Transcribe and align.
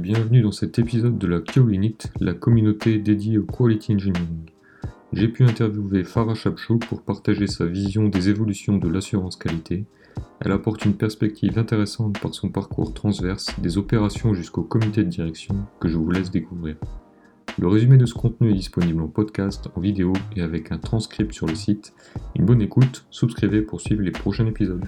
bienvenue 0.00 0.40
dans 0.40 0.50
cet 0.50 0.78
épisode 0.78 1.18
de 1.18 1.26
la 1.26 1.42
Unit, 1.56 1.98
la 2.20 2.32
communauté 2.32 2.98
dédiée 2.98 3.36
au 3.36 3.44
Quality 3.44 3.94
Engineering. 3.94 4.50
J'ai 5.12 5.28
pu 5.28 5.44
interviewer 5.44 6.04
Farah 6.04 6.34
Chapchou 6.34 6.78
pour 6.78 7.02
partager 7.02 7.46
sa 7.46 7.66
vision 7.66 8.08
des 8.08 8.30
évolutions 8.30 8.78
de 8.78 8.88
l'assurance 8.88 9.36
qualité. 9.36 9.84
Elle 10.40 10.52
apporte 10.52 10.86
une 10.86 10.94
perspective 10.94 11.58
intéressante 11.58 12.18
par 12.18 12.34
son 12.34 12.48
parcours 12.48 12.94
transverse 12.94 13.60
des 13.60 13.76
opérations 13.76 14.32
jusqu'au 14.32 14.62
comité 14.62 15.04
de 15.04 15.10
direction 15.10 15.54
que 15.80 15.88
je 15.88 15.98
vous 15.98 16.10
laisse 16.10 16.30
découvrir. 16.30 16.76
Le 17.58 17.68
résumé 17.68 17.98
de 17.98 18.06
ce 18.06 18.14
contenu 18.14 18.52
est 18.52 18.54
disponible 18.54 19.02
en 19.02 19.08
podcast, 19.08 19.68
en 19.76 19.80
vidéo 19.80 20.14
et 20.34 20.40
avec 20.40 20.72
un 20.72 20.78
transcript 20.78 21.34
sur 21.34 21.46
le 21.46 21.54
site. 21.54 21.92
Une 22.36 22.46
bonne 22.46 22.62
écoute, 22.62 23.04
souscrivez 23.10 23.60
pour 23.60 23.82
suivre 23.82 24.00
les 24.00 24.12
prochains 24.12 24.46
épisodes. 24.46 24.86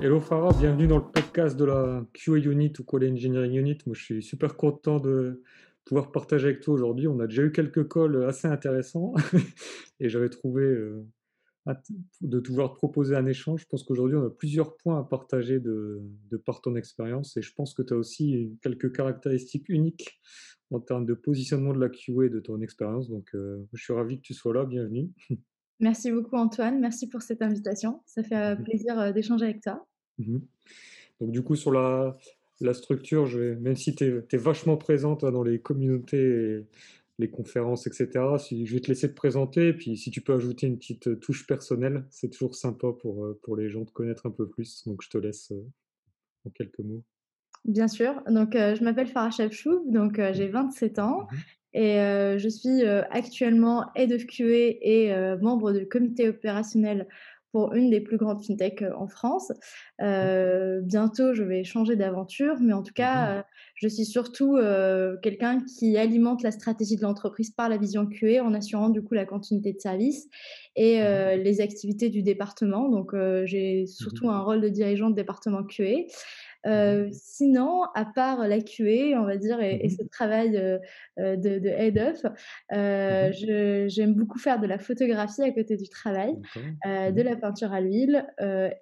Hello 0.00 0.20
Farah, 0.20 0.52
bienvenue 0.56 0.86
dans 0.86 0.98
le 0.98 1.10
podcast 1.10 1.56
de 1.56 1.64
la 1.64 2.06
QA 2.12 2.36
Unit 2.36 2.72
ou 2.78 2.84
Call 2.84 3.10
Engineering 3.10 3.54
Unit. 3.54 3.78
Moi, 3.84 3.96
je 3.96 4.04
suis 4.04 4.22
super 4.22 4.56
content 4.56 5.00
de 5.00 5.42
pouvoir 5.84 6.12
partager 6.12 6.46
avec 6.46 6.60
toi 6.60 6.74
aujourd'hui. 6.74 7.08
On 7.08 7.18
a 7.18 7.26
déjà 7.26 7.42
eu 7.42 7.50
quelques 7.50 7.88
calls 7.88 8.22
assez 8.22 8.46
intéressants 8.46 9.12
et 10.00 10.08
j'avais 10.08 10.28
trouvé 10.28 10.62
euh, 10.62 11.04
de 12.20 12.38
pouvoir 12.38 12.74
te 12.74 12.76
proposer 12.76 13.16
un 13.16 13.26
échange. 13.26 13.62
Je 13.62 13.66
pense 13.66 13.82
qu'aujourd'hui, 13.82 14.16
on 14.16 14.24
a 14.24 14.30
plusieurs 14.30 14.76
points 14.76 15.00
à 15.00 15.02
partager 15.02 15.58
de, 15.58 16.00
par 16.46 16.60
ton 16.60 16.76
expérience 16.76 17.36
et 17.36 17.42
je 17.42 17.52
pense 17.52 17.74
que 17.74 17.82
tu 17.82 17.92
as 17.92 17.96
aussi 17.96 18.56
quelques 18.62 18.94
caractéristiques 18.94 19.68
uniques 19.68 20.20
en 20.70 20.78
termes 20.78 21.06
de 21.06 21.14
positionnement 21.14 21.72
de 21.72 21.80
la 21.80 21.88
QA 21.88 22.26
et 22.26 22.28
de 22.28 22.38
ton 22.38 22.60
expérience. 22.60 23.08
Donc, 23.08 23.30
euh, 23.34 23.66
je 23.72 23.82
suis 23.82 23.92
ravi 23.92 24.18
que 24.18 24.22
tu 24.22 24.34
sois 24.34 24.54
là. 24.54 24.64
Bienvenue. 24.64 25.10
Merci 25.80 26.10
beaucoup 26.10 26.36
Antoine, 26.36 26.80
merci 26.80 27.08
pour 27.08 27.22
cette 27.22 27.42
invitation. 27.42 28.00
Ça 28.06 28.22
fait 28.22 28.36
euh, 28.36 28.56
mmh 28.56 28.64
plaisir 28.64 29.12
d'échanger 29.12 29.44
avec 29.44 29.60
toi. 29.60 29.86
Mmh 30.18 30.38
Donc 31.20 31.30
du 31.30 31.42
coup, 31.42 31.56
sur 31.56 31.70
la, 31.70 32.16
la 32.60 32.74
structure, 32.74 33.26
je 33.26 33.54
même 33.54 33.76
si 33.76 33.94
tu 33.94 34.04
es, 34.04 34.36
vachement 34.36 34.76
présente 34.76 35.24
dans 35.24 35.42
les 35.42 35.60
communautés, 35.60 36.66
les 37.18 37.30
conférences, 37.30 37.86
etc., 37.86 38.08
si, 38.38 38.66
je 38.66 38.74
vais 38.74 38.80
te 38.80 38.88
laisser 38.88 39.08
te 39.08 39.14
présenter, 39.14 39.68
et 39.68 39.72
puis 39.72 39.96
si 39.96 40.10
tu 40.10 40.20
peux 40.20 40.34
ajouter 40.34 40.66
une 40.66 40.78
petite 40.78 41.20
touche 41.20 41.46
personnelle, 41.46 42.04
c'est 42.10 42.30
toujours 42.30 42.54
sympa 42.54 42.88
pour, 43.00 43.24
euh, 43.24 43.38
pour 43.42 43.56
les 43.56 43.68
gens 43.68 43.82
de 43.82 43.90
connaître 43.90 44.26
un 44.26 44.30
peu 44.30 44.48
plus. 44.48 44.84
Donc 44.86 45.02
je 45.02 45.10
te 45.10 45.18
laisse 45.18 45.52
euh, 45.52 45.66
en 46.46 46.50
quelques 46.50 46.80
mots. 46.80 47.02
Bien 47.64 47.88
sûr. 47.88 48.22
Donc, 48.28 48.54
euh, 48.54 48.76
je 48.76 48.84
m'appelle 48.84 49.08
Farah 49.08 49.30
Chapchou, 49.30 49.90
donc 49.90 50.20
j'ai 50.32 50.46
27 50.46 51.00
ans 51.00 51.26
mmh 51.74 51.78
et 51.80 52.38
je 52.38 52.48
suis 52.48 52.84
actuellement 53.10 53.86
Head 53.94 54.12
of 54.12 54.26
QA 54.26 54.76
et 54.80 55.12
membre 55.40 55.72
du 55.72 55.86
comité 55.86 56.28
opérationnel 56.28 57.06
pour 57.50 57.72
une 57.72 57.88
des 57.88 58.00
plus 58.00 58.18
grandes 58.18 58.44
fintechs 58.44 58.84
en 58.96 59.08
France. 59.08 59.50
Mmh. 59.98 60.80
bientôt, 60.82 61.32
je 61.32 61.42
vais 61.42 61.64
changer 61.64 61.96
d'aventure, 61.96 62.56
mais 62.60 62.74
en 62.74 62.82
tout 62.82 62.92
cas, 62.92 63.38
mmh 63.38 63.44
je 63.74 63.86
suis 63.86 64.04
surtout 64.04 64.58
quelqu'un 65.22 65.60
qui 65.60 65.96
alimente 65.96 66.42
la 66.42 66.50
stratégie 66.50 66.96
de 66.96 67.02
l'entreprise 67.02 67.50
par 67.52 67.68
la 67.68 67.76
vision 67.76 68.06
QA 68.06 68.42
en 68.42 68.52
assurant 68.54 68.88
du 68.88 69.02
coup 69.02 69.14
la 69.14 69.24
continuité 69.24 69.72
de 69.72 69.80
service 69.80 70.28
et 70.76 71.00
mmh 71.00 71.42
les 71.42 71.60
activités 71.60 72.08
du 72.10 72.22
département. 72.22 72.88
Donc, 72.88 73.14
j'ai 73.44 73.86
surtout 73.86 74.28
un 74.30 74.40
rôle 74.40 74.60
de 74.60 74.68
dirigeant 74.68 75.10
de 75.10 75.14
département 75.14 75.62
QA. 75.64 76.06
Mmh 76.66 77.08
sinon, 77.12 77.84
à 77.94 78.04
part 78.04 78.48
la 78.48 78.60
QA, 78.60 79.20
on 79.20 79.24
va 79.24 79.36
dire, 79.36 79.60
et, 79.60 79.86
mmh 79.86 79.90
ce 79.90 80.02
travail 80.08 80.50
de, 80.50 80.80
head 81.66 81.98
of, 81.98 82.24
mmh 82.72 83.88
j'aime 83.88 84.14
beaucoup 84.14 84.38
faire 84.38 84.60
de 84.60 84.66
la 84.66 84.78
photographie 84.78 85.42
à 85.42 85.52
côté 85.52 85.76
du 85.76 85.88
travail, 85.88 86.34
de 86.84 87.22
la 87.22 87.36
peinture 87.36 87.72
à 87.72 87.80
l'huile, 87.80 88.26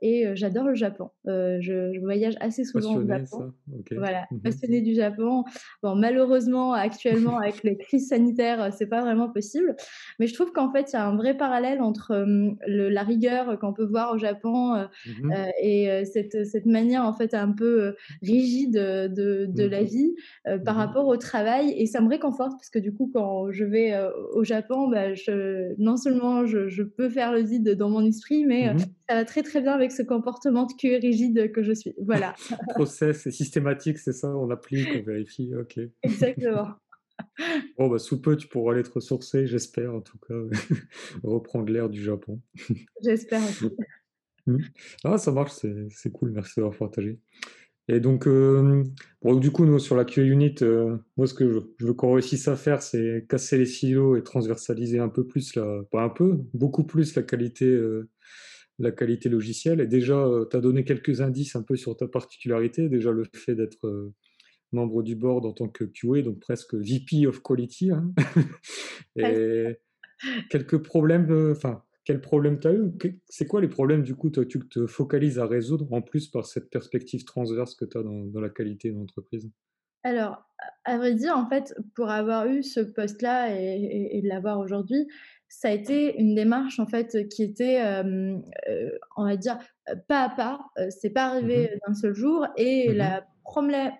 et 0.00 0.26
j'adore 0.34 0.65
le 0.65 0.75
Japon. 0.75 1.10
Je, 1.26 2.00
voyage 2.06 2.36
assez 2.41 2.65
souvent 2.65 2.97
au 2.97 3.06
Japon. 3.06 3.53
Voilà, 3.92 4.26
passionnée 4.42 4.81
du 4.81 4.94
Japon. 4.94 5.44
Bon, 5.82 5.97
malheureusement, 5.97 6.72
actuellement, 6.72 7.38
avec 7.38 7.62
les 7.62 7.76
crises 7.76 8.09
sanitaires, 8.09 8.72
c'est 8.72 8.86
pas 8.86 9.03
vraiment 9.03 9.28
possible. 9.28 9.76
Mais 10.19 10.26
je 10.26 10.34
trouve 10.34 10.53
qu'en 10.53 10.72
fait, 10.72 10.92
il 10.92 10.94
y 10.94 10.97
a 10.97 11.06
un 11.06 11.16
vrai 11.16 11.36
parallèle 11.36 11.81
entre 11.82 12.25
la 12.66 13.03
rigueur 13.03 13.59
qu'on 13.59 13.72
peut 13.72 13.86
voir 13.86 14.15
au 14.15 14.19
Japon 14.19 14.86
et 15.62 16.04
cette, 16.06 16.47
cette 16.47 16.66
manière, 16.66 17.04
en 17.04 17.12
fait, 17.12 17.34
un 17.34 17.53
peu 17.53 17.66
euh, 17.66 17.97
rigide 18.22 18.75
de, 18.75 19.47
de 19.47 19.65
la 19.65 19.82
mmh 19.82 19.87
vie 19.87 20.15
euh, 20.47 20.59
par 20.59 20.77
mmh 20.77 20.78
rapport 20.78 21.06
au 21.06 21.16
travail. 21.16 21.75
Et 21.77 21.87
ça 21.87 22.00
me 22.00 22.09
réconforte 22.09 22.53
parce 22.53 22.71
que 22.71 22.78
du 22.78 22.93
coup 22.93 23.10
quand 23.12 23.50
je 23.50 23.65
vais 23.65 23.93
euh, 23.93 24.10
au 24.34 24.44
Japon 24.44 24.88
bah, 24.88 25.15
je, 25.15 25.75
non 25.78 25.97
seulement 25.97 26.47
je, 26.47 26.82
peux 26.82 27.09
faire 27.09 27.32
le 27.32 27.41
vide 27.41 27.71
dans 27.71 27.91
mon 27.91 28.04
esprit 28.04 28.44
mais 28.47 28.72
mmh 28.72 28.78
ça 29.09 29.15
va 29.15 29.25
très 29.25 29.43
très 29.43 29.60
bien 29.60 29.72
avec 29.72 29.93
ce 29.93 30.03
comportement 30.03 30.66
de 30.66 30.72
queue 30.72 30.99
rigide 31.00 31.53
que 31.53 31.62
je 31.62 31.72
suis. 31.72 31.94
Voilà. 32.04 32.34
Process 32.71 33.22
c'est 33.22 33.31
systématique 33.31 33.98
c'est 33.98 34.12
ça 34.12 34.28
on 34.37 34.50
applique 34.50 34.88
on 34.97 35.03
vérifie 35.03 35.53
ok. 35.54 35.78
Exactement. 36.03 36.69
Bon, 37.78 37.88
bah, 37.88 37.98
sous 37.98 38.21
peu, 38.21 38.37
tu 38.37 38.48
pourras 38.48 38.75
aller 38.75 38.83
te 38.83 38.91
ressourcer, 38.91 39.47
j'espère, 39.47 39.94
en 39.94 40.00
tout 40.00 40.19
cas, 40.19 40.34
reprendre 41.22 41.71
l'air 41.71 41.88
du 41.88 42.03
Japon. 42.03 42.41
J'espère 43.03 43.43
Ah, 45.05 45.19
ça 45.19 45.33
marche, 45.33 45.53
c'est 45.91 46.12
cool, 46.12 46.31
merci 46.31 46.55
d'avoir 46.57 46.77
partagé. 46.77 47.19
Et 47.89 48.01
donc, 48.01 48.27
euh, 48.27 48.83
du 49.23 49.53
coup, 49.53 49.65
nous, 49.65 49.79
sur 49.79 49.95
la 49.95 50.05
QA 50.05 50.23
Unit, 50.23 50.57
euh, 50.62 50.97
moi, 51.17 51.29
ce 51.29 51.34
que 51.34 51.49
je, 51.79 51.87
veux 51.87 51.95
qu'on 51.95 52.15
réussisse 52.15 52.49
à 52.49 52.57
faire, 52.57 52.83
c'est 52.83 53.27
casser 53.29 53.59
les 53.59 53.67
silos 53.67 54.17
et 54.17 54.25
transversaliser 54.25 54.99
un 54.99 55.09
peu 55.09 55.25
plus, 55.25 55.55
la, 55.55 55.83
pas 55.93 56.03
un 56.03 56.09
peu, 56.09 56.41
beaucoup 56.53 56.84
plus 56.84 57.15
la 57.15 57.23
qualité, 57.23 57.67
euh, 57.67 58.09
la 58.81 58.91
qualité 58.91 59.29
logicielle. 59.29 59.81
Et 59.81 59.87
déjà, 59.87 60.29
tu 60.51 60.57
as 60.57 60.61
donné 60.61 60.83
quelques 60.83 61.21
indices 61.21 61.55
un 61.55 61.63
peu 61.63 61.77
sur 61.77 61.97
ta 61.97 62.09
particularité. 62.09 62.89
Déjà, 62.89 63.13
le 63.13 63.25
fait 63.33 63.55
d'être 63.55 64.13
membre 64.73 65.05
du 65.05 65.15
board 65.15 65.47
en 65.47 65.53
tant 65.53 65.69
que 65.69 65.84
QA, 65.84 66.23
donc 66.23 66.41
presque 66.41 66.75
VP 66.75 67.28
of 67.28 67.41
Quality. 67.41 67.93
Hein. 67.93 68.13
et 69.17 69.77
quelques 70.51 70.78
problèmes, 70.78 71.53
enfin, 71.53 71.84
quel 72.06 72.21
problème 72.21 72.61
tu 72.61 72.69
as 72.69 72.72
eu 72.72 72.93
C'est 73.28 73.47
quoi 73.47 73.61
les 73.61 73.69
problèmes 73.69 74.03
du 74.03 74.15
coup 74.15 74.31
tu 74.31 74.61
te 74.69 74.87
focalises 74.87 75.39
à 75.41 75.47
résoudre 75.47 75.93
en 75.93 76.00
plus 76.00 76.28
par 76.28 76.47
cette 76.47 76.71
perspective 76.71 77.25
transverse 77.25 77.75
que 77.75 77.84
tu 77.84 77.99
as 77.99 78.03
dans, 78.03 78.41
la 78.41 78.49
qualité 78.49 78.91
de 78.91 78.97
l'entreprise 78.97 79.50
Alors, 80.05 80.49
à 80.84 80.99
vrai 80.99 81.15
dire, 81.15 81.37
en 81.37 81.49
fait, 81.49 81.75
pour 81.97 82.09
avoir 82.09 82.47
eu 82.47 82.62
ce 82.62 82.78
poste-là 82.81 83.61
et, 83.61 84.22
l'avoir 84.22 84.61
aujourd'hui, 84.61 85.09
ça 85.49 85.69
a 85.69 85.71
été 85.73 86.19
une 86.21 86.34
démarche 86.34 86.81
en 86.81 86.87
fait 86.87 87.29
qui 87.29 87.43
était, 87.43 87.83
euh, 87.83 88.37
on 89.17 89.25
va 89.25 89.37
dire, 89.37 89.59
pas 90.09 90.25
à 90.25 90.29
pas. 90.31 90.61
c'est 90.91 91.11
pas 91.11 91.27
arrivé 91.27 91.65
mmh 91.65 91.79
d'un 91.87 91.95
seul 91.95 92.15
jour 92.15 92.47
et 92.57 92.91
mmh 92.91 92.97
la 92.97 93.25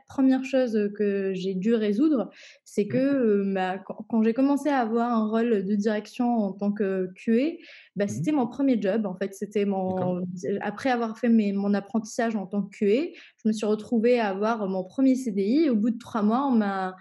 première 0.09 0.45
chose 0.45 0.91
que 0.97 1.33
j'ai 1.35 1.55
dû 1.55 1.75
résoudre, 1.75 2.31
c'est 2.65 2.89
que 2.89 3.53
bah, 3.55 3.79
quand, 4.09 4.23
j'ai 4.23 4.35
commencé 4.35 4.69
à 4.69 4.81
avoir 4.81 5.13
un 5.13 5.29
rôle 5.29 5.65
de 5.65 5.75
direction 5.77 6.37
en 6.39 6.53
tant 6.53 6.73
que 6.73 7.13
QA, 7.15 7.57
bah, 7.95 8.07
mmh 8.07 8.09
c'était 8.09 8.33
mon 8.33 8.49
premier 8.49 8.81
job. 8.81 9.07
En 9.07 9.15
fait, 9.15 9.35
c'était 9.35 9.65
mon 9.65 10.25
après 10.61 10.91
avoir 10.91 11.17
fait 11.19 11.29
mon 11.29 11.75
apprentissage 11.75 12.35
en 12.35 12.47
tant 12.47 12.63
que 12.63 12.77
QA, 12.77 13.13
je 13.43 13.49
me 13.49 13.53
suis 13.53 13.67
retrouvée 13.67 14.19
à 14.19 14.29
avoir 14.29 14.69
mon 14.69 14.83
premier 14.83 15.15
CDI. 15.15 15.71
Au 15.71 15.77
bout 15.77 15.91
de 15.91 15.99
trois 15.99 16.23
mois, 16.23 16.47
on 16.47 16.53
m'a 16.53 16.97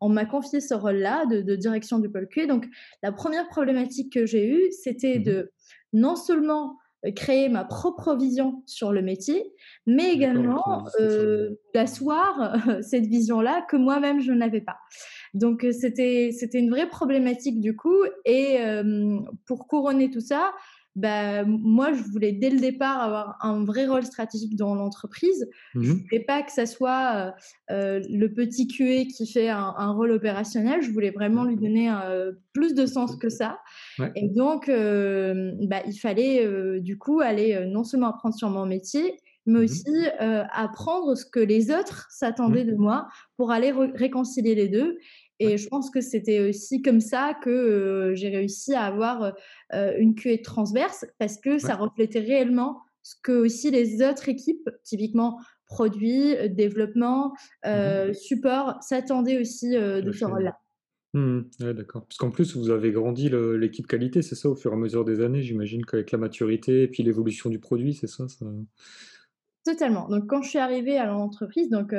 on 0.00 0.08
m'a 0.08 0.24
confié 0.24 0.60
ce 0.60 0.74
rôle-là 0.74 1.26
de, 1.26 1.56
direction 1.56 1.98
du 1.98 2.10
pôle 2.10 2.28
QA. 2.28 2.46
Donc, 2.46 2.66
la 3.02 3.12
première 3.12 3.48
problématique 3.48 4.12
que 4.12 4.26
j'ai 4.26 4.48
eue, 4.48 4.70
c'était 4.72 5.18
mmh 5.18 5.22
de 5.22 5.52
non 5.92 6.16
seulement 6.16 6.78
euh, 7.06 7.12
créer 7.12 7.48
ma 7.48 7.64
propre 7.64 8.14
vision 8.14 8.62
sur 8.66 8.92
le 8.92 9.02
métier, 9.02 9.52
mais 9.86 10.12
également 10.12 10.86
euh, 11.00 11.50
d'asseoir 11.74 12.56
cette 12.82 13.06
vision-là 13.06 13.64
que 13.68 13.76
moi-même 13.76 14.20
je 14.20 14.32
n'avais 14.32 14.60
pas. 14.60 14.76
Donc 15.34 15.64
euh, 15.64 15.72
c'était 15.72 16.30
c'était 16.32 16.58
une 16.58 16.70
vraie 16.70 16.88
problématique 16.88 17.60
du 17.60 17.74
coup 17.74 18.04
et 18.24 18.58
pour 19.46 19.66
couronner 19.66 20.10
tout 20.10 20.20
ça, 20.20 20.52
bah, 20.96 21.44
moi, 21.44 21.92
je 21.92 22.02
voulais 22.02 22.32
dès 22.32 22.50
le 22.50 22.58
départ 22.58 23.00
avoir 23.00 23.38
un 23.42 23.64
vrai 23.64 23.86
rôle 23.86 24.04
stratégique 24.04 24.56
dans 24.56 24.74
l'entreprise. 24.74 25.48
Je 25.74 25.78
ne 25.78 25.84
mmh 25.84 25.98
voulais 25.98 26.24
pas 26.24 26.42
que 26.42 26.52
ça 26.52 26.66
soit 26.66 27.34
le 27.68 28.26
petit 28.28 28.66
QA 28.66 29.04
qui 29.04 29.26
fait 29.26 29.48
un, 29.48 29.92
rôle 29.92 30.10
opérationnel. 30.12 30.82
Je 30.82 30.90
voulais 30.90 31.10
vraiment 31.10 31.44
lui 31.44 31.56
donner 31.56 31.92
plus 32.52 32.74
de 32.74 32.86
sens 32.86 33.16
que 33.16 33.28
ça. 33.28 33.60
Et 34.16 34.28
donc, 34.28 34.66
bah, 34.66 35.82
il 35.86 35.98
fallait 36.00 36.80
du 36.80 36.98
coup 36.98 37.20
aller 37.20 37.66
non 37.66 37.84
seulement 37.84 38.08
apprendre 38.08 38.34
sur 38.34 38.50
mon 38.50 38.66
métier, 38.66 39.16
mais 39.46 39.60
mmh 39.60 39.62
aussi 39.62 40.06
apprendre 40.18 41.14
ce 41.16 41.24
que 41.24 41.40
les 41.40 41.70
autres 41.70 42.08
s'attendaient 42.10 42.64
de 42.64 42.74
moi 42.74 43.08
pour 43.36 43.52
aller 43.52 43.72
réconcilier 43.72 44.54
les 44.54 44.68
deux. 44.68 44.96
Et 45.40 45.56
je 45.56 45.68
pense 45.68 45.90
que 45.90 46.00
c'était 46.00 46.48
aussi 46.48 46.82
comme 46.82 47.00
ça 47.00 47.34
que 47.42 48.12
j'ai 48.14 48.28
réussi 48.28 48.74
à 48.74 48.84
avoir 48.84 49.34
une 49.72 50.14
QA 50.14 50.38
transverse 50.44 51.06
parce 51.18 51.38
que 51.38 51.58
ça 51.58 51.74
reflétait 51.76 52.20
réellement 52.20 52.82
ce 53.02 53.14
que 53.22 53.32
aussi 53.32 53.70
les 53.70 54.02
autres 54.02 54.28
équipes, 54.28 54.68
typiquement 54.84 55.40
produits, 55.64 56.36
développement, 56.50 57.32
mmh 57.64 58.12
support, 58.12 58.76
s'attendaient 58.82 59.40
aussi 59.40 59.70
de 59.70 60.12
ce 60.12 60.24
rôle-là. 60.24 60.58
Mmh 61.14 61.40
Ouais, 61.60 61.74
d'accord. 61.74 62.04
Parce 62.06 62.18
qu'en 62.18 62.30
plus, 62.30 62.56
vous 62.56 62.70
avez 62.70 62.92
grandi 62.92 63.30
l'équipe 63.30 63.86
qualité, 63.86 64.22
c'est 64.22 64.36
ça, 64.36 64.48
au 64.48 64.54
fur 64.54 64.72
et 64.72 64.74
à 64.74 64.76
mesure 64.76 65.04
des 65.04 65.20
années? 65.20 65.42
J'imagine 65.42 65.84
qu'avec 65.84 66.12
la 66.12 66.18
maturité 66.18 66.82
et 66.82 66.88
puis 66.88 67.02
l'évolution 67.02 67.50
du 67.50 67.58
produit, 67.58 67.94
c'est 67.94 68.06
ça? 68.06 68.28
Ça 68.28 68.46
Totalement. 69.64 70.08
Donc 70.08 70.26
quand 70.26 70.40
je 70.42 70.48
suis 70.48 70.58
arrivée 70.58 70.96
à 70.96 71.06
l'entreprise, 71.06 71.68
donc 71.68 71.94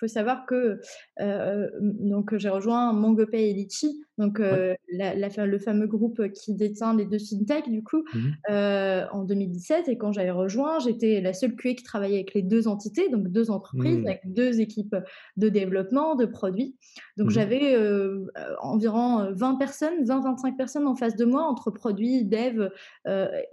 faut 0.00 0.08
savoir 0.08 0.46
que, 0.46 0.80
heu, 1.20 1.70
donc 1.80 2.36
j'ai 2.36 2.48
rejoint 2.48 2.92
MangoPay 2.92 3.50
et 3.50 3.54
Litchi, 3.54 4.00
donc 4.18 4.40
ouais. 4.48 4.60
heu, 4.60 4.74
la 4.92 5.14
la 5.14 5.30
fa 5.30 5.46
le 5.46 5.58
fameux 5.58 5.86
groupe 5.86 6.22
qui 6.32 6.54
détient 6.54 6.96
les 6.96 7.06
2 7.06 7.18
fintechs 7.18 7.68
du 7.70 7.82
coup, 7.84 8.04
Mmh 8.12 8.36
en 8.48 9.24
2017 9.24 9.88
et 9.88 9.98
quand 9.98 10.12
j'avais 10.12 10.30
rejoint, 10.30 10.78
j'étais 10.80 11.20
la 11.20 11.32
seule 11.32 11.54
QA 11.56 11.74
qui 11.74 11.84
travaillait 11.84 12.16
avec 12.16 12.34
les 12.34 12.42
2 12.42 12.68
entités, 12.68 13.08
donc 13.10 13.28
2 13.28 13.50
entreprises 13.50 13.98
Mmh. 13.98 14.06
avec 14.06 14.20
2 14.32 14.60
équipes 14.60 14.96
de 15.36 15.48
développement, 15.48 16.14
de 16.14 16.26
produits. 16.26 16.76
Donc 17.16 17.30
Mmh 17.30 17.30
j'avais, 17.30 17.76
environ, 18.60 19.20
heu, 19.24 19.32
20 19.34 19.56
personnes, 19.56 20.04
20-25 20.04 20.56
personnes 20.56 20.86
en 20.86 20.94
face 20.96 21.16
de 21.16 21.24
moi 21.24 21.42
entre 21.44 21.70
produits, 21.70 22.24
dev, 22.24 22.68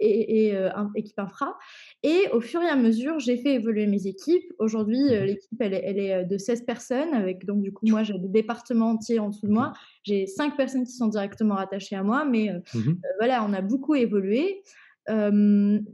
et 0.00 0.54
équipe 0.96 1.18
infra 1.18 1.56
et 2.02 2.28
au 2.32 2.40
fur 2.40 2.62
et 2.62 2.68
à 2.68 2.76
mesure, 2.76 3.18
j'ai 3.18 3.36
fait 3.36 3.54
évoluer 3.54 3.86
mes 3.86 4.06
équipes. 4.06 4.52
Aujourd'hui, 4.58 4.98
l'équipe, 5.08 5.60
elle 5.60 5.74
est 5.74 5.82
elle 5.84 5.98
est, 5.98 6.22
heu, 6.22 6.26
de 6.38 6.42
16 6.42 6.62
personnes 6.64 7.14
avec 7.14 7.44
donc 7.46 7.62
du 7.62 7.72
coup, 7.72 7.86
moi, 7.88 8.02
j'ai 8.04 8.18
des 8.18 8.28
départements 8.28 8.90
entiers 8.92 9.18
en 9.18 9.28
dessous 9.30 9.46
de 9.48 9.52
moi. 9.52 9.72
J'ai 10.04 10.26
5 10.26 10.56
personnes 10.56 10.84
qui 10.84 10.92
sont 10.92 11.08
directement 11.08 11.56
rattachées 11.56 11.96
à 11.96 12.02
moi, 12.02 12.24
mais, 12.24 12.50
heu, 12.50 12.62
Mmh 12.72 13.02
voilà, 13.18 13.44
on 13.44 13.52
a 13.52 13.62
beaucoup 13.62 13.94
évolué. 13.94 14.62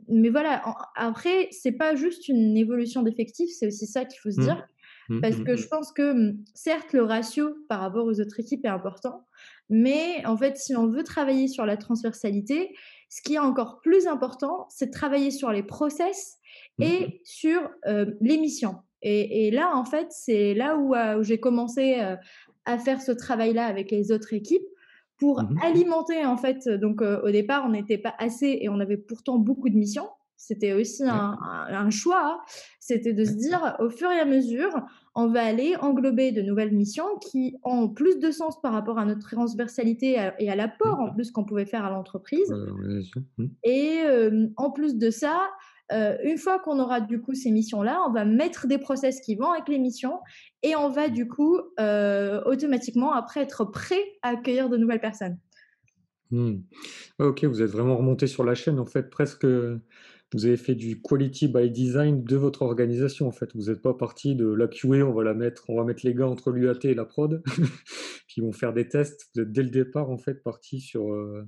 Mais 0.09 0.29
voilà, 0.31 0.63
en 0.69 0.75
après, 0.97 1.49
c'est 1.53 1.73
pas 1.73 1.95
juste 1.97 2.29
une 2.29 2.57
évolution 2.57 3.03
d'effectifs, 3.03 3.51
c'est 3.59 3.67
aussi 3.67 3.87
ça 3.87 4.05
qu'il 4.05 4.19
faut 4.21 4.31
se 4.31 4.39
Mmh. 4.39 4.41
dire. 4.41 4.67
Mmh 5.09 5.21
Parce 5.21 5.41
que 5.41 5.57
je 5.57 5.67
pense 5.69 5.93
que, 5.93 6.13
mmh, 6.13 6.45
certes, 6.55 6.93
le 6.93 7.03
ratio 7.03 7.57
par 7.69 7.81
rapport 7.81 8.07
aux 8.07 8.21
autres 8.21 8.41
équipes 8.41 8.65
est 8.67 8.69
important, 8.69 9.27
mais 9.71 10.25
en 10.27 10.37
fait, 10.37 10.57
si 10.59 10.77
on 10.77 10.89
veut 10.89 11.05
travailler 11.05 11.49
sur 11.49 11.67
la 11.67 11.77
transversalité, 11.77 12.75
ce 13.09 13.23
qui 13.23 13.35
est 13.35 13.39
encore 13.39 13.81
plus 13.83 14.07
important, 14.07 14.67
c'est 14.71 14.87
de 14.87 14.91
travailler 14.93 15.31
sur 15.31 15.51
les 15.53 15.63
process 15.63 16.39
Mmh. 16.79 17.05
et 17.09 17.21
sur, 17.25 17.71
heu, 17.89 18.17
les 18.21 18.39
missions. 18.39 18.77
Et 19.05 19.47
et 19.47 19.51
là, 19.53 19.73
en 19.77 19.85
fait, 19.85 20.09
c'est 20.11 20.55
là 20.55 20.77
où, 20.79 20.95
où 20.97 21.23
j'ai 21.23 21.39
commencé, 21.41 22.01
heu, 22.01 22.17
à 22.65 22.79
faire 22.79 23.01
ce 23.03 23.13
travail-là 23.13 23.67
avec 23.67 23.91
les 23.93 24.11
autres 24.13 24.33
équipes 24.35 24.67
pour 25.17 25.41
Mmh 25.41 25.65
alimenter, 25.65 26.25
en 26.27 26.37
fait, 26.37 26.69
donc 26.69 27.03
heu, 27.03 27.21
au 27.25 27.31
départ, 27.31 27.65
on 27.67 27.71
n'était 27.71 27.99
pas 27.99 28.15
assez 28.19 28.59
et 28.61 28.69
on 28.69 28.81
avait 28.81 28.97
pourtant 28.97 29.39
beaucoup 29.39 29.69
de 29.69 29.77
missions. 29.77 30.09
C'était 30.37 30.73
aussi 30.73 31.05
un 31.05 31.37
un 31.41 31.67
un 31.87 31.91
choix, 31.91 32.21
hein. 32.25 32.39
C'était 32.81 33.13
de 33.15 33.25
se 33.25 33.35
dire, 33.35 33.77
au 33.79 33.89
fur 33.89 34.11
et 34.11 34.19
à 34.19 34.25
mesure, 34.25 34.75
on 35.15 35.29
va 35.29 35.45
aller 35.45 35.77
englober 35.77 36.33
de 36.33 36.43
nouvelles 36.43 36.73
missions 36.75 37.17
qui 37.21 37.57
ont 37.63 37.89
plus 37.89 38.19
de 38.19 38.31
sens 38.33 38.61
par 38.61 38.73
rapport 38.73 38.99
à 38.99 39.05
notre 39.07 39.31
transversalité 39.31 40.19
et 40.39 40.51
à 40.51 40.57
l'apport 40.57 40.99
en 41.01 41.13
plus 41.15 41.31
qu'on 41.31 41.45
pouvait 41.45 41.67
faire 41.67 41.85
à 41.85 41.91
l'entreprise. 41.91 42.57
Mmh. 43.39 43.47
et 43.63 44.03
en 44.57 44.71
plus 44.71 44.97
de 44.97 45.11
ça, 45.11 45.51
heu, 45.93 46.17
une 46.25 46.39
fois 46.39 46.59
qu'on 46.61 46.79
aura 46.79 47.01
du 47.01 47.21
coup 47.21 47.35
ces 47.35 47.51
missions-là, 47.51 48.01
on 48.09 48.13
va 48.13 48.25
mettre 48.25 48.67
des 48.67 48.79
process 48.79 49.21
qui 49.21 49.37
vont 49.37 49.51
avec 49.51 49.69
les 49.69 49.79
missions 49.79 50.21
et 50.63 50.77
on 50.77 50.89
va 50.89 51.09
du 51.09 51.29
coup, 51.29 51.59
heu, 51.81 52.43
automatiquement 52.47 53.13
après 53.13 53.41
être 53.43 53.65
prêt 53.65 54.03
à 54.23 54.31
accueillir 54.31 54.69
de 54.69 54.77
nouvelles 54.77 55.01
personnes. 55.01 55.39
Ouais, 57.19 57.27
OK, 57.27 57.45
vous 57.45 57.63
êtes 57.63 57.71
vraiment 57.71 57.97
remonté 57.97 58.27
sur 58.27 58.45
la 58.45 58.55
chaîne, 58.55 58.79
en 58.79 58.87
fait, 58.87 59.11
presque, 59.11 59.45
vous 59.45 60.47
avez 60.47 60.57
fait 60.57 60.75
du 60.75 61.01
quality 61.01 61.49
by 61.49 61.71
design 61.71 62.25
de 62.25 62.37
votre 62.37 62.63
organisation, 62.63 63.29
en 63.29 63.31
fait. 63.33 63.55
Vous 63.55 63.71
êtes 63.71 63.83
pas 63.83 63.95
parti 63.95 64.35
de 64.35 64.47
la 64.47 64.67
QA, 64.69 65.07
on 65.07 65.13
va 65.13 65.23
la 65.25 65.35
mettre 65.35 65.65
on 65.71 65.77
va 65.77 65.85
mettre 65.85 66.05
les 66.05 66.15
gars 66.15 66.27
entre 66.29 66.51
l'UAT 66.51 66.79
et 66.85 66.95
la 66.95 67.05
prod, 67.05 67.43
qui 68.29 68.41
vont 68.41 68.53
faire 68.53 68.73
des 68.73 68.89
tests. 68.89 69.29
Vous 69.35 69.43
êtes 69.43 69.53
dès 69.53 69.63
le 69.63 69.71
départ, 69.71 70.11
en 70.11 70.19
fait, 70.19 70.43
parti 70.43 70.81
sur, 70.81 71.13
heu, 71.13 71.47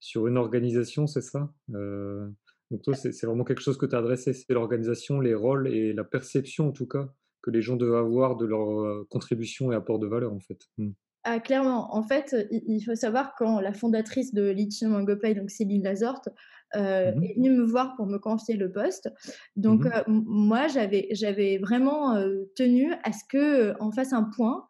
sur 0.00 0.26
une 0.26 0.36
organisation, 0.36 1.06
c'est 1.06 1.22
ça? 1.22 1.52
Donc 2.70 2.82
toi, 2.82 2.94
c'est 2.94 3.26
vraiment 3.26 3.44
quelque 3.44 3.62
chose 3.62 3.78
que 3.78 3.86
tu 3.86 3.94
as 3.96 3.98
adressé, 3.98 4.32
c'est 4.34 4.52
l'organisation, 4.52 5.20
les 5.20 5.34
rôles 5.34 5.68
et 5.68 5.92
la 5.92 6.04
perception, 6.04 6.68
en 6.68 6.72
tout 6.72 6.86
cas, 6.86 7.12
que 7.42 7.50
les 7.50 7.62
gens 7.62 7.76
doivent 7.76 7.94
avoir 8.04 8.36
de 8.36 8.46
leur, 8.46 8.70
heu, 8.82 9.06
contribution 9.10 9.72
et 9.72 9.74
apport 9.76 9.98
de 9.98 10.06
valeur, 10.06 10.32
en 10.34 10.40
fait. 10.40 10.58
Mmh. 10.78 10.90
Ah 11.24 11.40
clairement, 11.40 11.94
en 11.94 12.02
fait, 12.02 12.34
il 12.50 12.62
il 12.66 12.80
faut 12.80 12.94
savoir 12.94 13.34
quand 13.36 13.60
la 13.60 13.72
fondatrice 13.72 14.32
de 14.32 14.50
Lithium 14.50 14.92
Mangopay, 14.92 15.34
donc 15.34 15.50
Céline 15.50 15.82
Lazorte, 15.82 16.28
heu, 16.76 16.78
Mmh 17.04 17.14
mh. 17.22 17.28
est 17.28 17.34
venue 17.36 17.50
me 17.50 17.64
voir 17.64 17.96
pour 17.96 18.06
me 18.06 18.18
confier 18.18 18.56
le 18.56 18.70
poste. 18.72 19.10
Mmh 19.66 19.74
Donc, 19.74 19.84
heu, 19.86 19.90
mh. 19.94 19.98
m 20.06 20.22
moi 20.26 20.68
j'avais 20.68 21.58
vraiment, 21.58 22.14
tenu 22.56 22.92
à 23.04 23.12
ce 23.12 23.24
que, 23.28 23.70
heu, 23.72 23.74
on 23.80 23.90
fasse 23.92 24.12
un 24.12 24.24
point, 24.24 24.68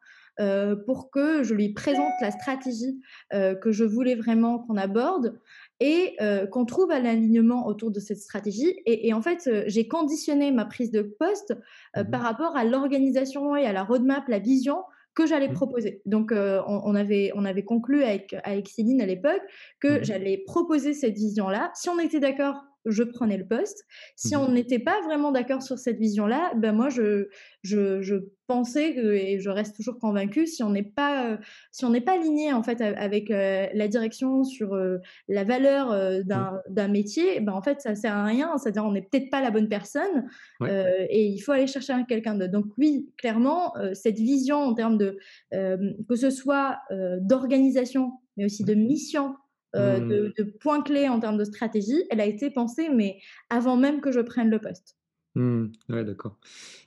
pour 0.86 1.10
que 1.10 1.42
je 1.42 1.52
lui 1.54 1.72
présente 1.74 2.12
la 2.20 2.30
stratégie, 2.30 3.00
que 3.32 3.72
je 3.72 3.84
voulais 3.84 4.14
vraiment 4.14 4.60
qu'on 4.60 4.76
aborde 4.76 5.40
et 5.80 6.16
heu, 6.20 6.46
qu'on 6.50 6.64
trouve 6.64 6.90
un 6.90 7.04
alignement 7.04 7.66
autour 7.66 7.90
de 7.90 8.00
cette 8.00 8.18
stratégie 8.18 8.76
et 8.86 9.08
et 9.08 9.12
en 9.14 9.22
fait, 9.22 9.46
heu, 9.46 9.64
j'ai 9.66 9.88
conditionné 9.88 10.50
ma 10.52 10.64
prise 10.64 10.90
de 10.90 11.02
poste, 11.02 11.54
heu, 11.96 12.04
Mmh 12.04 12.10
par 12.10 12.22
rapport 12.22 12.56
à 12.56 12.64
l'organisation 12.64 13.56
et 13.56 13.66
à 13.66 13.72
la 13.72 13.84
roadmap, 13.84 14.26
la 14.28 14.38
vision 14.40 14.78
que 15.14 15.26
j'allais 15.26 15.48
Mmh. 15.48 15.58
proposer. 15.58 16.00
Donc, 16.06 16.30
on 16.32 16.94
avait 16.94 17.32
on 17.34 17.44
avait 17.44 17.64
conclu 17.64 18.04
avec 18.04 18.36
avec 18.44 18.68
Céline 18.68 19.00
à 19.02 19.06
l'époque 19.06 19.42
que 19.80 19.98
Mmh 19.98 20.04
j'allais 20.04 20.38
proposer 20.46 20.94
cette 20.94 21.14
vision-là. 21.16 21.72
Si 21.74 21.88
on 21.88 21.98
était 21.98 22.20
d'accord, 22.20 22.62
je 22.84 23.02
prenais 23.02 23.36
le 23.36 23.46
poste. 23.46 23.84
Si 24.16 24.34
Mmh 24.34 24.36
on 24.36 24.50
n'était 24.50 24.78
pas 24.78 25.00
vraiment 25.02 25.32
d'accord 25.32 25.62
sur 25.62 25.78
cette 25.78 25.98
vision-là, 25.98 26.52
ben 26.56 26.72
moi 26.72 26.88
je 26.88 27.28
je 27.62 28.00
je 28.02 28.16
pensais 28.46 28.94
que 28.94 29.12
et 29.14 29.40
je 29.40 29.50
reste 29.50 29.76
toujours 29.76 29.98
convaincue, 29.98 30.46
si 30.46 30.62
on 30.62 30.70
n'est 30.70 30.82
pas, 30.82 31.32
heu, 31.34 31.38
si 31.70 31.84
on 31.84 31.90
n'est 31.90 32.00
pas 32.00 32.14
aligné 32.14 32.52
en 32.54 32.62
fait 32.62 32.80
avec, 32.80 33.30
heu, 33.30 33.66
la 33.74 33.88
direction 33.88 34.42
sur, 34.42 34.74
heu, 34.74 35.00
la 35.28 35.44
valeur, 35.44 35.94
Mmh. 36.32 36.48
d'un 36.70 36.88
métier, 36.88 37.40
ben 37.40 37.52
en 37.52 37.62
fait 37.62 37.80
ça 37.82 37.94
sert 37.94 38.14
à 38.14 38.24
rien. 38.24 38.56
C'est-à-dire 38.58 38.84
on 38.84 38.92
n'est 38.92 39.02
peut-être 39.02 39.30
pas 39.30 39.40
la 39.42 39.50
bonne 39.50 39.68
personne, 39.68 40.26
Ouais. 40.60 40.78
et 41.10 41.26
il 41.26 41.38
faut 41.40 41.52
aller 41.52 41.66
chercher 41.66 41.92
un 41.92 42.04
quelqu'un 42.04 42.34
d'autre. 42.34 42.52
Donc 42.52 42.66
oui, 42.78 43.10
clairement, 43.18 43.74
cette 43.94 44.18
vision 44.18 44.56
en 44.58 44.74
termes 44.74 44.98
de, 44.98 45.18
que 45.52 46.16
ce 46.16 46.30
soit, 46.30 46.78
d'organisation, 47.20 48.12
mais 48.36 48.44
aussi 48.44 48.64
de 48.64 48.74
mission, 48.74 49.34
heu, 49.76 50.00
Mmh. 50.00 50.10
de 50.10 50.32
de 50.38 50.44
points 50.60 50.82
clés 50.82 51.08
en 51.08 51.20
termes 51.20 51.38
de 51.38 51.44
stratégie, 51.44 52.04
elle 52.10 52.20
a 52.20 52.26
été 52.26 52.50
pensée, 52.50 52.88
mais 52.90 53.18
avant 53.50 53.76
même 53.76 54.00
que 54.00 54.12
je 54.12 54.20
prenne 54.20 54.50
le 54.50 54.60
poste. 54.60 54.94
Mmh. 55.34 55.66
Ouais, 55.90 56.04
d'accord. 56.04 56.38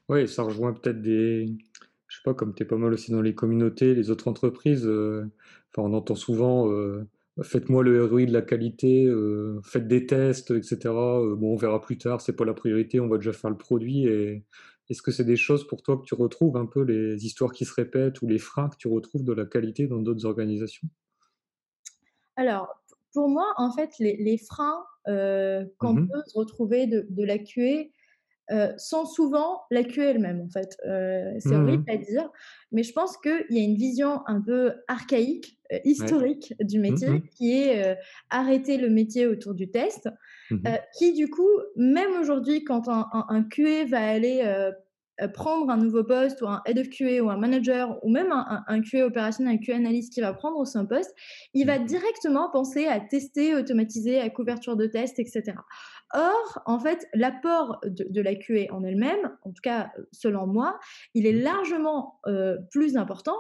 Ouais, 0.10 0.28
ça 0.28 0.44
rejoint 0.44 0.74
peut-être 0.74 1.02
des 1.02 1.48
je 2.08 2.18
sais 2.18 2.22
pas, 2.26 2.34
comme 2.34 2.54
tu 2.56 2.64
es 2.64 2.66
pas 2.66 2.76
mal 2.78 2.94
aussi 2.94 3.12
dans 3.12 3.22
les 3.22 3.36
communautés, 3.36 3.96
les 3.96 4.10
autres 4.12 4.28
entreprises, 4.28 4.86
heu, 4.86 5.32
enfin, 5.74 5.88
on 5.90 5.94
entend 5.94 6.16
souvent, 6.16 6.70
heu: 6.72 7.08
«Faites-moi 7.42 7.84
le 7.84 8.04
ROI 8.06 8.26
de 8.26 8.34
la 8.34 8.42
qualité, 8.42 9.10
faites 9.64 9.88
des 9.88 10.06
tests 10.08 10.52
et 10.52 10.62
cetera, 10.64 11.22
heu, 11.22 11.36
bon, 11.36 11.54
on 11.54 11.56
verra 11.58 11.80
plus 11.82 11.98
tard, 11.98 12.20
c'est 12.22 12.36
pas 12.36 12.44
la 12.46 12.54
priorité, 12.54 13.00
on 13.00 13.08
va 13.08 13.18
déjà 13.18 13.32
faire 13.34 13.50
le 13.52 13.58
produit» 13.58 14.06
et 14.08 14.44
est-ce 14.90 15.02
que 15.02 15.12
c'est 15.12 15.24
des 15.26 15.38
choses 15.38 15.66
pour 15.68 15.84
toi 15.84 15.98
que 15.98 16.04
tu 16.06 16.16
retrouves 16.16 16.58
un 16.58 16.66
peu, 16.66 16.84
les 16.84 17.26
histoires 17.26 17.54
qui 17.54 17.64
se 17.66 17.74
répètent 17.74 18.22
ou 18.22 18.28
les 18.28 18.40
freins 18.40 18.68
que 18.70 18.76
tu 18.78 18.90
retrouves 18.90 19.24
de 19.24 19.32
la 19.34 19.46
qualité 19.46 19.88
dans 19.88 20.02
d'autres 20.02 20.26
organisations? 20.26 20.90
Alors, 22.42 22.68
pour 23.14 23.30
moi, 23.30 23.54
en 23.58 23.72
fait, 23.72 23.92
les 24.00 24.18
les 24.18 24.38
freins, 24.38 24.86
Mmh 25.80 25.80
qu'on 25.80 25.98
peut 25.98 26.22
se 26.28 26.38
retrouver 26.40 26.88
de 26.88 27.06
de 27.10 27.24
la 27.24 27.38
QA, 27.40 27.90
heu, 28.54 28.74
sont 28.78 29.06
souvent 29.06 29.64
la 29.72 29.84
QA 29.84 30.12
elle-même, 30.12 30.42
en 30.42 30.50
fait. 30.50 30.78
C'est 31.42 31.56
Mmh 31.56 31.58
horrible 31.58 31.84
à 31.90 31.98
dire, 31.98 32.30
mais 32.72 32.84
je 32.84 32.94
pense 32.94 33.18
qu'il 33.18 33.46
y 33.52 33.60
a 33.60 33.64
une 33.64 33.76
vision 33.78 34.22
un 34.28 34.42
peu 34.42 34.74
archaïque, 34.88 35.60
Ouais. 35.98 36.16
historique 36.16 36.54
du 36.62 36.80
Mmh 36.88 37.06
métier 37.06 37.30
qui 37.38 37.54
est, 37.54 37.98
arrêter 38.30 38.78
le 38.78 38.90
métier 38.90 39.28
autour 39.28 39.54
du 39.56 39.70
test, 39.72 40.10
qui 40.98 41.14
du 41.14 41.30
coup, 41.30 41.50
même 41.76 42.14
aujourd'hui, 42.20 42.64
quand 42.64 42.88
un 42.90 43.08
un 43.14 43.26
un 43.30 43.44
QA 43.44 43.86
va 43.86 44.00
aller, 44.10 44.44
prendre 45.34 45.70
un 45.70 45.78
nouveau 45.78 46.04
poste 46.04 46.42
ou 46.42 46.48
un 46.48 46.62
head 46.66 46.80
of 46.80 46.90
QA 46.90 47.22
ou 47.24 47.30
un 47.30 47.38
manager 47.38 47.98
ou 48.04 48.10
même 48.10 48.32
un 48.32 48.46
un 48.50 48.64
un 48.68 48.82
QA 48.82 49.06
opérationnel, 49.06 49.56
un 49.56 49.58
QA 49.58 49.76
analyst 49.76 50.14
qui 50.14 50.22
va 50.22 50.34
prendre 50.34 50.66
son 50.66 50.86
poste, 50.88 51.14
il 51.54 51.66
va 51.68 51.80
directement 51.80 52.50
penser 52.52 52.88
à 52.88 53.00
tester, 53.00 53.56
automatiser, 53.56 54.20
à 54.20 54.30
couverture 54.30 54.76
de 54.78 54.88
tests 54.88 55.20
et 55.20 55.26
cetera. 55.26 55.66
Or, 56.14 56.62
en 56.66 56.80
fait, 56.80 57.08
l'apport 57.14 57.80
de 57.86 58.06
de 58.10 58.22
la 58.22 58.36
QA 58.36 58.74
en 58.74 58.84
elle-même, 58.84 59.38
en 59.44 59.52
tout 59.52 59.62
cas, 59.64 59.92
selon 60.12 60.48
moi, 60.48 60.80
il 61.14 61.26
est 61.26 61.32
Mmh. 61.32 61.42
largement, 61.42 62.20
heu, 62.28 62.58
plus 62.72 62.98
important 62.98 63.38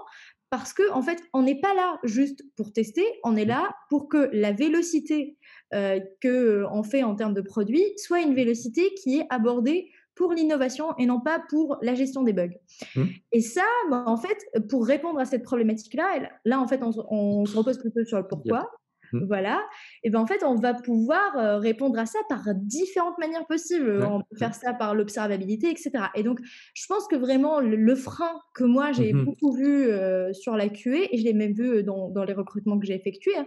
parce 0.49 0.73
qu'en 0.73 1.01
fait, 1.01 1.21
on 1.33 1.43
n'est 1.43 1.61
pas 1.61 1.73
là 1.73 1.97
juste 2.03 2.43
pour 2.57 2.73
tester, 2.73 3.05
on 3.23 3.37
est 3.37 3.45
Mmh. 3.45 3.55
là 3.55 3.73
pour 3.89 4.09
que 4.09 4.29
la 4.33 4.51
vélocité, 4.51 5.37
heu, 5.73 6.01
qu'on 6.21 6.83
fait 6.83 7.03
en 7.03 7.15
termes 7.15 7.33
de 7.33 7.41
produits 7.41 7.85
soit 7.97 8.19
une 8.21 8.35
vélocité 8.35 8.93
qui 8.95 9.19
est 9.19 9.27
abordée 9.29 9.89
pour 10.21 10.33
l'innovation 10.33 10.95
et 10.99 11.05
non 11.07 11.19
pas 11.21 11.41
pour 11.49 11.77
la 11.81 11.95
gestion 11.95 12.23
des 12.23 12.33
bugs. 12.33 12.55
Mmh. 12.95 13.21
Et 13.31 13.41
ça, 13.41 13.63
bah, 13.89 14.03
en 14.07 14.17
fait, 14.17 14.37
pour 14.69 14.85
répondre 14.85 15.19
à 15.19 15.25
cette 15.25 15.43
problématique-là, 15.43 16.29
là, 16.45 16.59
en 16.59 16.67
fait, 16.67 16.83
on 16.83 16.91
se 16.91 16.99
on 17.09 17.45
se 17.47 17.55
repose 17.57 17.79
plutôt 17.79 18.05
sur 18.05 18.19
le 18.19 18.27
pourquoi. 18.27 18.69
Mmh. 19.13 19.21
voilà, 19.21 19.61
et 20.03 20.09
ben 20.09 20.19
en 20.19 20.25
fait, 20.27 20.43
on 20.43 20.55
va 20.55 20.73
pouvoir, 20.73 21.37
heu, 21.37 21.57
répondre 21.57 21.99
à 21.99 22.05
ça 22.07 22.19
par 22.29 22.43
différentes 22.55 23.17
manières 23.19 23.45
possibles. 23.47 23.91
Ouais, 23.97 24.07
On 24.09 24.21
peut 24.21 24.37
faire 24.37 24.55
ça 24.55 24.73
par 24.73 24.95
l'observabilité 24.95 25.69
et 25.71 25.77
cetera 25.77 26.11
et 26.15 26.23
donc 26.23 26.39
je 26.75 26.85
pense 26.87 27.07
que 27.07 27.15
vraiment 27.17 27.59
le 27.59 27.75
le 27.75 27.95
frein 27.95 28.33
que 28.55 28.63
moi 28.63 28.91
j'ai 28.93 29.11
Mmh 29.11 29.21
mh. 29.21 29.25
beaucoup 29.25 29.51
vu, 29.53 29.85
heu, 29.91 30.33
sur 30.33 30.55
la 30.57 30.69
QA 30.69 31.07
et 31.11 31.17
je 31.19 31.23
l'ai 31.25 31.33
même 31.33 31.53
vu, 31.53 31.83
dans 31.83 32.09
dans 32.09 32.23
les 32.25 32.33
recrutements 32.33 32.79
que 32.79 32.85
j'ai 32.87 32.95
effectués, 32.95 33.37
hein, 33.37 33.45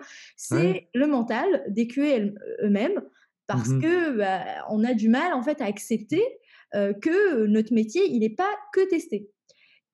Ouais. 0.50 0.74
c'est 0.76 0.88
le 0.94 1.06
mental 1.08 1.64
des 1.68 1.86
QA 1.88 2.18
eux-mêmes 2.62 3.02
parce 3.48 3.74
que, 3.74 4.16
bah, 4.18 4.42
on 4.70 4.84
a 4.84 4.94
du 4.94 5.08
mal 5.10 5.32
en 5.34 5.42
fait 5.42 5.60
à 5.60 5.66
accepter, 5.66 6.22
que 7.00 7.46
notre 7.46 7.72
métier, 7.72 8.02
il 8.10 8.24
est 8.24 8.36
pas 8.36 8.50
que 8.72 8.88
testé 8.88 9.30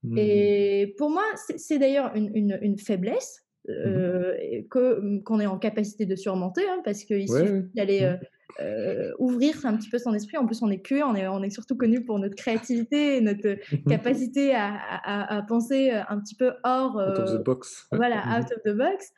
Mmh. 0.02 0.16
et 0.16 0.94
pour 0.96 1.10
moi, 1.10 1.24
c'est 1.56 1.78
d'ailleurs 1.78 2.12
une 2.14 2.30
une 2.34 2.58
une 2.62 2.78
faiblesse, 2.78 3.44
Mmh 3.68 4.32
et 4.40 4.66
que, 4.70 5.00
mmh, 5.00 5.22
qu'on 5.22 5.38
est 5.38 5.46
en 5.46 5.58
capacité 5.58 6.06
de 6.06 6.16
surmonter, 6.16 6.66
hein, 6.66 6.80
parce 6.82 7.04
qu'il 7.04 7.28
suffit 7.28 7.52
ouais. 7.52 7.62
d'aller, 7.74 8.16
heu, 8.58 9.14
ouvrir 9.18 9.54
un 9.66 9.76
petit 9.76 9.90
peu 9.90 9.98
son 9.98 10.14
esprit. 10.14 10.38
En 10.38 10.46
plus, 10.46 10.62
on 10.62 10.70
est 10.70 10.80
QA, 10.80 11.06
on 11.06 11.14
est 11.14 11.28
on 11.28 11.42
est 11.42 11.50
surtout 11.50 11.76
connu 11.76 12.02
pour 12.02 12.18
notre 12.18 12.36
créativité 12.36 13.18
et 13.18 13.20
notre, 13.20 13.56
capacité 13.88 14.54
à 14.54 14.72
à 14.74 15.34
à 15.34 15.36
à 15.36 15.42
penser, 15.42 15.90
un 15.90 16.18
petit 16.20 16.34
peu 16.34 16.52
hors, 16.64 16.96
Out 16.96 17.18
of 17.18 17.30
the 17.32 17.34
heu, 17.34 17.42
box, 17.44 17.86
voilà, 17.92 18.38
out 18.38 18.50
of 18.50 18.62
the 18.64 18.74
box. 18.74 19.12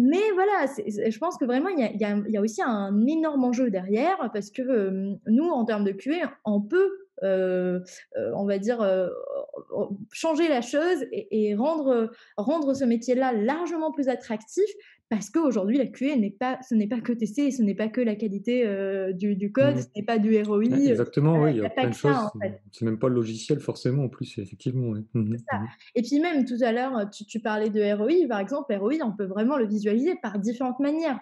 Mais 0.00 0.22
voilà, 0.34 0.66
je 0.86 1.18
pense 1.18 1.38
que 1.38 1.44
vraiment 1.44 1.70
il 1.70 1.80
y 1.98 2.36
a 2.36 2.40
aussi 2.40 2.62
un 2.62 3.04
énorme 3.06 3.44
enjeu 3.44 3.68
derrière 3.70 4.30
parce 4.32 4.50
que, 4.52 4.62
hem, 4.62 5.18
nous, 5.26 5.48
en 5.48 5.64
termes 5.64 5.84
de 5.84 5.90
QA, 5.92 6.32
on 6.44 6.60
peut, 6.60 6.90
heu 7.24 7.82
heu, 8.16 8.32
on 8.36 8.46
va 8.46 8.58
dire, 8.58 8.80
changer 10.12 10.48
la 10.48 10.62
chose 10.62 11.04
et 11.12 11.48
et 11.50 11.54
rendre, 11.54 11.88
heu, 11.94 12.10
rendre 12.36 12.74
ce 12.74 12.84
métier-là 12.84 13.32
largement 13.32 13.92
plus 13.92 14.08
attractif 14.08 14.64
parce 15.10 15.30
qu'aujourd'hui 15.30 15.78
la 15.78 15.86
QA 15.86 16.16
n'est 16.16 16.30
pas 16.30 16.58
ce 16.68 16.74
n'est 16.74 16.86
pas 16.88 17.00
que 17.00 17.12
tester 17.12 17.46
et 17.46 17.50
ce 17.50 17.62
n'est 17.62 17.74
pas 17.74 17.88
que 17.88 18.00
la 18.02 18.14
qualité, 18.16 18.66
heu, 18.66 19.12
du 19.14 19.36
du 19.36 19.52
code, 19.52 19.76
Mmh. 19.76 19.80
ce 19.80 19.86
n'est 19.96 20.04
pas 20.04 20.18
du 20.18 20.40
ROI, 20.42 20.64
exactement, 20.86 21.40
ouais, 21.40 21.52
il 21.54 21.58
y 21.58 21.62
a 21.62 21.66
plein 21.70 21.88
de 21.88 21.94
ça, 22.02 22.24
en 22.24 22.30
choses, 22.32 22.32
fait. 22.42 22.62
c'est 22.72 22.84
même 22.84 22.98
pas 22.98 23.08
le 23.08 23.14
logiciel 23.16 23.60
forcément 23.60 24.04
en 24.04 24.08
plus, 24.08 24.38
effectivement. 24.38 24.94
Mmh 25.14 25.36
ça 25.50 25.56
Mmh 25.56 25.62
mh. 25.64 25.68
et 25.94 26.02
puis 26.02 26.20
même 26.20 26.44
tout 26.44 26.58
à 26.62 26.72
l'heure, 26.72 27.08
tu 27.10 27.24
tu 27.26 27.40
parlais 27.40 27.70
de 27.70 27.80
ROI, 27.94 28.26
par 28.28 28.40
exemple, 28.40 28.74
ROI, 28.74 28.94
on 29.04 29.12
peut 29.16 29.24
vraiment 29.26 29.56
le 29.56 29.66
visualiser 29.66 30.14
par 30.22 30.38
différentes 30.38 30.80
manières, 30.80 31.20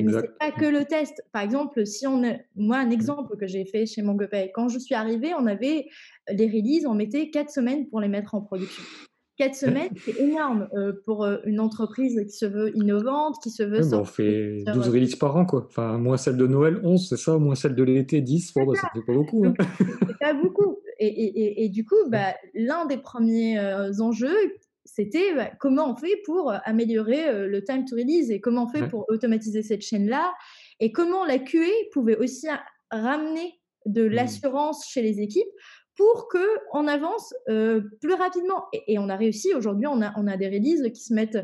mais 0.00 0.12
c'est 0.12 0.28
Exact. 0.28 0.40
pas 0.40 0.52
que 0.52 0.64
Mmh. 0.64 0.64
le 0.66 0.84
test. 0.86 1.22
Par 1.32 1.42
exemple, 1.42 1.86
si 1.86 2.06
on 2.06 2.22
est 2.24 2.46
moi, 2.56 2.78
un 2.78 2.90
Ouais. 2.98 3.14
exemple 3.14 3.36
que 3.36 3.46
j'ai 3.46 3.64
fait 3.66 3.86
chez 3.86 4.02
MongoPay, 4.02 4.50
quand 4.54 4.68
je 4.68 4.78
suis 4.78 4.94
arrivée, 4.94 5.34
on 5.34 5.46
avait 5.46 5.88
les 6.30 6.46
releases, 6.46 6.86
on 6.86 6.94
mettait 6.94 7.30
4 7.30 7.50
semaines 7.50 7.88
pour 7.90 8.00
les 8.00 8.08
mettre 8.08 8.34
en 8.34 8.42
production. 8.42 8.86
4 9.36 9.54
Ouais. 9.66 9.74
semaines, 9.74 9.90
c'est 10.06 10.14
énorme, 10.18 10.68
heu, 10.76 11.02
pour, 11.04 11.24
heu, 11.26 11.40
une 11.46 11.60
entreprise 11.60 12.20
qui 12.26 12.36
se 12.36 12.46
veut 12.46 12.76
innovante, 12.76 13.36
qui 13.42 13.50
se 13.50 13.62
veut 13.64 13.84
bah, 13.90 13.98
on 13.98 14.04
fait 14.04 14.64
plusieurs, 14.66 14.66
12 14.66 14.88
heu 14.88 14.88
releases 14.88 15.16
par 15.16 15.34
an, 15.36 15.44
quoi. 15.46 15.64
Enfin, 15.66 15.98
moins 15.98 16.16
celle 16.16 16.36
de 16.36 16.46
Noël, 16.46 16.80
11, 16.84 17.08
c'est 17.08 17.16
ça? 17.16 17.38
Moins 17.38 17.54
celle 17.56 17.74
de 17.74 17.82
l'été, 17.82 18.20
10. 18.20 18.52
Bon, 18.54 18.64
bah, 18.66 18.76
ça, 18.76 18.88
fait 18.92 19.02
pas 19.02 19.12
beaucoup, 19.12 19.46
hein. 19.48 19.56
c'est 20.06 20.18
pas 20.18 20.34
beaucoup 20.34 20.78
et 20.98 21.06
et 21.08 21.40
et 21.62 21.64
et 21.64 21.68
du 21.68 21.84
coup, 21.84 21.96
bah, 22.10 22.34
l'un 22.54 22.86
des 22.86 22.98
1ers, 22.98 23.58
heu, 23.58 24.00
enjeux, 24.00 24.36
c'était, 24.84 25.34
bah, 25.34 25.50
comment 25.60 25.90
on 25.92 25.96
fait 25.96 26.20
pour, 26.24 26.50
heu, 26.52 26.56
améliorer, 26.64 27.28
heu, 27.30 27.46
le 27.48 27.64
time 27.64 27.84
to 27.84 27.96
release 27.96 28.30
et 28.30 28.40
comment 28.40 28.64
on 28.64 28.68
fait 28.68 28.82
Ouais. 28.82 28.88
pour 28.88 29.06
automatiser 29.08 29.62
cette 29.62 29.82
chaîne-là 29.82 30.34
et 30.80 30.92
comment 30.92 31.24
la 31.24 31.38
QA 31.38 31.66
pouvait 31.92 32.16
aussi 32.16 32.48
ramener 32.90 33.60
de 33.86 34.02
Mmh. 34.10 34.44
l'assurance 34.44 34.86
chez 34.88 35.02
les 35.02 35.20
équipes 35.20 35.48
pour 35.96 36.28
qu'on 36.28 36.88
avance, 36.88 37.32
heu, 37.48 37.90
plus 38.00 38.14
rapidement 38.14 38.66
et 38.72 38.94
et 38.94 38.98
on 38.98 39.08
a 39.08 39.16
réussi. 39.16 39.54
Aujourd'hui, 39.54 39.86
on 39.86 40.02
a 40.02 40.12
on 40.16 40.26
a 40.26 40.36
des 40.36 40.48
releases 40.48 40.90
qui 40.92 41.02
se 41.02 41.14
mettent, 41.14 41.38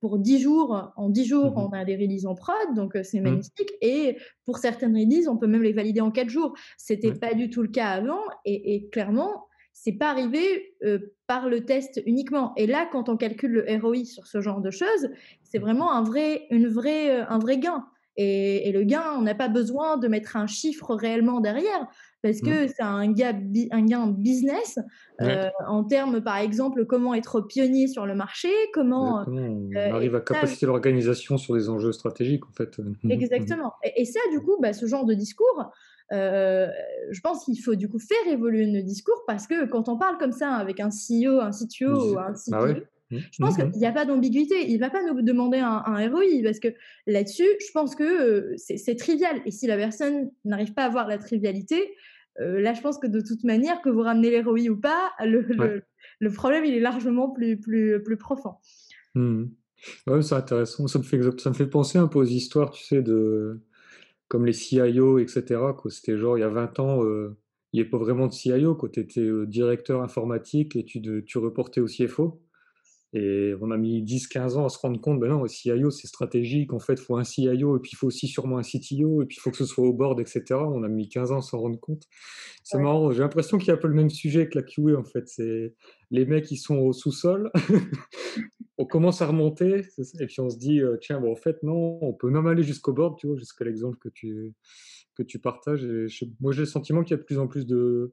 pour 0.00 0.18
10 0.18 0.40
jours. 0.40 0.92
En 0.96 1.10
10 1.10 1.24
jours, 1.26 1.52
Mmh 1.52 1.68
on 1.70 1.70
a 1.72 1.84
des 1.84 1.96
releases 1.96 2.26
en 2.26 2.34
prod, 2.34 2.74
donc 2.74 2.96
c'est 3.02 3.20
Mmh. 3.24 3.48
magnifique 3.60 3.72
et 3.82 4.16
pour 4.46 4.58
certaines 4.58 4.96
releases, 4.96 5.28
on 5.28 5.36
peut 5.36 5.46
même 5.46 5.62
les 5.62 5.72
valider 5.74 6.00
en 6.00 6.10
4 6.10 6.30
jours. 6.30 6.54
C'était 6.78 7.12
Ouais. 7.12 7.18
pas 7.18 7.34
du 7.34 7.50
tout 7.50 7.62
le 7.62 7.68
cas 7.68 7.88
avant 7.88 8.20
et 8.46 8.74
et 8.76 8.88
clairement, 8.90 9.47
c'est 9.84 9.92
pas 9.92 10.10
arrivé, 10.10 10.74
heu, 10.84 11.14
par 11.26 11.48
le 11.48 11.64
test 11.64 12.00
uniquement 12.06 12.52
et 12.56 12.66
là, 12.66 12.88
quand 12.90 13.08
on 13.08 13.16
calcule 13.16 13.52
le 13.52 13.78
ROI 13.80 14.04
sur 14.04 14.26
ce 14.26 14.40
genre 14.40 14.60
de 14.60 14.70
choses, 14.70 15.08
c'est 15.44 15.58
Mmh 15.58 15.60
vraiment 15.60 15.92
un 15.92 16.02
vrai 16.02 16.46
une 16.50 16.68
vraie, 16.68 17.20
heu, 17.22 17.24
un 17.28 17.38
vrai 17.38 17.58
gain 17.58 17.86
et 18.16 18.68
et 18.68 18.72
le 18.72 18.82
gain, 18.84 19.04
on 19.16 19.22
n'a 19.22 19.34
pas 19.36 19.48
besoin 19.48 19.96
de 19.98 20.08
mettre 20.08 20.36
un 20.36 20.46
chiffre 20.48 20.94
réellement 20.94 21.40
derrière 21.40 21.86
parce 22.22 22.40
Mmh. 22.40 22.58
que 22.58 22.66
c'est 22.68 22.82
un 22.82 23.12
gain 23.12 24.06
business, 24.08 24.78
Ouais. 25.20 25.38
heu, 25.38 25.48
en 25.66 25.84
termes, 25.84 26.20
par 26.22 26.38
exemple, 26.38 26.84
comment 26.86 27.14
être 27.14 27.40
pionnier 27.42 27.86
sur 27.88 28.06
le 28.06 28.14
marché, 28.16 28.48
comment, 28.74 29.26
on 29.26 29.90
arrive 29.90 30.14
à 30.14 30.20
capaciter 30.20 30.66
l'organisation 30.66 31.36
sur 31.38 31.54
les 31.56 31.68
enjeux 31.68 31.92
stratégiques, 31.92 32.46
en 32.46 32.52
fait. 32.52 32.78
Mmh 32.78 32.92
mh. 33.04 33.08
Mmh 33.36 33.42
mh. 33.52 33.58
Exactement 33.58 33.72
et 33.82 34.02
et 34.02 34.04
ça, 34.04 34.20
du 34.30 34.40
coup, 34.40 34.58
bah, 34.60 34.72
ce 34.74 34.86
genre 34.86 35.04
de 35.06 35.14
discours, 35.14 35.70
heu, 36.12 36.68
je 37.10 37.20
pense 37.20 37.44
qu'il 37.44 37.60
faut, 37.62 37.74
du 37.76 37.88
coup, 37.88 37.98
faire 37.98 38.32
évoluer 38.32 38.66
nos 38.66 38.82
discours 38.82 39.22
parce 39.26 39.46
que 39.46 39.66
quand 39.66 39.88
on 39.88 39.98
parle 39.98 40.18
comme 40.18 40.32
ça 40.32 40.52
avec 40.54 40.80
un 40.80 40.90
CEO, 40.90 41.40
un 41.40 41.52
CTO 41.52 42.12
ou 42.14 42.18
un 42.18 42.34
bah, 42.46 42.62
ouais. 42.62 42.74
CPO, 42.74 42.86
Mmh. 43.10 43.18
je 43.32 43.38
pense 43.40 43.56
Mmh 43.56 43.58
qu'il 43.58 43.68
mh. 43.68 43.78
y 43.82 43.86
a 43.86 43.92
pas 43.92 44.04
d'ambiguïté. 44.06 44.70
Il 44.70 44.78
va 44.80 44.90
pas 44.90 45.02
nous 45.04 45.22
demander 45.22 45.58
un 45.58 45.82
un 45.86 46.10
ROI 46.10 46.42
parce 46.44 46.60
que 46.60 46.68
là-dessus, 47.06 47.46
je 47.66 47.72
pense 47.72 47.94
que, 47.96 48.04
heu, 48.52 48.54
c'est 48.56 48.96
trivial 48.96 49.40
et 49.46 49.50
si 49.52 49.66
la 49.66 49.76
personne 49.76 50.30
n'arrive 50.44 50.74
pas 50.74 50.84
à 50.84 50.88
voir 50.90 51.08
la 51.08 51.18
trivialité, 51.18 51.94
heu, 52.40 52.58
là, 52.60 52.74
je 52.74 52.80
pense 52.82 52.98
que 52.98 53.06
de 53.08 53.20
toute 53.20 53.44
manière, 53.44 53.82
que 53.82 53.90
vous 53.90 54.02
ramenez 54.02 54.30
les 54.30 54.42
ROI 54.42 54.68
ou 54.70 54.76
pas, 54.80 55.12
le 55.24 55.40
Ouais. 55.58 55.70
le 55.70 55.82
le 56.20 56.30
problème, 56.32 56.64
il 56.64 56.74
est 56.74 56.80
largement 56.80 57.30
plus 57.30 57.58
plus 57.60 58.02
plus 58.02 58.16
profond. 58.18 58.54
Mmh 59.14 59.42
mh. 60.06 60.10
Ouais, 60.12 60.22
c'est 60.22 60.34
intéressant. 60.34 60.86
Ça 60.88 60.98
me 60.98 61.04
fait 61.04 61.20
ça 61.40 61.50
me 61.50 61.54
fait 61.54 61.66
penser 61.68 61.98
un 61.98 62.08
peu 62.08 62.18
aux 62.18 62.24
histoires, 62.24 62.70
tu 62.72 62.84
sais, 62.84 63.02
de 63.02 63.60
comme 64.28 64.46
les 64.46 64.52
CIO 64.52 65.18
et 65.18 65.26
cetera, 65.28 65.72
quoi. 65.74 65.90
C'était 65.90 66.18
genre 66.18 66.38
il 66.38 66.40
y 66.42 66.44
a 66.44 66.48
20 66.48 66.78
ans, 66.80 67.02
heu, 67.04 67.38
il 67.72 67.78
y 67.78 67.80
avait 67.80 67.90
pas 67.90 67.98
vraiment 67.98 68.26
de 68.26 68.32
CIO. 68.32 68.78
Tu 68.92 69.00
étais, 69.00 69.20
heu, 69.20 69.46
directeur 69.46 70.02
informatique 70.02 70.76
et 70.76 70.84
tu 70.84 71.00
de 71.00 71.20
tu 71.20 71.38
reportais 71.38 71.80
au 71.80 71.86
CFO 71.86 72.42
et 73.14 73.54
on 73.62 73.70
a 73.70 73.78
mis 73.78 74.02
10-15 74.02 74.58
ans 74.58 74.66
à 74.66 74.68
se 74.68 74.78
rendre 74.78 75.00
compte, 75.00 75.18
ben 75.18 75.28
non, 75.30 75.42
le 75.42 75.48
CIO, 75.48 75.90
c'est 75.90 76.06
stratégique. 76.06 76.74
En 76.74 76.78
fait, 76.78 76.94
il 76.94 76.98
faut 77.00 77.16
un 77.16 77.24
CIO 77.24 77.76
et 77.78 77.80
puis 77.80 77.92
il 77.94 77.96
faut 77.96 78.06
aussi 78.08 78.28
sûrement 78.28 78.58
un 78.58 78.62
CTO 78.62 79.22
et 79.22 79.26
puis 79.26 79.36
il 79.38 79.40
faut 79.40 79.50
que 79.50 79.56
ce 79.56 79.64
soit 79.64 79.86
au 79.86 79.94
board 79.94 80.20
et 80.20 80.26
cetera. 80.26 80.68
On 80.68 80.82
a 80.82 80.88
mis 80.88 81.08
15 81.08 81.32
ans 81.32 81.38
à 81.38 81.42
s'en 81.42 81.58
rendre 81.60 81.80
compte. 81.80 82.04
C'est 82.64 82.78
Ouais. 82.78 82.78
marrant, 82.78 83.10
j'ai 83.12 83.20
l'impression 83.20 83.56
qu'il 83.58 83.68
y 83.68 83.70
a 83.70 83.74
un 83.74 83.78
peu 83.78 83.88
le 83.88 83.94
même 83.94 84.10
sujet 84.10 84.48
que 84.48 84.58
la 84.58 84.62
QA, 84.64 84.98
en 84.98 85.04
fait. 85.04 85.26
C'est 85.28 85.74
les 86.10 86.26
mecs, 86.26 86.50
ils 86.50 86.58
sont 86.58 86.76
au 86.78 86.92
sous-sol. 86.92 87.50
On 88.78 88.84
commence 88.86 89.22
à 89.22 89.26
remonter, 89.26 89.82
et 90.20 90.26
puis 90.26 90.40
on 90.40 90.48
se 90.50 90.56
dit, 90.56 90.80
heu: 90.80 90.98
«Tiens, 91.02 91.22
en 91.22 91.34
fait, 91.36 91.62
non, 91.64 91.98
on 92.00 92.12
peut 92.12 92.30
même 92.30 92.46
aller 92.46 92.62
jusqu'au 92.62 92.92
board», 92.92 93.18
tu 93.18 93.26
vois? 93.26 93.36
Jusqu'à 93.36 93.64
l'exemple 93.64 93.98
que 93.98 94.08
tu 95.24 95.38
partages 95.40 95.84
moi, 96.40 96.52
j'ai 96.52 96.60
le 96.60 96.66
sentiment 96.66 97.02
qu'il 97.02 97.12
y 97.12 97.14
a 97.14 97.18
de 97.18 97.24
plus 97.24 97.38
en 97.38 97.48
plus 97.48 97.66
de 97.66 98.12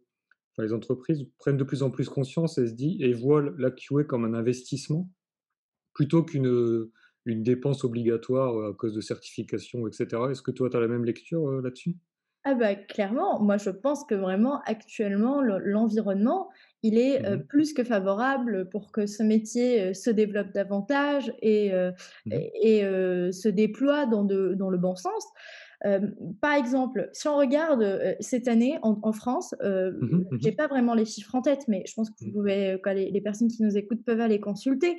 les 0.60 0.74
entreprises 0.74 1.27
prennent 1.39 1.57
de 1.57 1.63
plus 1.65 1.84
en 1.84 1.91
plus 1.91 2.10
conscience 2.10 2.57
et 2.60 2.67
se 2.67 2.74
dit 2.74 2.98
et 3.01 3.13
voient 3.13 3.43
la 3.60 3.72
QA 3.72 4.03
comme 4.05 4.25
un 4.25 4.34
investissement 4.36 5.10
plutôt 5.93 6.24
qu'une, 6.24 6.48
dépense 7.43 7.84
obligatoire, 7.86 8.57
heu, 8.60 8.67
à 8.72 8.74
cause 8.74 8.93
de 8.95 9.01
certifications 9.01 9.88
et 9.88 9.93
cetera. 9.93 10.31
Est-ce 10.31 10.41
que 10.43 10.51
toi, 10.51 10.69
tu 10.69 10.77
as 10.77 10.81
la 10.81 10.88
même 10.89 11.05
lecture, 11.05 11.50
heu, 11.50 11.62
là-dessus? 11.62 11.98
Ah 12.48 12.54
bah, 12.54 12.75
clairement, 12.75 13.42
moi 13.42 13.58
je 13.58 13.72
pense 13.72 14.04
que 14.06 14.14
vraiment 14.14 14.62
actuellement 14.68 15.42
le 15.42 15.58
l'environnement, 15.58 16.50
il 16.84 17.00
est, 17.00 17.25
Mmh 17.25 17.28
heu, 17.28 17.40
mh. 17.40 17.46
plus 17.50 17.74
que 17.74 17.84
favorable 17.84 18.70
pour 18.70 18.92
que 18.92 19.08
ce 19.08 19.24
métier, 19.24 19.90
heu, 19.90 19.94
se 19.96 20.12
développe 20.12 20.52
davantage 20.54 21.34
et 21.42 21.74
heu 21.74 21.94
Mmh 22.25 22.46
et 22.62 22.82
et 22.82 23.32
se 23.32 23.50
déploie 23.50 24.06
dans 24.06 24.24
de 24.24 24.54
dans 24.54 24.70
le 24.70 24.78
bon 24.78 24.96
sens. 24.96 25.25
Par 26.42 26.54
exemple, 26.56 27.10
si 27.14 27.28
on 27.28 27.38
regarde, 27.38 28.16
cette 28.20 28.48
année 28.48 28.78
en 28.82 29.00
en 29.04 29.12
France, 29.14 29.54
Mmh 30.00 30.08
heu, 30.12 30.12
mh. 30.12 30.25
Mmh 30.32 30.40
j'ai 30.40 30.52
pas 30.52 30.68
vraiment 30.68 30.94
les 30.96 31.06
chiffres 31.06 31.36
en 31.36 31.42
tête, 31.42 31.68
mais 31.68 31.84
je 31.88 31.94
pense 31.96 32.10
que 32.10 32.16
vous 32.25 32.32
pouvez, 32.32 32.80
les 32.96 33.22
personnes 33.22 33.48
qui 33.50 33.64
nous 33.64 33.78
écoutent 33.78 34.04
peuvent 34.06 34.22
aller 34.22 34.40
consulter. 34.40 34.98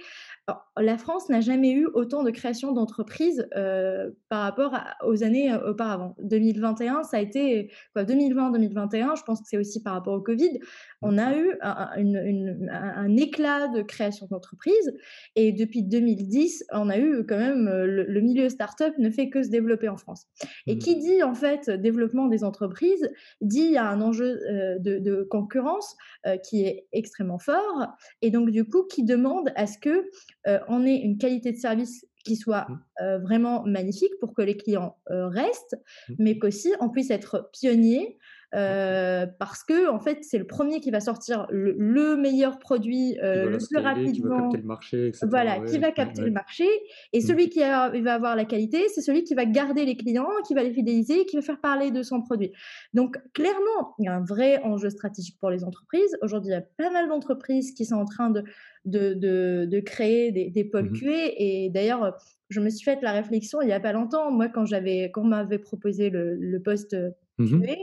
Alors, 0.49 0.65
la 0.77 0.97
France 0.97 1.29
n'a 1.29 1.41
jamais 1.41 1.73
eu 1.73 1.87
autant 1.93 2.23
de 2.23 2.31
création 2.31 2.71
d'entreprises, 2.71 3.49
heu, 3.57 4.17
par 4.29 4.43
rapport 4.45 4.75
à 4.75 4.95
aux 5.05 5.25
années, 5.25 5.53
heu, 5.53 5.71
auparavant. 5.71 6.15
2021, 6.23 7.03
ça 7.03 7.17
a 7.17 7.21
été 7.21 7.73
quoi 7.93 8.05
2020-2021, 8.05 9.17
je 9.17 9.25
pense 9.25 9.41
que 9.41 9.49
c'est 9.49 9.59
aussi 9.59 9.83
par 9.83 9.95
rapport 9.95 10.15
au 10.15 10.21
covid, 10.21 10.61
on 11.03 11.19
a 11.19 11.37
eu 11.37 11.57
un 11.63 11.71
un 11.93 11.97
une 11.97 12.17
une 12.25 12.69
un 12.71 12.95
un 12.97 13.17
éclat 13.17 13.67
de 13.67 13.83
création 13.83 14.27
d'entreprises 14.31 14.95
et 15.35 15.51
depuis 15.53 15.83
2010, 15.83 16.63
on 16.73 16.91
a 16.91 16.99
eu 16.99 17.27
quand 17.27 17.39
même, 17.39 17.67
heu, 17.67 17.85
le 17.87 18.05
le 18.05 18.21
milieu 18.21 18.49
start-up 18.49 18.95
ne 18.99 19.11
fait 19.11 19.29
que 19.31 19.43
se 19.43 19.49
développer 19.51 19.89
en 19.89 19.97
France 19.97 20.27
et 20.69 20.79
Mmh. 20.79 20.79
qui 20.79 20.97
dit, 20.97 21.25
en 21.25 21.35
fait, 21.35 21.69
développement 21.71 22.27
des 22.29 22.45
entreprises, 22.45 23.11
dit 23.41 23.63
il 23.63 23.73
y 23.73 23.77
a 23.79 23.89
un 23.89 24.01
enjeu, 24.01 24.39
de 24.79 24.99
de 25.01 25.23
concurrence, 25.25 25.97
qui 26.45 26.63
est 26.65 26.87
extrêmement 26.93 27.39
fort 27.39 27.89
et 28.23 28.31
donc 28.31 28.51
du 28.51 28.65
coup, 28.65 28.85
qui 28.85 29.05
demande 29.05 29.51
à 29.57 29.67
ce 29.67 29.79
que, 29.79 30.09
heu, 30.49 30.61
on 30.69 30.85
ait 30.87 30.97
une 30.97 31.19
qualité 31.19 31.53
de 31.53 31.57
service 31.59 32.07
qui 32.25 32.37
soit, 32.37 32.69
Mmh. 32.69 32.87
heu, 33.03 33.19
vraiment 33.19 33.65
magnifique 33.65 34.13
pour 34.21 34.35
que 34.35 34.43
les 34.43 34.57
clients, 34.57 34.97
heu, 35.11 35.27
restent, 35.27 35.77
Mmh. 36.09 36.17
mais 36.19 36.39
qu'aussi 36.39 36.73
on 36.81 36.91
puisse 36.91 37.11
être 37.11 37.51
pionnier, 37.53 38.19
euh, 38.55 39.27
parce 39.39 39.65
que 39.65 39.91
en 39.91 39.99
fait, 39.99 40.19
c'est 40.23 40.39
le 40.39 40.47
premier 40.47 40.81
qui 40.81 40.91
va 40.91 41.01
sortir 41.01 41.47
le, 41.51 42.17
meilleur 42.17 42.59
produit 42.59 43.19
euh, 43.23 43.51
le 43.51 43.59
plus 43.59 43.77
rapidement. 43.77 44.13
Qui 44.13 44.23
va 44.23 44.37
capter 44.39 44.57
le 44.59 44.67
marché, 44.67 45.07
etc. 45.09 45.27
Voilà, 45.29 45.61
qui 45.61 45.79
va 45.79 45.91
capter 45.93 46.23
le 46.23 46.31
marché. 46.31 46.67
Et 47.13 47.19
mmh. 47.19 47.23
celui 47.23 47.49
qui 47.49 47.61
va 47.61 48.15
avoir 48.15 48.37
la 48.37 48.45
qualité, 48.45 48.89
c'est 48.89 49.01
celui 49.01 49.25
qui 49.25 49.35
va 49.35 49.45
garder 49.45 49.85
les 49.85 49.97
clients, 49.97 50.29
qui 50.47 50.55
va 50.55 50.63
les 50.63 50.73
fidéliser, 50.73 51.27
qui 51.27 51.37
va 51.37 51.43
faire 51.43 51.61
parler 51.61 51.91
de 51.91 52.03
son 52.03 52.23
produit. 52.23 52.53
Donc, 52.95 53.19
clairement, 53.33 53.95
il 53.99 54.05
y 54.05 54.09
a 54.09 54.15
un 54.15 54.25
vrai 54.25 54.63
enjeu 54.63 54.91
stratégique 54.91 55.39
pour 55.41 55.51
les 55.51 55.65
entreprises. 55.65 56.17
Aujourd'hui, 56.23 56.51
il 56.51 56.55
y 56.55 56.57
a 56.57 56.63
pas 56.63 56.91
mal 56.91 57.09
d'entreprises 57.09 57.73
qui 57.73 57.85
sont 57.85 57.97
en 57.97 58.05
train 58.05 58.31
de, 58.31 58.45
de, 58.85 59.65
de, 59.65 59.81
créer 59.81 60.31
des, 60.31 60.51
des 60.51 60.65
pôles 60.65 60.91
mmh 60.91 61.01
QA. 61.01 61.33
Et 61.37 61.71
d'ailleurs, 61.71 62.17
je 62.49 62.61
me 62.61 62.71
suis 62.71 62.85
fait 62.85 63.01
la 63.03 63.13
réflexion 63.13 63.61
il 63.61 63.67
n'y 63.67 63.73
a 63.73 63.81
pas 63.81 63.93
longtemps. 63.93 64.31
Moi, 64.31 64.49
quand 64.49 64.65
j'avais, 64.65 65.11
quand 65.13 65.23
on 65.23 65.27
m'avait 65.27 65.59
proposé 65.59 66.11
le, 66.11 66.37
le 66.37 66.63
poste 66.63 66.97
Mmh 67.39 67.63
QA, 67.63 67.75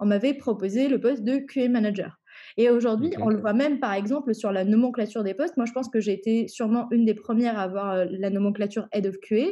on 0.00 0.06
m'avait 0.06 0.34
proposé 0.34 0.88
le 0.88 1.00
poste 1.00 1.22
de 1.24 1.38
QA 1.38 1.68
manager. 1.68 2.18
Et 2.56 2.70
aujourd'hui, 2.70 3.10
on 3.20 3.28
le 3.28 3.38
voit 3.38 3.52
même 3.52 3.78
par 3.78 3.92
exemple 3.92 4.34
sur 4.34 4.52
la 4.52 4.64
nomenclature 4.64 5.22
des 5.22 5.34
postes. 5.34 5.56
Moi, 5.56 5.66
je 5.66 5.72
pense 5.72 5.88
que 5.88 6.00
j'ai 6.00 6.12
été 6.12 6.48
sûrement 6.48 6.88
une 6.90 7.04
des 7.04 7.14
premières 7.14 7.58
à 7.58 7.62
avoir 7.62 8.04
la 8.08 8.30
nomenclature 8.30 8.88
Head 8.92 9.06
of 9.06 9.16
QA. 9.20 9.48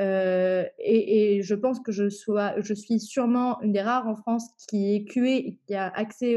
Euh, 0.00 0.64
et, 0.78 1.42
je 1.42 1.54
pense 1.54 1.80
que 1.80 1.92
je, 1.92 2.08
sois, 2.08 2.54
je 2.60 2.74
suis 2.74 3.00
sûrement 3.00 3.60
une 3.60 3.72
des 3.72 3.82
rares 3.82 4.08
en 4.08 4.16
France 4.16 4.48
qui 4.68 4.94
est 4.94 5.04
QA 5.04 5.26
et 5.26 5.58
qui 5.66 5.74
a 5.74 5.88
accès 5.88 6.36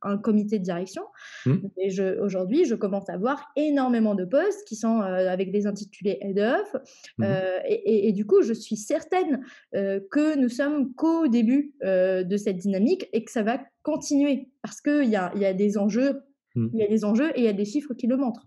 à 0.00 0.10
un 0.10 0.18
comité 0.18 0.58
de 0.58 0.64
direction. 0.64 1.02
Mmh. 1.46 1.56
Et 1.78 2.00
aujourd'hui, 2.20 2.64
je 2.64 2.74
commence 2.74 3.08
à 3.08 3.16
voir 3.16 3.50
énormément 3.56 4.14
de 4.14 4.24
postes 4.24 4.66
qui 4.66 4.76
sont 4.76 5.00
euh, 5.00 5.30
avec 5.30 5.52
des 5.52 5.66
intitulés 5.66 6.18
Head 6.20 6.38
of. 6.38 6.76
Mmh. 7.18 7.24
Euh, 7.24 7.58
et, 7.66 8.12
du 8.12 8.26
coup, 8.26 8.42
je 8.42 8.52
suis 8.52 8.76
certaine 8.76 9.44
que 9.72 10.36
nous 10.38 10.48
sommes 10.48 10.94
qu'au 10.94 11.28
début 11.28 11.74
de 11.82 12.36
cette 12.36 12.56
dynamique 12.56 13.08
et 13.12 13.24
que 13.24 13.30
ça 13.30 13.42
va 13.42 13.60
continuer 13.82 14.48
parce 14.62 14.80
qu'il 14.80 15.08
y 15.08 15.16
a, 15.16 15.32
y 15.36 15.44
a 15.44 15.52
des 15.52 15.78
enjeux. 15.78 16.22
Mmh. 16.54 16.68
Il 16.72 16.80
y 16.80 16.82
a 16.84 16.88
des 16.88 17.04
enjeux 17.04 17.30
et 17.30 17.40
il 17.40 17.44
y 17.44 17.48
a 17.48 17.52
des 17.52 17.64
chiffres 17.64 17.94
qui 17.94 18.06
le 18.06 18.16
montrent. 18.16 18.46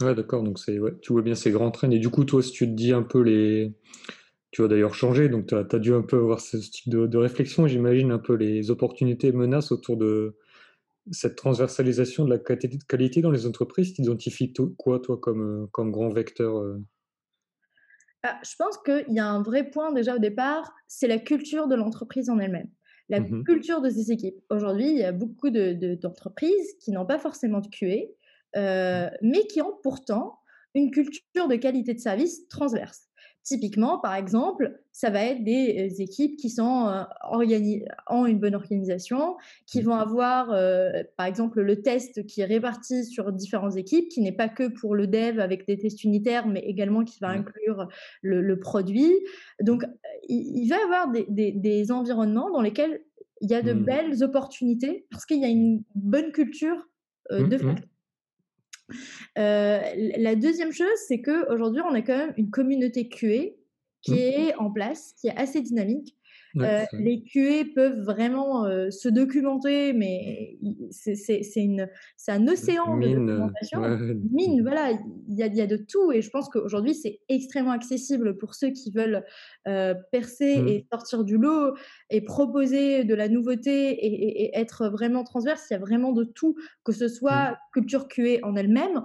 Ouais, 0.00 0.14
d'accord. 0.14 0.42
Donc, 0.42 0.58
c'est, 0.58 0.78
ouais, 0.78 0.92
tu 1.00 1.12
vois 1.12 1.22
bien 1.22 1.34
ces 1.34 1.50
grands 1.50 1.70
trains. 1.70 1.90
Et 1.90 1.98
du 1.98 2.10
coup, 2.10 2.24
toi, 2.24 2.42
si 2.42 2.52
tu 2.52 2.66
te 2.66 2.72
dis 2.72 2.92
un 2.92 3.02
peu 3.02 3.20
les. 3.22 3.74
Tu 4.50 4.62
vas 4.62 4.68
d'ailleurs 4.68 4.94
changer, 4.94 5.28
donc 5.28 5.46
tu 5.46 5.54
as, 5.54 5.78
dû 5.78 5.94
un 5.94 6.02
peu 6.02 6.16
avoir 6.16 6.40
ce 6.40 6.56
type 6.56 6.88
de, 6.88 7.16
réflexion, 7.16 7.68
j'imagine, 7.68 8.10
un 8.10 8.18
peu 8.18 8.34
les 8.34 8.72
opportunités 8.72 9.28
et 9.28 9.32
menaces 9.32 9.70
autour 9.70 9.96
de 9.96 10.36
cette 11.12 11.36
transversalisation 11.36 12.24
de 12.24 12.30
la 12.30 12.38
qualité 12.38 13.20
dans 13.20 13.30
les 13.30 13.46
entreprises. 13.46 13.94
Tu 13.94 14.02
identifies 14.02 14.52
quoi, 14.76 14.98
toi, 14.98 15.18
comme, 15.18 15.68
comme 15.70 15.92
grand 15.92 16.08
vecteur 16.08 16.58
euh? 16.58 16.82
ah, 18.24 18.40
Je 18.42 18.56
pense 18.58 18.76
qu'il 18.78 19.14
y 19.14 19.20
a 19.20 19.28
un 19.28 19.40
vrai 19.40 19.70
point 19.70 19.92
déjà 19.92 20.16
au 20.16 20.18
départ, 20.18 20.74
c'est 20.88 21.06
la 21.06 21.18
culture 21.18 21.68
de 21.68 21.76
l'entreprise 21.76 22.28
en 22.28 22.40
elle-même 22.40 22.70
la 23.10 23.20
mmh 23.20 23.44
culture 23.44 23.82
de 23.82 23.90
ces 23.90 24.12
équipes. 24.12 24.40
Aujourd'hui, 24.48 24.88
il 24.88 24.96
y 24.96 25.04
a 25.04 25.12
beaucoup 25.12 25.50
d'entreprises 25.50 26.76
de, 26.76 26.78
qui 26.78 26.92
n'ont 26.92 27.04
pas 27.04 27.18
forcément 27.18 27.60
de 27.60 27.66
QA, 27.66 27.86
euh, 27.86 28.06
mais 28.54 29.46
qui 29.48 29.62
ont 29.62 29.74
pourtant 29.82 30.40
une 30.74 30.90
culture 30.90 31.48
de 31.48 31.56
qualité 31.56 31.94
de 31.94 32.00
service 32.00 32.46
transverse. 32.48 33.10
Typiquement, 33.42 33.98
par 33.98 34.14
exemple, 34.16 34.82
ça 34.92 35.08
va 35.08 35.24
être 35.24 35.42
des 35.42 35.90
euh, 35.90 36.02
équipes 36.02 36.36
qui 36.36 36.50
sont 36.50 36.88
euh, 36.88 37.04
ont 38.08 38.26
une 38.26 38.38
bonne 38.38 38.54
organisation, 38.54 39.36
qui 39.66 39.80
vont 39.80 39.96
mmh. 39.96 39.98
avoir, 39.98 40.46
par 41.16 41.24
exemple, 41.24 41.62
le 41.62 41.80
test 41.80 42.26
qui 42.26 42.42
est 42.42 42.44
réparti 42.44 43.06
sur 43.06 43.32
différentes 43.32 43.76
équipes, 43.76 44.10
qui 44.10 44.20
n'est 44.20 44.32
pas 44.32 44.50
que 44.50 44.68
pour 44.68 44.94
le 44.94 45.06
dev 45.06 45.40
avec 45.40 45.66
des 45.66 45.78
tests 45.78 46.04
unitaires, 46.04 46.46
mais 46.46 46.60
également 46.60 47.02
qui 47.02 47.18
va 47.20 47.28
mmh. 47.28 47.40
inclure 47.40 47.88
le, 48.20 48.60
produit. 48.60 49.12
Donc, 49.62 49.84
il, 50.28 50.68
va 50.68 50.76
y 50.76 50.82
avoir 50.82 51.10
des, 51.10 51.52
des, 51.52 51.92
environnements 51.92 52.50
dans 52.50 52.60
lesquels 52.60 53.00
il 53.40 53.50
y 53.50 53.54
a 53.54 53.62
de 53.62 53.72
belles 53.72 54.22
opportunités 54.22 55.06
parce 55.10 55.24
qu'il 55.24 55.40
y 55.40 55.46
a 55.46 55.48
une 55.48 55.82
bonne 55.94 56.30
culture 56.30 56.88
de 57.30 57.56
fait. 57.56 57.88
Euh, 59.38 59.80
la 60.16 60.34
deuxième 60.34 60.72
chose, 60.72 60.88
c'est 61.08 61.20
qu'aujourd'hui, 61.20 61.82
on 61.88 61.94
a 61.94 62.02
quand 62.02 62.16
même 62.16 62.34
une 62.36 62.50
communauté 62.50 63.08
QA 63.08 63.54
qui 64.02 64.12
mmh. 64.12 64.16
est 64.16 64.54
en 64.56 64.70
place, 64.70 65.14
qui 65.20 65.28
est 65.28 65.36
assez 65.36 65.60
dynamique. 65.60 66.16
Euh, 66.58 66.84
les 66.92 67.22
QA 67.22 67.64
peuvent 67.74 68.00
vraiment 68.00 68.64
euh, 68.64 68.90
se 68.90 69.08
documenter, 69.08 69.92
mais 69.92 70.58
c'est 70.90 71.18
un 72.28 72.48
océan 72.48 72.96
de 72.96 73.08
documentation. 73.08 73.80
Mine, 74.32 74.62
voilà, 74.62 74.92
il 75.28 75.34
y 75.36 75.42
a, 75.42 75.46
y 75.46 75.60
a, 75.60 75.66
de 75.66 75.76
tout. 75.76 76.12
Et 76.12 76.22
je 76.22 76.30
pense 76.30 76.48
qu'aujourd'hui, 76.48 76.94
c'est 76.94 77.20
extrêmement 77.28 77.70
accessible 77.70 78.36
pour 78.36 78.54
ceux 78.54 78.70
qui 78.70 78.90
veulent 78.90 79.24
percer 80.10 80.62
mmh. 80.62 80.68
et 80.68 80.86
sortir 80.92 81.24
du 81.24 81.36
lot 81.36 81.74
et 82.10 82.20
proposer 82.20 83.04
de 83.04 83.14
la 83.14 83.28
nouveauté 83.28 83.90
et, 83.90 84.58
être 84.58 84.88
vraiment 84.88 85.22
transverse. 85.22 85.66
Il 85.70 85.74
y 85.74 85.76
a 85.76 85.80
vraiment 85.80 86.12
de 86.12 86.24
tout, 86.24 86.56
que 86.84 86.92
ce 86.92 87.08
soit 87.08 87.52
mmh. 87.52 87.56
culture 87.72 88.08
QA 88.08 88.38
en 88.42 88.56
elle-même, 88.56 89.04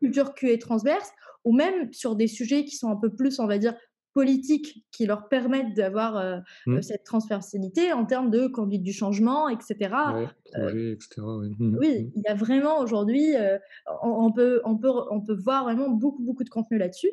culture 0.00 0.34
QA 0.34 0.56
transverse, 0.58 1.12
ou 1.44 1.52
même 1.52 1.92
sur 1.92 2.16
des 2.16 2.28
sujets 2.28 2.64
qui 2.64 2.76
sont 2.76 2.90
un 2.90 2.96
peu 2.96 3.10
plus, 3.10 3.38
on 3.40 3.46
va 3.46 3.58
dire, 3.58 3.74
politiques 4.14 4.84
qui 4.90 5.06
leur 5.06 5.28
permettent 5.28 5.74
d'avoir 5.74 6.16
euh, 6.16 6.38
mmh. 6.66 6.76
euh, 6.76 6.82
cette 6.82 7.04
transversalité 7.04 7.92
en 7.92 8.04
termes 8.04 8.30
de 8.30 8.46
conduite 8.46 8.82
du 8.82 8.92
changement, 8.92 9.48
etc. 9.48 9.74
Ouais, 10.14 10.28
projet, 10.52 10.92
etc. 10.92 11.08
Oui, 11.18 11.54
mmh, 11.58 11.76
mmh. 11.76 12.12
il 12.16 12.22
y 12.26 12.28
a 12.28 12.34
vraiment 12.34 12.78
aujourd'hui, 12.80 13.34
euh, 13.36 13.58
on, 14.02 14.32
peut, 14.32 14.60
on, 14.64 14.76
peut, 14.76 14.92
on 15.10 15.20
peut 15.20 15.36
voir 15.36 15.64
vraiment 15.64 15.88
beaucoup, 15.88 16.22
beaucoup 16.22 16.44
de 16.44 16.50
contenu 16.50 16.78
là-dessus. 16.78 17.10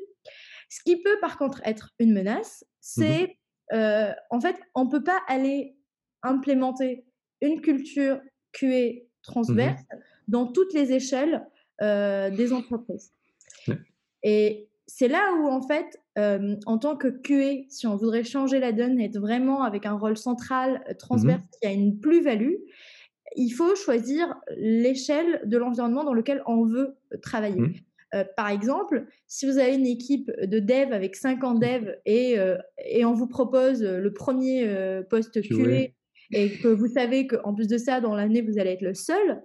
Ce 0.69 0.81
qui 0.83 1.01
peut 1.01 1.17
par 1.21 1.37
contre 1.37 1.61
être 1.65 1.91
une 1.99 2.13
menace, 2.13 2.65
c'est 2.79 3.37
en 3.71 4.41
fait, 4.41 4.55
on 4.73 4.85
ne 4.85 4.89
peut 4.89 5.03
pas 5.03 5.19
aller 5.27 5.75
implémenter 6.23 7.05
une 7.41 7.61
culture 7.61 8.19
QA 8.51 9.05
transverse 9.21 9.81
dans 10.27 10.47
toutes 10.47 10.73
les 10.73 10.91
échelles 10.91 11.45
des 11.79 12.51
entreprises. 12.51 13.13
Et 14.23 14.69
c'est 14.89 15.07
là 15.07 15.33
où, 15.33 15.47
en 15.47 15.61
fait, 15.61 15.99
euh, 16.19 16.55
en 16.65 16.77
tant 16.77 16.95
que 16.97 17.07
QA, 17.07 17.65
si 17.69 17.87
on 17.87 17.95
voudrait 17.95 18.23
changer 18.23 18.59
la 18.59 18.71
donne, 18.71 18.99
être 18.99 19.19
vraiment 19.19 19.63
avec 19.63 19.85
un 19.85 19.93
rôle 19.93 20.17
central, 20.17 20.83
euh, 20.89 20.93
transverse, 20.93 21.41
mmh 21.41 21.45
qui 21.61 21.67
a 21.67 21.71
une 21.71 21.99
plus-value, 21.99 22.55
il 23.35 23.51
faut 23.51 23.75
choisir 23.75 24.35
l'échelle 24.57 25.41
de 25.45 25.57
l'environnement 25.57 26.03
dans 26.03 26.13
lequel 26.13 26.41
on 26.45 26.65
veut 26.65 26.95
euh, 27.13 27.17
travailler. 27.21 27.61
Mmh. 27.61 28.23
par 28.35 28.49
exemple, 28.49 29.05
si 29.27 29.45
vous 29.45 29.59
avez 29.59 29.75
une 29.75 29.85
équipe 29.85 30.31
de 30.41 30.59
dev 30.59 30.91
avec 30.93 31.15
50 31.15 31.57
mmh. 31.57 31.59
devs 31.59 31.95
et, 32.05 32.37
et 32.85 33.05
on 33.05 33.13
vous 33.13 33.27
propose 33.27 33.83
le 33.83 34.11
premier 34.11 34.67
poste 35.11 35.39
QA 35.47 35.91
et 36.31 36.57
que 36.57 36.67
vous 36.67 36.87
savez 36.87 37.27
qu'en 37.27 37.53
plus 37.53 37.67
de 37.67 37.77
ça, 37.77 38.01
dans 38.01 38.15
l'année, 38.15 38.41
vous 38.41 38.57
allez 38.57 38.71
être 38.71 38.81
le 38.81 38.95
seul, 38.95 39.41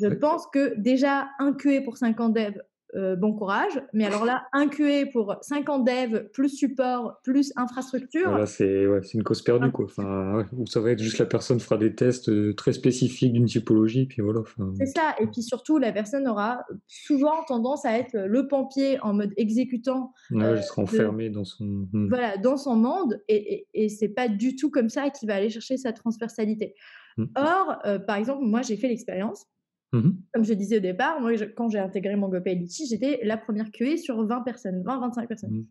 je 0.00 0.06
pense 0.08 0.46
que 0.46 0.74
déjà 0.78 1.28
un 1.38 1.52
QA 1.52 1.82
pour 1.82 1.98
50 1.98 2.32
devs, 2.32 2.62
euh, 2.94 3.16
bon 3.16 3.32
courage. 3.32 3.80
Mais 3.92 4.04
alors 4.04 4.24
là, 4.24 4.44
un 4.52 4.68
QA 4.68 5.06
pour 5.12 5.36
50 5.42 5.84
devs, 5.84 6.28
plus 6.32 6.48
support, 6.48 7.20
plus 7.22 7.52
infrastructure. 7.56 8.30
Là, 8.30 8.46
c'est 8.46 8.84
une 9.14 9.22
cause 9.22 9.42
perdue. 9.42 9.70
Quoi. 9.70 9.86
Enfin, 9.86 10.46
ça 10.66 10.80
va 10.80 10.90
être 10.90 11.02
juste 11.02 11.18
la 11.18 11.26
personne 11.26 11.60
fera 11.60 11.76
des 11.76 11.94
tests 11.94 12.28
euh, 12.28 12.54
très 12.54 12.72
spécifiques 12.72 13.32
d'une 13.32 13.46
typologie. 13.46 14.06
Puis 14.06 14.22
voilà, 14.22 14.40
C'est 14.78 14.86
ça. 14.86 15.14
Et 15.20 15.26
puis 15.26 15.42
surtout, 15.42 15.78
la 15.78 15.92
personne 15.92 16.26
aura 16.26 16.64
souvent 16.86 17.44
tendance 17.46 17.84
à 17.84 17.96
être 17.98 18.16
le 18.16 18.48
pompier 18.48 18.98
en 19.00 19.14
mode 19.14 19.32
exécutant. 19.36 20.12
Ouais, 20.30 20.44
euh, 20.44 20.62
sera 20.62 20.82
enfermé 20.82 21.30
dans 21.30 21.44
son. 21.44 21.88
Hmm. 21.92 22.08
Voilà, 22.08 22.36
dans 22.36 22.56
son 22.56 22.76
monde. 22.76 23.20
Et, 23.28 23.54
et, 23.54 23.84
et 23.84 23.88
c'est 23.88 24.08
pas 24.08 24.28
du 24.28 24.56
tout 24.56 24.70
comme 24.70 24.88
ça 24.88 25.10
qu'il 25.10 25.28
va 25.28 25.34
aller 25.34 25.50
chercher 25.50 25.76
sa 25.76 25.92
transversalité. 25.92 26.74
Hmm. 27.16 27.26
Or, 27.36 27.78
euh, 27.86 27.98
par 27.98 28.16
exemple, 28.16 28.42
moi, 28.44 28.62
j'ai 28.62 28.76
fait 28.76 28.88
l'expérience. 28.88 29.46
Mmh 29.92 30.10
Comme 30.32 30.44
je 30.44 30.54
disais 30.54 30.76
au 30.76 30.80
départ, 30.80 31.20
moi, 31.20 31.32
quand 31.56 31.68
j'ai 31.68 31.78
intégré 31.78 32.14
mon 32.16 32.28
GoPay 32.28 32.64
j'étais 32.88 33.20
la 33.24 33.36
première 33.36 33.70
QA 33.72 33.96
sur 33.96 34.24
20 34.24 34.42
personnes, 34.42 34.82
20-25 34.82 35.26
personnes. 35.26 35.50
Mmh. 35.50 35.66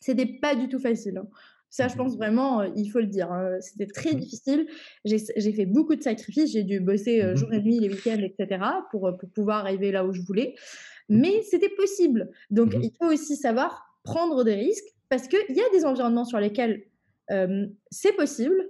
C'était 0.00 0.26
pas 0.26 0.54
du 0.54 0.68
tout 0.68 0.78
facile. 0.78 1.18
Hein. 1.18 1.28
Ça, 1.68 1.86
je 1.86 1.94
mmh 1.94 1.96
pense 1.98 2.16
vraiment, 2.16 2.60
euh, 2.60 2.68
il 2.76 2.88
faut 2.88 2.98
le 2.98 3.06
dire. 3.06 3.30
Hein. 3.32 3.60
C'était 3.60 3.86
très 3.86 4.14
difficile. 4.14 4.66
J'ai 5.04 5.52
fait 5.52 5.66
beaucoup 5.66 5.94
de 5.94 6.02
sacrifices. 6.02 6.52
J'ai 6.52 6.64
dû 6.64 6.80
bosser 6.80 7.22
euh, 7.22 7.36
jour 7.36 7.52
et 7.52 7.60
nuit, 7.60 7.78
les 7.78 7.88
week-ends, 7.88 8.20
etc. 8.20 8.64
Pour, 8.90 9.06
euh, 9.06 9.12
pour 9.12 9.28
pouvoir 9.30 9.60
arriver 9.60 9.92
là 9.92 10.04
où 10.04 10.12
je 10.12 10.20
voulais. 10.22 10.54
Mais 11.08 11.42
c'était 11.42 11.68
possible. 11.68 12.30
Donc, 12.50 12.74
il 12.74 12.90
faut 13.00 13.12
aussi 13.12 13.36
savoir 13.36 13.96
prendre 14.02 14.44
des 14.44 14.54
risques 14.54 14.94
parce 15.08 15.28
qu'il 15.28 15.56
y 15.56 15.60
a 15.60 15.68
des 15.72 15.84
environnements 15.84 16.24
sur 16.24 16.38
lesquels 16.38 16.84
c'est 17.90 18.16
possible. 18.16 18.68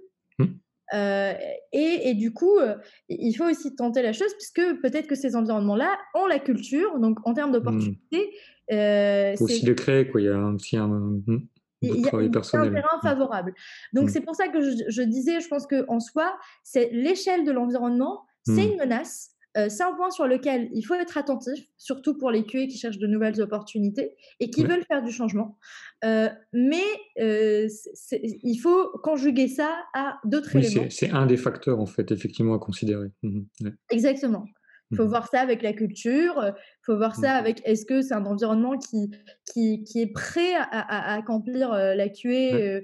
Euh, 0.93 1.35
et, 1.73 2.15
du 2.15 2.33
coup, 2.33 2.59
euh, 2.59 2.77
il 3.09 3.33
faut 3.35 3.45
aussi 3.45 3.75
tenter 3.75 4.03
la 4.03 4.13
chose, 4.13 4.33
puisque 4.35 4.81
peut-être 4.81 5.07
que 5.07 5.15
ces 5.15 5.37
environnements-là 5.37 5.97
ont 6.15 6.27
la 6.27 6.39
culture, 6.39 6.99
donc 6.99 7.19
en 7.25 7.35
termes 7.35 7.53
d'opportunités. 7.53 8.31
Mmh. 8.71 8.75
Euh, 8.75 9.35
aussi 9.41 9.67
le 9.67 9.75
créer, 9.75 10.09
quoi. 10.09 10.21
Il 10.21 10.25
y 10.25 10.29
a 10.29 10.39
aussi 10.39 10.77
un, 10.77 10.89
mmh, 10.89 11.47
il 11.83 11.89
y 11.89 12.09
a 12.09 12.17
un 12.17 12.29
terrain 12.29 12.71
mmh. 12.71 13.03
favorable. 13.03 13.55
Donc 13.93 14.11
c'est 14.11 14.21
pour 14.21 14.35
ça 14.35 14.49
que 14.49 14.61
je, 14.61 15.03
disais, 15.03 15.41
je 15.41 15.49
pense 15.49 15.67
qu'en 15.67 16.01
soi, 16.01 16.37
c'est 16.63 16.91
l'échelle 16.93 17.45
de 17.45 17.53
l'environnement, 17.53 18.25
c'est 18.45 18.67
une 18.67 18.79
menace. 18.79 19.31
C'est 19.55 19.83
un 19.83 19.93
point 19.95 20.11
sur 20.11 20.27
lequel 20.27 20.69
il 20.73 20.83
faut 20.83 20.95
être 20.95 21.19
attentif, 21.19 21.59
surtout 21.77 22.17
pour 22.17 22.31
les 22.31 22.45
QA 22.45 22.67
qui 22.67 22.79
cherchent 22.79 22.99
de 22.99 23.07
nouvelles 23.07 23.41
opportunités 23.41 24.15
et 24.39 24.51
qui 24.51 24.65
veulent 24.65 24.85
faire 24.85 25.03
du 25.03 25.11
changement. 25.13 25.59
mais 26.03 26.85
il 27.17 28.59
faut 28.63 28.91
conjuguer 29.03 29.49
ça 29.49 29.77
à 29.95 30.19
d'autres 30.25 30.51
oui, 30.55 30.67
éléments. 30.67 30.87
C'est 30.91 31.11
un 31.11 31.27
des 31.27 31.37
facteurs, 31.37 31.81
en 31.81 31.87
fait, 31.87 32.11
effectivement, 32.13 32.55
à 32.55 32.59
considérer. 32.59 33.09
Mmh 33.23 33.43
Exactement. 33.91 34.45
Il 34.91 34.97
faut 34.97 35.05
mmh 35.05 35.09
voir 35.09 35.29
ça 35.29 35.41
avec 35.41 35.63
la 35.63 35.73
culture, 35.73 36.35
il 36.45 36.85
faut 36.85 36.97
voir 36.97 37.15
ça 37.15 37.35
mmh. 37.35 37.39
avec 37.39 37.63
est-ce 37.65 37.87
que 37.87 38.03
c'est 38.03 38.15
un 38.15 38.27
environnement 38.27 38.77
qui, 38.77 39.11
qui, 39.53 39.85
qui, 39.85 40.01
est 40.01 40.13
prêt 40.13 40.55
à, 40.57 41.15
accomplir 41.15 41.71
la 41.71 42.09
QA 42.09 42.81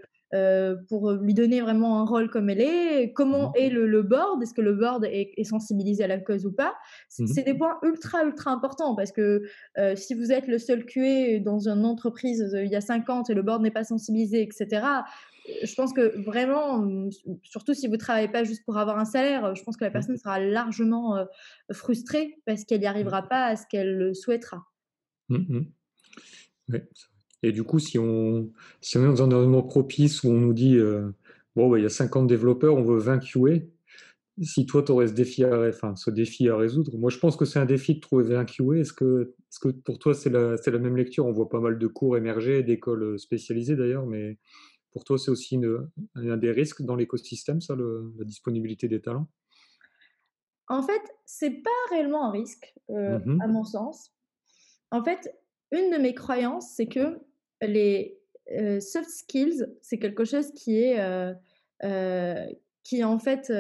pour 0.89 1.13
lui 1.13 1.35
donner 1.35 1.61
vraiment 1.61 2.01
un 2.01 2.05
rôle 2.05 2.31
comme 2.31 2.51
elle 2.51 2.61
est, 2.61 3.13
comment 3.13 3.53
est 3.55 3.71
le, 3.71 4.03
board, 4.03 4.43
est-ce 4.43 4.55
que 4.55 4.61
le 4.61 4.75
board 4.75 5.05
est, 5.05 5.45
sensibilisé 5.45 6.05
à 6.05 6.09
la 6.09 6.19
cause 6.19 6.47
ou 6.47 6.53
pas? 6.53 6.75
C'est 7.09 7.45
des 7.45 7.55
points 7.55 7.79
ultra, 7.83 8.25
ultra 8.25 8.51
importants 8.51 8.95
parce 8.95 9.13
que 9.13 9.43
si 9.95 10.15
vous 10.15 10.33
êtes 10.33 10.47
le 10.49 10.59
seul 10.59 10.85
QA 10.85 11.39
dans 11.41 11.69
une 11.69 11.85
entreprise 11.85 12.57
il 12.61 12.71
y 12.71 12.77
a 12.77 12.81
50 12.81 13.31
et 13.31 13.35
le 13.35 13.43
board 13.43 13.63
n'est 13.63 13.71
pas 13.71 13.85
sensibilisé, 13.85 14.43
etc., 14.43 14.83
je 15.63 15.75
pense 15.75 15.93
que 15.93 16.23
vraiment, 16.25 16.79
mmh, 16.79 17.11
surtout 17.43 17.75
si 17.75 17.87
vous 17.87 17.95
ne 17.95 17.99
travaillez 17.99 18.29
pas 18.29 18.45
juste 18.45 18.65
pour 18.65 18.79
avoir 18.79 18.99
un 18.99 19.05
salaire, 19.05 19.55
je 19.55 19.63
pense 19.63 19.77
que 19.77 19.85
la 19.85 19.91
mmh. 19.91 19.93
personne 19.93 20.17
sera 20.17 20.41
largement 20.41 21.27
frustrée 21.73 22.39
parce 22.45 22.65
qu'elle 22.65 22.81
n'y 22.81 22.87
mmh. 22.87 22.91
arrivera 22.91 23.29
pas 23.29 23.47
à 23.47 23.57
ce 23.57 23.65
qu'elle 23.69 24.15
souhaitera. 24.15 24.65
Et 27.43 27.53
du 27.53 27.63
coup, 27.65 27.79
si 27.79 27.99
on, 27.99 28.51
si 28.81 28.99
on 28.99 29.03
est 29.03 29.07
dans 29.07 29.23
un 29.23 29.27
environnement 29.27 29.63
propice 29.63 30.23
où 30.23 30.29
on 30.29 30.41
nous 30.41 30.55
dit, 30.55 30.79
bon, 31.55 31.71
bah, 31.71 31.79
il 31.79 31.83
y 31.83 31.87
a 31.87 31.91
50 31.91 32.27
développeurs, 32.27 32.75
on 32.75 32.83
veut 32.83 32.99
20 32.99 33.19
QA, 33.19 33.63
si 34.43 34.67
toi, 34.67 34.83
tu 34.83 34.93
aurais 34.93 35.09
ce 35.09 35.15
défi, 35.15 35.45
à, 35.45 35.69
enfin, 35.69 35.97
ce 35.97 36.11
défi 36.11 36.49
à 36.49 36.57
résoudre, 36.57 36.97
moi, 36.99 37.11
je 37.11 37.19
pense 37.19 37.37
que 37.37 37.45
c'est 37.45 37.59
un 37.59 37.65
défi 37.65 37.95
de 37.95 38.01
trouver 38.01 38.25
20 38.25 38.45
QA. 38.45 38.79
Est-ce 38.79 38.93
que, 38.93 39.35
est 39.51 39.59
que 39.61 39.69
pour 39.69 39.99
toi, 39.99 40.15
c'est 40.15 40.31
la, 40.31 40.57
la 40.57 40.79
même 40.79 40.97
lecture? 40.97 41.27
On 41.27 41.33
voit 41.33 41.49
pas 41.49 41.61
mal 41.61 41.79
de 41.79 41.87
cours 41.87 42.17
émerger, 42.17 42.63
d'écoles 42.63 43.19
spécialisées 43.19 43.77
d'ailleurs, 43.77 44.07
mais 44.07 44.39
pour 44.93 45.05
toi, 45.05 45.19
c'est 45.19 45.31
aussi 45.31 45.61
un 46.15 46.37
des 46.37 46.51
risques 46.51 46.83
dans 46.83 46.97
l'écosystème, 46.97 47.61
ça, 47.61 47.77
la 47.77 48.25
disponibilité 48.25 48.89
des 48.89 49.01
talents? 49.01 49.29
En 50.69 50.83
fait, 50.83 51.03
c'est 51.25 51.63
pas 51.63 51.71
réellement 51.91 52.27
un 52.27 52.31
risque, 52.31 52.75
euh, 52.91 53.19
mmh 53.25 53.41
à 53.41 53.47
mon 53.47 53.65
sens. 53.65 54.13
En 54.91 55.03
fait, 55.03 55.33
une 55.73 55.91
de 55.91 55.99
mes 55.99 56.15
croyances, 56.15 56.71
c'est 56.75 56.87
que 56.87 57.21
les 57.63 58.19
euh, 58.53 58.81
soft 58.81 59.09
skills, 59.09 59.67
c'est 59.83 59.99
quelque 59.99 60.25
chose 60.25 60.53
qui 60.53 60.83
est, 60.83 61.01
euh, 61.01 62.47
qui 62.83 63.05
en 63.05 63.19
fait 63.19 63.53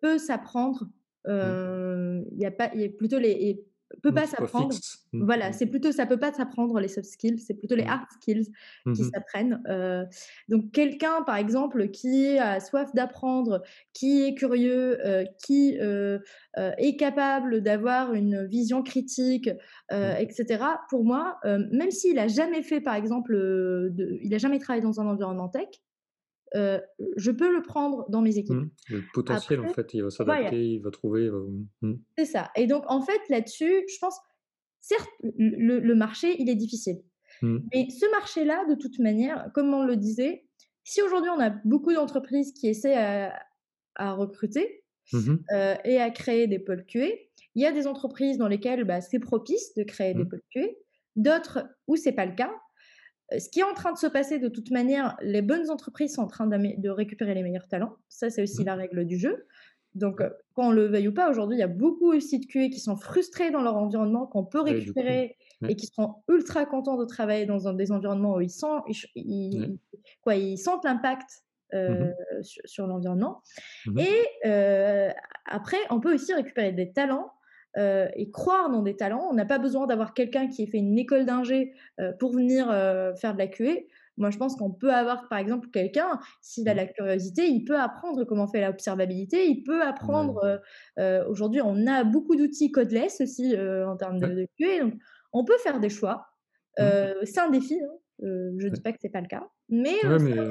peut 0.00 0.18
s'apprendre. 0.18 0.84
Mmh. 1.26 2.24
Il 2.32 2.38
y 2.38 2.46
a 2.46 2.50
pas, 2.50 2.70
il 2.74 2.80
y 2.80 2.84
a 2.84 2.88
plutôt 2.88 3.18
les 3.18 3.64
peut 4.02 4.12
pas 4.12 4.26
s'apprendre. 4.26 4.74
Mmh, 5.12 5.24
voilà, 5.24 5.50
mmh. 5.50 5.52
c'est 5.52 5.66
plutôt 5.66 5.92
ça 5.92 6.06
peut 6.06 6.18
pas 6.18 6.32
s'apprendre 6.32 6.78
les 6.80 6.88
soft 6.88 7.08
skills, 7.08 7.38
c'est 7.38 7.54
plutôt 7.54 7.76
les 7.76 7.84
mmh. 7.84 7.88
hard 7.88 8.06
skills 8.20 8.52
qui 8.94 9.04
s'apprennent. 9.04 9.62
donc 10.48 10.72
quelqu'un 10.72 11.22
par 11.22 11.36
exemple 11.36 11.88
qui 11.90 12.38
a 12.38 12.60
soif 12.60 12.94
d'apprendre, 12.94 13.62
qui 13.92 14.24
est 14.24 14.34
curieux, 14.34 14.98
qui 15.44 15.78
est 15.78 16.96
capable 16.96 17.62
d'avoir 17.62 18.14
une 18.14 18.46
vision 18.46 18.82
critique, 18.82 19.50
etc. 19.90 20.64
Pour 20.90 21.04
moi, 21.04 21.38
même 21.44 21.90
s'il 21.90 22.18
a 22.18 22.28
jamais 22.28 22.62
fait 22.62 22.80
par 22.80 22.94
exemple, 22.94 23.34
de, 23.34 24.18
il 24.22 24.34
a 24.34 24.38
jamais 24.38 24.58
travaillé 24.58 24.82
dans 24.82 25.00
un 25.00 25.06
environnement 25.06 25.48
tech, 25.48 25.68
je 27.16 27.30
peux 27.30 27.52
le 27.52 27.62
prendre 27.62 28.08
dans 28.08 28.22
mes 28.22 28.38
équipes. 28.38 28.56
Mmh. 28.56 28.70
Le 28.90 29.02
potentiel, 29.12 29.60
en 29.60 29.68
fait, 29.68 29.92
il 29.94 30.02
va 30.02 30.10
s'adapter, 30.10 30.74
il 30.74 30.82
va 30.82 30.90
trouver. 30.90 31.30
Mmh. 31.82 31.94
C'est 32.18 32.24
ça. 32.24 32.50
Et 32.56 32.66
donc, 32.66 32.84
en 32.88 33.02
fait, 33.02 33.20
là-dessus, 33.28 33.84
je 33.88 33.98
pense, 34.00 34.18
certes, 34.80 35.08
le, 35.22 35.94
marché, 35.94 36.36
il 36.40 36.48
est 36.48 36.54
difficile. 36.54 37.02
Mmh. 37.42 37.58
Mais 37.72 37.88
ce 37.90 38.10
marché-là, 38.10 38.64
de 38.68 38.74
toute 38.74 38.98
manière, 38.98 39.50
comme 39.54 39.72
on 39.74 39.84
le 39.84 39.96
disait, 39.96 40.46
si 40.84 41.02
aujourd'hui 41.02 41.30
on 41.30 41.40
a 41.40 41.50
beaucoup 41.50 41.92
d'entreprises 41.92 42.52
qui 42.52 42.68
essaient 42.68 42.96
à, 42.96 44.12
recruter 44.12 44.84
et 45.84 45.98
à 46.00 46.10
créer 46.10 46.46
des 46.46 46.58
pôles 46.58 46.84
QA, 46.86 47.08
il 47.54 47.62
y 47.62 47.66
a 47.66 47.72
des 47.72 47.86
entreprises 47.86 48.38
dans 48.38 48.48
lesquelles 48.48 48.84
bah, 48.84 49.00
c'est 49.00 49.18
propice 49.18 49.74
de 49.74 49.82
créer 49.82 50.14
des 50.14 50.24
pôles 50.24 50.42
QA, 50.52 50.66
d'autres 51.16 51.66
où 51.86 51.96
c'est 51.96 52.12
pas 52.12 52.26
le 52.26 52.34
cas 52.34 52.52
ce 53.30 53.48
qui 53.48 53.60
est 53.60 53.64
en 53.64 53.74
train 53.74 53.92
de 53.92 53.98
se 53.98 54.06
passer 54.06 54.38
de 54.38 54.48
toute 54.48 54.70
manière, 54.70 55.16
les 55.20 55.42
bonnes 55.42 55.70
entreprises 55.70 56.14
sont 56.14 56.22
en 56.22 56.28
train 56.28 56.46
de 56.46 56.88
récupérer 56.88 57.34
les 57.34 57.42
meilleurs 57.42 57.68
talents. 57.68 57.96
Ça, 58.08 58.30
c'est 58.30 58.42
aussi 58.42 58.62
mmh. 58.62 58.66
la 58.66 58.74
règle 58.76 59.04
du 59.04 59.18
jeu. 59.18 59.46
Donc, 59.94 60.22
qu'on 60.54 60.70
le 60.70 60.86
veuille 60.86 61.08
ou 61.08 61.14
pas, 61.14 61.30
aujourd'hui, 61.30 61.56
il 61.56 61.60
y 61.60 61.64
a 61.64 61.68
beaucoup 61.68 62.12
aussi 62.12 62.38
de 62.38 62.46
QA 62.46 62.68
qui 62.68 62.80
sont 62.80 62.96
frustrés 62.96 63.50
dans 63.50 63.62
leur 63.62 63.76
environnement, 63.76 64.26
qu'on 64.26 64.44
peut 64.44 64.60
récupérer 64.60 65.36
et 65.66 65.74
qui 65.74 65.86
seront 65.86 66.16
ultra 66.28 66.66
contents 66.66 66.98
de 66.98 67.06
travailler 67.06 67.46
dans 67.46 67.72
des 67.72 67.92
environnements 67.92 68.34
où 68.34 68.40
ils, 68.42 68.50
sentent, 68.50 68.84
quoi, 70.20 70.34
ils 70.34 70.58
sentent 70.58 70.84
l'impact 70.84 71.42
mmh 71.72 72.12
sur, 72.42 72.86
l'environnement. 72.86 73.42
Mmh 73.86 73.98
et 74.00 74.44
après, 75.46 75.78
on 75.90 75.98
peut 75.98 76.14
aussi 76.14 76.34
récupérer 76.34 76.72
des 76.72 76.92
talents 76.92 77.32
euh, 77.76 78.08
et 78.14 78.30
croire 78.30 78.70
dans 78.70 78.82
des 78.82 78.96
talents. 78.96 79.28
On 79.30 79.34
n'a 79.34 79.44
pas 79.44 79.58
besoin 79.58 79.86
d'avoir 79.86 80.14
quelqu'un 80.14 80.48
qui 80.48 80.62
ait 80.62 80.66
fait 80.66 80.78
une 80.78 80.98
école 80.98 81.26
d'ingé 81.26 81.74
euh, 82.00 82.12
pour 82.18 82.32
venir 82.32 82.70
euh, 82.70 83.14
faire 83.14 83.34
de 83.34 83.38
la 83.38 83.48
QA. 83.48 83.82
Moi, 84.16 84.30
je 84.30 84.38
pense 84.38 84.56
qu'on 84.56 84.70
peut 84.70 84.94
avoir, 84.94 85.28
par 85.28 85.38
exemple, 85.38 85.68
quelqu'un, 85.70 86.18
s'il 86.40 86.66
a 86.70 86.72
mmh. 86.72 86.76
la 86.76 86.86
curiosité, 86.86 87.48
il 87.48 87.64
peut 87.64 87.78
apprendre 87.78 88.24
comment 88.24 88.46
faire 88.46 88.66
l'observabilité, 88.70 89.46
il 89.46 89.62
peut 89.62 89.82
apprendre. 89.82 90.62
Aujourd'hui, 91.28 91.60
on 91.62 91.86
a 91.86 92.02
beaucoup 92.02 92.34
d'outils 92.34 92.72
codeless 92.72 93.20
aussi 93.20 93.54
en 93.54 93.94
termes 93.96 94.18
de, 94.18 94.48
QA. 94.58 94.84
Donc, 94.84 94.94
on 95.34 95.44
peut 95.44 95.58
faire 95.58 95.80
des 95.80 95.90
choix. 95.90 96.28
Mmh. 96.78 96.84
c'est 97.24 97.40
un 97.40 97.50
défi. 97.50 97.78
Hein. 97.78 97.92
Je 98.20 98.66
ne 98.66 98.68
dis 98.70 98.80
pas 98.80 98.92
que 98.92 98.98
ce 99.00 99.06
n'est 99.06 99.12
pas 99.12 99.20
le 99.20 99.26
cas. 99.26 99.48
Mais, 99.68 99.96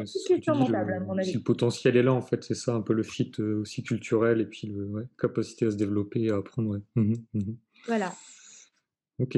c'est 0.05 0.19
culture 0.27 0.55
mentale, 0.55 0.93
à 0.93 0.99
mon 0.99 1.17
avis. 1.17 1.31
Si 1.31 1.37
le 1.37 1.43
potentiel 1.43 1.97
est 1.97 2.03
là, 2.03 2.13
en 2.13 2.21
fait, 2.21 2.43
c'est 2.43 2.55
ça 2.55 2.75
un 2.75 2.81
peu 2.81 2.93
le 2.93 3.03
fit 3.03 3.31
aussi 3.39 3.83
culturel 3.83 4.41
et 4.41 4.45
puis 4.45 4.71
la 4.73 5.01
capacité 5.17 5.65
à 5.65 5.71
se 5.71 5.77
développer, 5.77 6.29
à 6.29 6.37
apprendre. 6.37 6.79
Mmh 6.95 7.13
mmh 7.33 7.53
voilà. 7.87 8.13
Ok. 9.19 9.37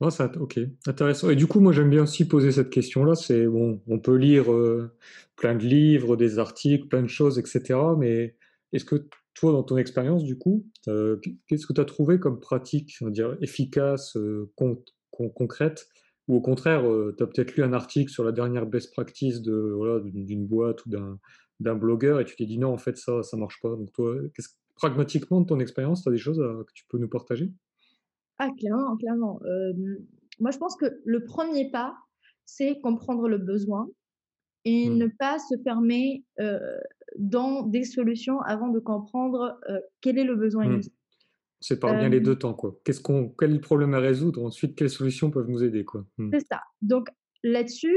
Oh, 0.00 0.10
ça, 0.10 0.30
ok, 0.40 0.58
intéressant. 0.86 1.30
Et 1.30 1.36
du 1.36 1.46
coup, 1.46 1.60
moi, 1.60 1.72
j'aime 1.72 1.88
bien 1.88 2.02
aussi 2.02 2.26
poser 2.26 2.50
cette 2.50 2.70
question-là. 2.70 3.14
C'est 3.14 3.46
bon, 3.46 3.80
on 3.86 4.00
peut 4.00 4.16
lire 4.16 4.46
plein 5.36 5.54
de 5.54 5.64
livres, 5.64 6.16
des 6.16 6.38
articles, 6.38 6.88
plein 6.88 7.02
de 7.02 7.08
choses, 7.08 7.38
etc. 7.38 7.78
Mais 7.96 8.36
est-ce 8.72 8.84
que 8.84 9.08
toi, 9.34 9.52
dans 9.52 9.62
ton 9.62 9.76
expérience, 9.76 10.24
du 10.24 10.36
coup, 10.36 10.66
qu'est-ce 10.84 11.66
que 11.66 11.72
tu 11.72 11.80
as 11.80 11.84
trouvé 11.84 12.18
comme 12.18 12.40
pratique, 12.40 12.96
on 13.00 13.06
va 13.06 13.10
dire, 13.12 13.36
efficace, 13.40 14.18
concrète 15.12 15.88
ou 16.28 16.36
au 16.36 16.40
contraire, 16.40 16.88
euh, 16.88 17.14
tu 17.16 17.22
as 17.22 17.26
peut-être 17.26 17.54
lu 17.56 17.62
un 17.62 17.72
article 17.72 18.10
sur 18.10 18.24
la 18.24 18.32
dernière 18.32 18.66
best 18.66 18.92
practice 18.92 19.42
de, 19.42 19.72
voilà, 19.76 20.00
d'une 20.00 20.46
boîte 20.46 20.84
ou 20.86 20.90
d'un, 20.90 21.18
d'un 21.60 21.74
blogueur 21.74 22.20
et 22.20 22.24
tu 22.24 22.36
t'es 22.36 22.46
dit 22.46 22.58
non, 22.58 22.72
en 22.72 22.78
fait, 22.78 22.96
ça, 22.96 23.22
ça 23.22 23.36
marche 23.36 23.60
pas. 23.60 23.70
Donc, 23.70 23.92
toi, 23.92 24.16
pragmatiquement, 24.76 25.40
de 25.40 25.46
ton 25.46 25.60
expérience, 25.60 26.02
tu 26.02 26.08
as 26.08 26.12
des 26.12 26.18
choses 26.18 26.38
que 26.38 26.72
tu 26.74 26.84
peux 26.88 26.98
nous 26.98 27.08
partager? 27.08 27.52
Ah, 28.38 28.48
clairement, 28.58 28.96
clairement. 28.96 29.40
moi, 30.40 30.50
je 30.50 30.58
pense 30.58 30.76
que 30.76 30.86
le 31.04 31.24
premier 31.24 31.70
pas, 31.70 31.94
c'est 32.44 32.80
comprendre 32.80 33.28
le 33.28 33.38
besoin 33.38 33.88
et 34.64 34.88
mmh. 34.88 34.96
ne 34.96 35.06
pas 35.06 35.38
se 35.38 35.54
fermer 35.62 36.24
dans 37.16 37.62
des 37.62 37.84
solutions 37.84 38.40
avant 38.40 38.68
de 38.68 38.80
comprendre 38.80 39.60
quel 40.00 40.18
est 40.18 40.24
le 40.24 40.34
besoin 40.34 40.66
mmh. 40.66 40.82
C'est 40.82 40.92
par 41.80 41.96
bien 41.96 42.08
les 42.08 42.20
deux 42.20 42.36
temps, 42.36 42.54
quoi. 42.54 42.78
Qu'est-ce 42.84 43.00
qu'on, 43.00 43.28
quel 43.38 43.50
est 43.50 43.54
le 43.54 43.60
problème 43.60 43.94
à 43.94 43.98
résoudre? 43.98 44.44
Ensuite, 44.44 44.76
quelles 44.76 44.90
solutions 44.90 45.30
peuvent 45.30 45.48
nous 45.48 45.62
aider, 45.62 45.84
quoi? 45.84 46.04
Mmh. 46.18 46.30
C'est 46.32 46.46
ça. 46.46 46.60
Donc 46.82 47.08
là-dessus, 47.42 47.96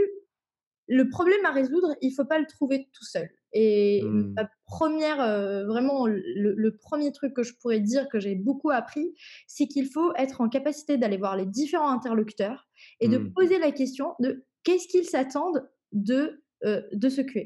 le 0.88 1.10
problème 1.10 1.44
à 1.46 1.52
résoudre, 1.52 1.96
il 2.02 2.12
faut 2.12 2.26
pas 2.26 2.40
le 2.40 2.46
trouver 2.46 2.90
tout 2.94 3.04
seul. 3.04 3.30
Et 3.54 4.02
mmh. 4.04 4.36
la 4.38 4.50
première, 4.66 5.18
vraiment, 5.66 6.08
le, 6.08 6.78
premier 6.78 7.12
truc 7.12 7.34
que 7.34 7.44
je 7.44 7.54
pourrais 7.60 7.80
dire 7.80 8.08
que 8.10 8.20
j'ai 8.20 8.36
beaucoup 8.36 8.72
appris, 8.72 9.14
c'est 9.48 9.68
qu'il 9.68 9.88
faut 9.88 10.14
être 10.16 10.42
en 10.42 10.50
capacité 10.50 10.98
d'aller 10.98 11.18
voir 11.18 11.36
les 11.36 11.46
différents 11.46 11.92
interlocuteurs 11.92 12.68
et 13.02 13.10
de 13.10 13.18
mmh. 13.18 13.34
poser 13.34 13.60
la 13.60 13.72
question 13.72 14.14
de 14.20 14.46
qu'est-ce 14.64 14.88
qu'ils 14.88 15.06
s'attendent 15.06 15.68
de, 15.92 16.42
de 16.64 17.10
ce 17.10 17.22
QA. 17.22 17.42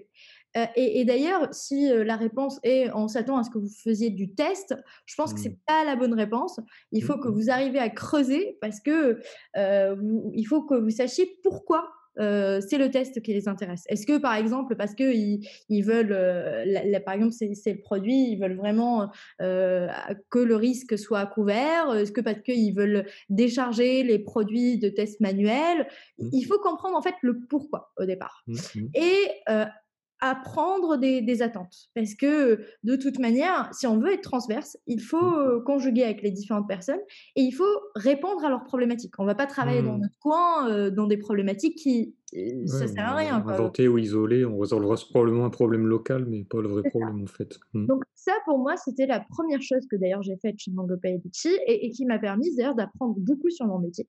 Euh, 0.58 0.66
et, 0.76 1.06
d'ailleurs, 1.06 1.48
si 1.54 1.92
euh, 1.92 2.04
la 2.04 2.16
réponse 2.16 2.60
est 2.64 2.90
on 2.94 3.08
s'attend 3.08 3.38
à 3.38 3.44
ce 3.44 3.50
que 3.50 3.58
vous 3.58 3.70
faisiez 3.70 4.10
du 4.10 4.34
test, 4.34 4.76
je 5.06 5.16
pense 5.16 5.34
que 5.34 5.40
ce 5.40 5.48
n'est 5.48 5.54
mmh. 5.54 5.66
pas 5.66 5.86
la 5.86 5.96
bonne 5.96 6.14
réponse. 6.14 6.60
Il 6.92 7.04
faut 7.04 7.18
que 7.18 7.30
mmh. 7.30 7.34
vous 7.34 7.50
arriviez 7.50 7.80
à 7.80 7.90
creuser 7.90 8.58
parce 8.62 8.80
que 8.80 9.20
euh, 9.58 9.96
il 10.34 10.44
faut 10.46 10.64
que 10.64 10.76
vous 10.76 10.90
sachiez 10.90 11.38
pourquoi 11.44 11.90
c'est 12.18 12.78
le 12.78 12.92
test 12.92 13.22
qui 13.24 13.34
les 13.34 13.48
intéresse. 13.48 13.84
Est-ce 13.88 14.06
que, 14.06 14.18
par 14.20 14.36
exemple, 14.36 14.76
parce 14.76 14.94
qu'ils 14.94 15.48
ils 15.70 15.82
veulent, 15.82 16.16
par 17.04 17.16
exemple, 17.16 17.32
c'est 17.32 17.74
le 17.74 17.80
produit, 17.80 18.34
ils 18.34 18.36
veulent 18.38 18.58
vraiment 18.58 19.10
que 19.40 20.40
le 20.40 20.56
risque 20.56 21.00
soit 21.00 21.26
couvert 21.26 21.96
Est-ce 21.96 22.12
que 22.12 22.22
parce 22.22 22.42
qu'ils 22.42 22.76
veulent 22.76 23.08
décharger 23.30 24.04
les 24.04 24.20
produits 24.20 24.78
de 24.78 24.90
tests 24.90 25.20
manuels 25.22 25.88
mmh. 26.20 26.30
Il 26.34 26.44
faut 26.44 26.60
comprendre 26.60 26.96
en 26.96 27.02
fait 27.02 27.16
le 27.22 27.40
pourquoi 27.50 27.92
au 27.98 28.06
départ. 28.06 28.44
Et 28.94 29.30
à 30.22 30.36
prendre 30.36 30.98
des, 30.98 31.42
attentes. 31.42 31.90
Parce 31.96 32.14
que 32.16 32.60
de 32.84 32.96
toute 32.96 33.18
manière, 33.20 33.70
si 33.74 33.88
on 33.88 33.98
veut 34.00 34.14
être 34.14 34.22
transverse, 34.22 34.78
il 34.88 35.02
faut 35.02 35.18
Mmh. 35.22 35.40
euh, 35.40 35.60
conjuguer 35.62 36.04
avec 36.04 36.22
les 36.22 36.32
différentes 36.32 36.68
personnes 36.68 37.00
et 37.36 37.42
il 37.42 37.52
faut 37.52 37.66
répondre 37.96 38.44
à 38.46 38.50
leurs 38.50 38.64
problématiques. 38.64 39.14
On 39.20 39.24
ne 39.24 39.28
va 39.28 39.36
pas 39.36 39.48
travailler 39.48 39.82
dans 39.82 39.98
Mmh. 39.98 40.02
notre 40.02 40.20
coin, 40.20 40.70
euh, 40.70 40.90
dans 40.92 41.08
des 41.08 41.18
problématiques 41.18 41.76
qui, 41.78 42.16
euh, 42.36 42.38
Ouais, 42.38 42.68
ça 42.68 42.88
sert 42.88 43.06
à 43.10 43.16
rien. 43.16 43.36
inventer 43.46 43.88
ou 43.88 43.98
isoler, 43.98 44.46
on 44.46 44.58
résolvera 44.60 44.96
probablement 45.10 45.46
un 45.46 45.50
problème 45.50 45.88
local, 45.88 46.26
mais 46.28 46.44
pas 46.44 46.62
le 46.62 46.68
vrai 46.70 46.84
ça. 46.84 46.90
problème 46.92 47.24
en 47.24 47.28
fait. 47.28 47.60
Mmh. 47.74 47.88
Donc 47.88 48.04
ça, 48.14 48.34
pour 48.46 48.60
moi, 48.60 48.78
c'était 48.78 49.08
la 49.08 49.20
première 49.22 49.62
chose 49.62 49.86
que 49.90 49.96
d'ailleurs 49.96 50.22
j'ai 50.22 50.38
faite 50.38 50.56
chez 50.60 50.72
Mango 50.72 50.96
Paedici 51.02 51.50
et, 51.68 51.88
et 51.88 51.90
qui 51.90 52.06
m'a 52.06 52.20
permis 52.20 52.56
d'ailleurs 52.56 52.76
d'apprendre 52.76 53.16
beaucoup 53.18 53.50
sur 53.50 53.66
mon 53.66 53.80
métier 53.80 54.08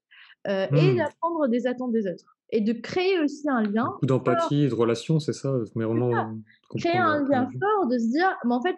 euh, 0.49 0.67
et 0.77 0.95
d'apprendre 0.95 1.49
des 1.49 1.67
attentes 1.67 1.93
des 1.93 2.07
autres 2.07 2.37
et 2.53 2.61
de 2.61 2.73
créer 2.75 3.19
aussi 3.21 3.49
un 3.49 3.63
lien 3.63 3.89
Beaucoup 3.89 4.07
d'empathie, 4.07 4.69
de 4.69 4.75
relation, 4.75 5.19
c'est 5.21 5.33
ça, 5.33 5.53
mais 5.75 5.85
vraiment 5.85 6.41
créer 6.77 6.97
un 6.99 7.25
lien 7.29 7.47
fort 7.61 7.87
de 7.89 7.99
se 7.99 8.11
dire, 8.11 8.37
mais 8.45 8.55
en 8.55 8.63
fait, 8.63 8.77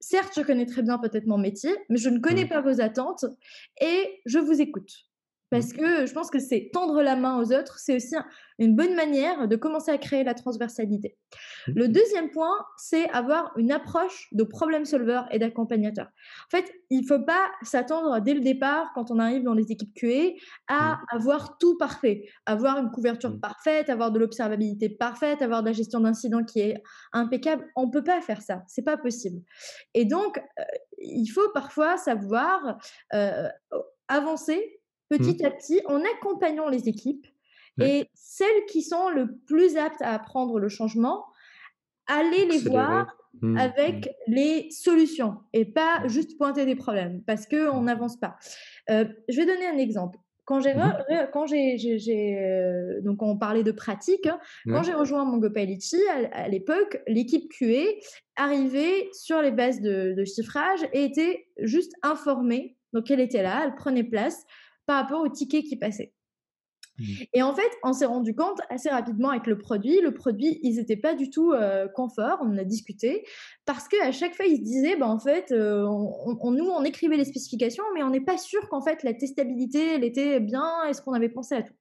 certes, 0.00 0.34
je 0.36 0.42
connais 0.42 0.66
très 0.66 0.82
bien 0.82 0.98
peut-être 0.98 1.26
mon 1.26 1.38
métier, 1.38 1.76
mais 1.90 1.98
je 1.98 2.08
ne 2.10 2.20
connais 2.20 2.46
Mmh. 2.46 2.48
pas 2.48 2.62
vos 2.62 2.80
attentes 2.82 3.26
et 3.80 4.20
je 4.26 4.38
vous 4.40 4.60
écoute. 4.60 5.07
Parce 5.50 5.72
Mmh. 5.72 5.76
que 5.76 6.06
je 6.06 6.12
pense 6.12 6.30
que 6.30 6.38
c'est 6.38 6.70
tendre 6.72 7.02
la 7.02 7.16
main 7.16 7.38
aux 7.40 7.52
autres, 7.52 7.78
c'est 7.78 7.96
aussi 7.96 8.14
un- 8.16 8.26
une 8.58 8.74
bonne 8.76 8.94
manière 8.94 9.48
de 9.48 9.56
commencer 9.56 9.90
à 9.90 9.98
créer 9.98 10.24
la 10.24 10.34
transversalité. 10.34 11.16
Mmh. 11.66 11.72
Le 11.76 11.88
deuxième 11.88 12.30
point, 12.30 12.54
c'est 12.76 13.08
avoir 13.10 13.52
une 13.56 13.72
approche 13.72 14.28
de 14.32 14.42
problem 14.44 14.84
solver 14.84 15.22
et 15.30 15.38
d'accompagnateur. 15.38 16.06
En 16.06 16.50
fait, 16.56 16.70
il 16.90 17.00
ne 17.02 17.06
faut 17.06 17.20
pas 17.24 17.50
s'attendre 17.62 18.20
dès 18.20 18.34
le 18.34 18.40
départ, 18.40 18.92
quand 18.94 19.10
on 19.10 19.18
arrive 19.18 19.42
dans 19.42 19.54
les 19.54 19.70
équipes 19.72 19.94
QA, 19.94 20.34
à 20.68 20.96
Mmh. 20.96 21.16
avoir 21.16 21.58
tout 21.58 21.76
parfait, 21.78 22.24
avoir 22.46 22.78
une 22.78 22.90
couverture 22.90 23.38
parfaite, 23.40 23.90
avoir 23.90 24.10
de 24.12 24.18
l'observabilité 24.18 24.88
parfaite, 24.88 25.42
avoir 25.42 25.62
de 25.62 25.68
la 25.68 25.72
gestion 25.72 26.00
d'incidents 26.00 26.44
qui 26.44 26.60
est 26.60 26.82
impeccable. 27.12 27.66
On 27.76 27.86
ne 27.86 27.90
peut 27.90 28.04
pas 28.04 28.20
faire 28.20 28.42
ça, 28.42 28.62
c'est 28.68 28.82
pas 28.84 28.96
possible. 28.96 29.42
Et 29.94 30.04
donc, 30.04 30.38
euh, 30.38 30.62
il 30.98 31.26
faut 31.28 31.48
parfois 31.54 31.96
savoir 31.96 32.78
euh, 33.14 33.48
avancer 34.08 34.77
petit 35.08 35.36
Mmh. 35.42 35.46
à 35.46 35.50
petit 35.50 35.80
en 35.86 36.00
accompagnant 36.02 36.68
les 36.68 36.88
équipes 36.88 37.26
Ouais. 37.78 38.00
et 38.00 38.10
celles 38.14 38.64
qui 38.68 38.82
sont 38.82 39.08
le 39.10 39.36
plus 39.46 39.76
aptes 39.76 40.02
à 40.02 40.12
apprendre 40.14 40.58
le 40.58 40.68
changement, 40.68 41.24
aller 42.06 42.44
les 42.46 42.56
Accélérer. 42.56 42.68
voir 42.70 43.14
Mmh. 43.40 43.52
Mmh. 43.52 43.56
avec 43.58 44.10
les 44.26 44.70
solutions 44.70 45.36
et 45.52 45.64
pas 45.64 46.00
Mmh. 46.00 46.08
juste 46.08 46.38
pointer 46.38 46.64
des 46.66 46.74
problèmes 46.74 47.22
parce 47.26 47.46
qu'on 47.46 47.80
Mmh. 47.80 47.84
n'avance 47.84 48.16
pas. 48.18 48.36
Euh, 48.90 49.04
je 49.28 49.36
vais 49.36 49.46
donner 49.46 49.66
un 49.66 49.78
exemple. 49.78 50.18
Quand 50.44 50.60
j'ai, 50.60 50.72
Mmh. 50.74 51.28
quand 51.32 51.46
j'ai, 51.46 51.76
j'ai- 51.76 51.98
j'ai, 51.98 52.38
euh, 52.38 53.02
donc 53.02 53.22
on 53.22 53.36
parlait 53.36 53.62
de 53.62 53.70
pratique, 53.70 54.26
hein, 54.26 54.40
quand 54.66 54.82
j'ai 54.82 54.94
rejoint 54.94 55.24
MongoPyLitchi, 55.26 55.98
à, 56.10 56.44
à 56.44 56.48
l'époque, 56.48 57.02
l'équipe 57.06 57.48
QA 57.52 57.84
arrivait 58.36 59.08
sur 59.12 59.42
les 59.42 59.50
bases 59.50 59.80
de, 59.82 60.14
de 60.16 60.24
chiffrage 60.24 60.80
et 60.94 61.04
était 61.04 61.46
juste 61.58 61.92
informée. 62.02 62.76
Donc 62.94 63.10
elle 63.10 63.20
était 63.20 63.42
là, 63.42 63.60
elle 63.64 63.74
prenait 63.74 64.04
place 64.04 64.46
par 64.88 65.02
rapport 65.02 65.20
aux 65.20 65.28
tickets 65.28 65.64
qui 65.66 65.76
passaient. 65.76 66.14
Mmh. 66.98 67.04
Et 67.34 67.42
en 67.42 67.54
fait, 67.54 67.70
on 67.84 67.92
s'est 67.92 68.06
rendu 68.06 68.34
compte 68.34 68.58
assez 68.70 68.88
rapidement 68.88 69.28
avec 69.30 69.46
le 69.46 69.58
produit. 69.58 70.00
Le 70.00 70.12
produit, 70.14 70.58
ils 70.62 70.76
n'étaient 70.76 70.96
pas 70.96 71.14
du 71.14 71.30
tout 71.30 71.52
euh, 71.52 71.86
confort. 71.88 72.38
On 72.40 72.46
en 72.46 72.58
a 72.58 72.64
discuté 72.64 73.24
parce 73.66 73.86
qu'à 73.86 74.10
chaque 74.10 74.34
fois, 74.34 74.46
ils 74.46 74.56
se 74.56 74.62
disaient, 74.62 74.96
bah, 74.96 75.06
en 75.08 75.20
fait, 75.20 75.52
euh, 75.52 75.84
on, 75.86 76.36
on- 76.40 76.50
nous, 76.50 76.64
on 76.64 76.82
écrivait 76.84 77.18
les 77.18 77.26
spécifications, 77.26 77.84
mais 77.94 78.02
on 78.02 78.10
n'est 78.10 78.24
pas 78.24 78.38
sûr 78.38 78.68
qu'en 78.70 78.80
fait 78.80 79.02
la 79.04 79.14
testabilité, 79.14 79.94
elle 79.94 80.04
était 80.04 80.40
bien. 80.40 80.66
Est-ce 80.88 81.02
qu'on 81.02 81.12
avait 81.12 81.28
pensé 81.28 81.54
à 81.54 81.62
tout 81.62 81.74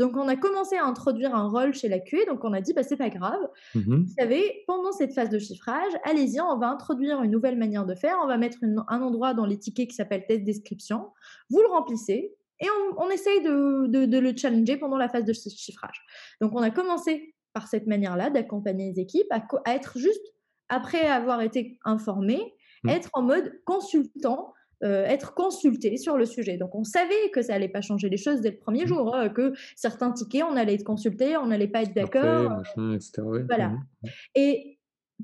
Donc, 0.00 0.16
on 0.16 0.26
a 0.26 0.34
commencé 0.34 0.76
à 0.76 0.84
introduire 0.84 1.34
un 1.36 1.48
rôle 1.48 1.74
chez 1.74 1.88
la 1.88 2.00
QA. 2.00 2.24
Donc, 2.26 2.42
on 2.44 2.52
a 2.52 2.60
dit, 2.60 2.72
bah, 2.72 2.82
c'est 2.82 2.96
pas 2.96 3.10
grave. 3.10 3.40
Mmh. 3.74 3.80
Vous 4.04 4.12
savez, 4.18 4.64
pendant 4.66 4.90
cette 4.92 5.12
phase 5.12 5.28
de 5.30 5.38
chiffrage, 5.38 5.92
allez-y, 6.04 6.40
on 6.40 6.56
va 6.58 6.68
introduire 6.70 7.22
une 7.22 7.30
nouvelle 7.30 7.56
manière 7.58 7.86
de 7.86 7.94
faire. 7.94 8.16
On 8.24 8.26
va 8.26 8.36
mettre 8.38 8.58
une- 8.62 8.82
un 8.88 9.02
endroit 9.02 9.34
dans 9.34 9.46
les 9.46 9.58
tickets 9.58 9.88
qui 9.88 9.94
s'appelle 9.94 10.24
test 10.26 10.42
description. 10.42 11.10
Vous 11.50 11.60
le 11.60 11.68
remplissez 11.68 12.34
et 12.62 12.66
on, 12.70 13.02
on 13.04 13.10
essaye 13.10 13.42
de, 13.42 13.86
de- 13.86 14.06
de 14.06 14.18
le 14.18 14.36
challenger 14.36 14.76
pendant 14.76 14.96
la 14.96 15.08
phase 15.08 15.24
de 15.24 15.32
chi- 15.32 15.50
chiffrage. 15.50 16.00
Donc, 16.40 16.52
on 16.54 16.62
a 16.62 16.70
commencé 16.70 17.34
par 17.52 17.68
cette 17.68 17.86
manière-là 17.86 18.30
d'accompagner 18.30 18.92
les 18.92 19.00
équipes 19.00 19.26
à, 19.30 19.74
être 19.74 19.98
juste, 19.98 20.24
après 20.68 21.06
avoir 21.06 21.40
été 21.42 21.78
informé, 21.84 22.54
Mmh. 22.82 22.88
être 22.88 23.10
en 23.12 23.20
mode 23.22 23.52
consultant. 23.66 24.54
Euh, 24.82 25.04
être 25.04 25.34
consulté 25.34 25.96
sur 25.96 26.16
le 26.16 26.24
sujet. 26.24 26.56
Donc, 26.56 26.74
on 26.74 26.84
savait 26.84 27.30
que 27.32 27.42
ça 27.42 27.54
allait 27.54 27.68
pas 27.68 27.80
changer 27.82 28.08
les 28.08 28.16
choses 28.16 28.40
dès 28.40 28.50
le 28.50 28.58
premier 28.58 28.84
Mmh. 28.84 28.88
jour, 28.88 29.14
hein, 29.14 29.28
que 29.28 29.52
certains 29.76 30.10
tickets, 30.12 30.42
on 30.42 30.56
allait 30.56 30.74
être 30.74 30.84
consulté, 30.84 31.36
on 31.36 31.46
n'allait 31.46 31.68
pas 31.68 31.82
être 31.82 31.94
d'accord. 31.94 32.50
machin, 32.50 32.94
etc. 32.94 33.22
Ouais. 33.22 33.42
Voilà. 33.46 33.68
Mmh. 33.68 34.08
Et 34.36 34.78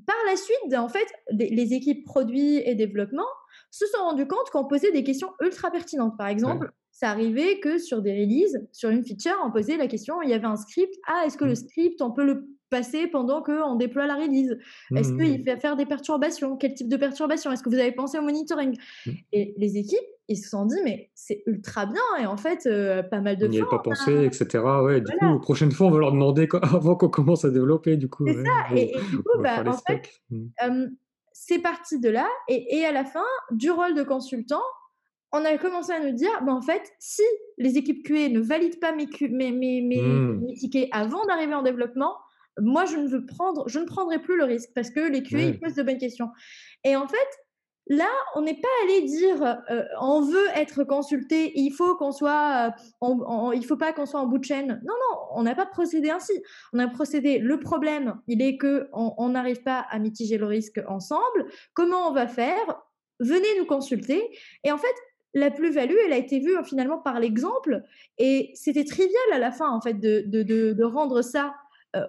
par 0.05 0.15
la 0.29 0.35
suite, 0.35 0.75
en 0.75 0.89
fait, 0.89 1.07
les, 1.31 1.73
équipes 1.73 2.05
produits 2.05 2.57
et 2.57 2.75
développement 2.75 3.25
se 3.71 3.85
sont 3.87 4.03
rendues 4.03 4.27
compte 4.27 4.49
qu'on 4.51 4.65
posait 4.65 4.91
des 4.91 5.03
questions 5.03 5.29
ultra 5.41 5.71
pertinentes. 5.71 6.15
Par 6.17 6.27
exemple, 6.27 6.71
ça 6.91 7.09
arrivait 7.09 7.59
que 7.59 7.79
sur 7.79 8.01
des 8.01 8.11
releases, 8.11 8.67
sur 8.71 8.89
une 8.89 9.03
feature, 9.03 9.35
on 9.43 9.51
posait 9.51 9.77
la 9.77 9.87
question, 9.87 10.21
il 10.21 10.29
y 10.29 10.33
avait 10.33 10.45
un 10.45 10.55
script, 10.55 10.93
ah, 11.07 11.23
est-ce 11.25 11.37
que 11.37 11.45
le 11.45 11.53
Mmh. 11.53 11.55
script, 11.55 12.01
on 12.01 12.11
peut 12.11 12.25
le 12.25 12.47
passer 12.69 13.07
pendant 13.07 13.41
qu'on 13.41 13.75
déploie 13.75 14.07
la 14.07 14.15
release 14.15 14.57
Est-ce 14.95 15.11
Mmh. 15.13 15.17
qu'il 15.23 15.43
fait 15.43 15.57
faire 15.57 15.75
des 15.75 15.85
perturbations? 15.85 16.57
Quel 16.57 16.73
type 16.73 16.89
de 16.89 16.97
perturbations? 16.97 17.51
Est-ce 17.51 17.63
que 17.63 17.69
vous 17.69 17.79
avez 17.79 17.91
pensé 17.91 18.17
au 18.17 18.21
monitoring? 18.21 18.77
Mmh. 19.05 19.11
Et 19.33 19.53
les 19.57 19.77
équipes, 19.77 19.99
ils 20.27 20.35
se 20.37 20.49
sont 20.49 20.65
dit, 20.65 20.75
mais 20.83 21.09
c'est 21.15 21.43
ultra 21.45 21.85
bien. 21.85 22.01
Et 22.21 22.25
en 22.25 22.35
fait, 22.37 22.65
euh, 22.65 23.01
pas 23.03 23.21
mal 23.21 23.37
de 23.37 23.45
On 23.45 23.49
n'y 23.49 23.59
fois, 23.59 23.67
avait 23.67 23.77
pas 23.77 23.83
pensé, 23.83 24.25
etc. 24.25 24.63
Ouais, 24.83 24.99
du 25.01 25.11
Voilà. 25.19 25.35
coup, 25.35 25.39
prochaine 25.41 25.71
fois, 25.71 25.87
on 25.87 25.91
va 25.91 25.99
leur 25.99 26.11
demander 26.11 26.47
quoi- 26.47 26.61
avant 26.81 26.95
qu'on 26.95 27.09
commence 27.09 27.45
à 27.45 27.49
développer, 27.49 27.95
du 27.97 28.09
coup. 28.09 28.25
C'est 28.27 28.35
ouais. 28.37 28.43
ça. 28.43 28.75
Et, 28.75 28.91
et 28.97 29.01
du 29.09 29.17
coup, 29.17 29.29
On 29.37 29.41
bah, 29.41 29.63
en 29.65 29.73
fait. 29.73 30.09
Mmh. 30.29 30.45
Euh, 30.63 30.87
c'est 31.31 31.59
parti 31.59 31.99
de 31.99 32.09
là. 32.09 32.27
Et, 32.49 32.77
et 32.77 32.85
à 32.85 32.91
la 32.91 33.05
fin, 33.05 33.23
du 33.51 33.69
rôle 33.71 33.93
de 33.93 34.03
consultant, 34.03 34.61
on 35.31 35.43
a 35.45 35.57
commencé 35.57 35.91
à 35.93 35.99
nous 36.03 36.13
dire, 36.13 36.29
bah, 36.45 36.53
en 36.53 36.61
fait, 36.61 36.81
si 36.99 37.21
les 37.57 37.77
équipes 37.77 38.03
QA 38.05 38.29
ne 38.29 38.39
valident 38.39 38.79
pas 38.79 38.93
mes, 38.95 39.07
Q- 39.07 39.29
mes, 39.29 39.51
mes, 39.51 39.81
mes- 39.81 40.01
Mmh. 40.01 40.41
mes 40.45 40.53
tickets 40.55 40.89
avant 40.91 41.25
d'arriver 41.25 41.53
en 41.53 41.61
développement, 41.63 42.15
moi, 42.59 42.85
je 42.85 42.97
ne, 42.97 43.07
veux 43.07 43.25
prendre, 43.25 43.67
je 43.67 43.79
ne 43.79 43.85
prendrai 43.85 44.19
plus 44.19 44.37
le 44.37 44.43
risque 44.43 44.69
parce 44.73 44.89
que 44.89 44.99
les 44.99 45.23
QA, 45.23 45.39
ils 45.39 45.59
posent 45.59 45.75
de 45.75 45.83
bonnes 45.83 45.97
questions. 45.97 46.29
Et 46.83 46.95
en 46.95 47.07
fait, 47.07 47.27
là, 47.87 48.09
on 48.35 48.41
n'est 48.41 48.59
pas 48.59 48.67
allé 48.83 49.01
dire, 49.03 49.43
euh, 49.69 49.83
on 50.01 50.21
veut 50.21 50.47
être 50.55 50.83
consulté, 50.83 51.51
il 51.55 51.71
faut 51.71 51.95
qu'on 51.95 52.11
soit, 52.11 52.73
euh, 53.01 53.53
il 53.53 53.65
faut 53.65 53.77
pas 53.77 53.93
qu'on 53.93 54.05
soit 54.05 54.19
en 54.19 54.27
bout 54.27 54.39
de 54.39 54.45
chaîne. 54.45 54.81
Non, 54.85 54.93
non, 54.93 55.19
on 55.31 55.43
n'a 55.43 55.55
pas 55.55 55.65
procédé 55.65 56.09
ainsi. 56.09 56.33
On 56.73 56.79
a 56.79 56.87
procédé. 56.87 57.39
Le 57.39 57.59
problème, 57.59 58.19
il 58.27 58.41
est 58.41 58.57
que 58.57 58.89
on 58.93 59.29
n'arrive 59.29 59.63
pas 59.63 59.85
à 59.89 59.99
mitiger 59.99 60.37
le 60.37 60.45
risque 60.45 60.81
ensemble. 60.87 61.47
Comment 61.73 62.09
on 62.09 62.13
va 62.13 62.27
faire? 62.27 62.81
Venez 63.19 63.47
nous 63.57 63.65
consulter. 63.65 64.23
Et 64.63 64.71
en 64.71 64.77
fait, 64.77 64.95
la 65.33 65.51
plus-value, 65.51 65.95
elle 66.05 66.13
a 66.13 66.17
été 66.17 66.39
vue 66.39 66.55
finalement 66.63 66.97
par 66.97 67.19
l'exemple. 67.19 67.83
Et 68.17 68.51
c'était 68.55 68.85
trivial 68.85 69.33
à 69.33 69.37
la 69.37 69.51
fin, 69.51 69.69
en 69.69 69.81
fait, 69.81 69.93
de, 69.93 70.23
de, 70.25 70.43
de, 70.43 70.73
de 70.73 70.83
rendre 70.83 71.21
ça 71.21 71.53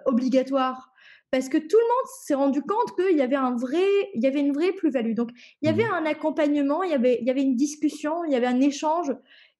obligatoire. 0.05 0.91
Parce 1.31 1.47
que 1.47 1.57
tout 1.57 1.77
le 1.77 1.83
monde 1.83 2.07
s'est 2.23 2.33
rendu 2.33 2.61
compte 2.63 2.95
qu'il 2.95 3.15
y 3.15 3.21
avait 3.21 3.35
un 3.35 3.55
vrai, 3.55 3.85
il 4.15 4.23
y 4.23 4.25
avait 4.27 4.39
une 4.39 4.51
vraie 4.51 4.71
plus-value. 4.71 5.13
Donc, 5.13 5.29
il 5.61 5.67
y 5.67 5.69
avait 5.69 5.83
Mhm. 5.83 5.93
un 5.93 6.05
accompagnement, 6.07 6.81
il 6.81 6.89
y 6.89 6.93
avait, 6.95 7.19
il 7.21 7.27
y 7.27 7.29
avait 7.29 7.43
une 7.43 7.55
discussion, 7.55 8.23
il 8.25 8.31
y 8.31 8.35
avait 8.35 8.47
un 8.47 8.59
échange, 8.61 9.11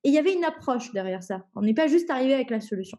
et 0.04 0.10
il 0.10 0.14
y 0.14 0.18
avait 0.18 0.34
une 0.34 0.46
approche 0.46 0.92
derrière 0.94 1.22
ça. 1.22 1.46
On 1.56 1.62
n'est 1.62 1.76
pas 1.76 1.88
juste 1.88 2.10
arrivé 2.10 2.34
avec 2.34 2.50
la 2.50 2.60
solution. 2.60 2.98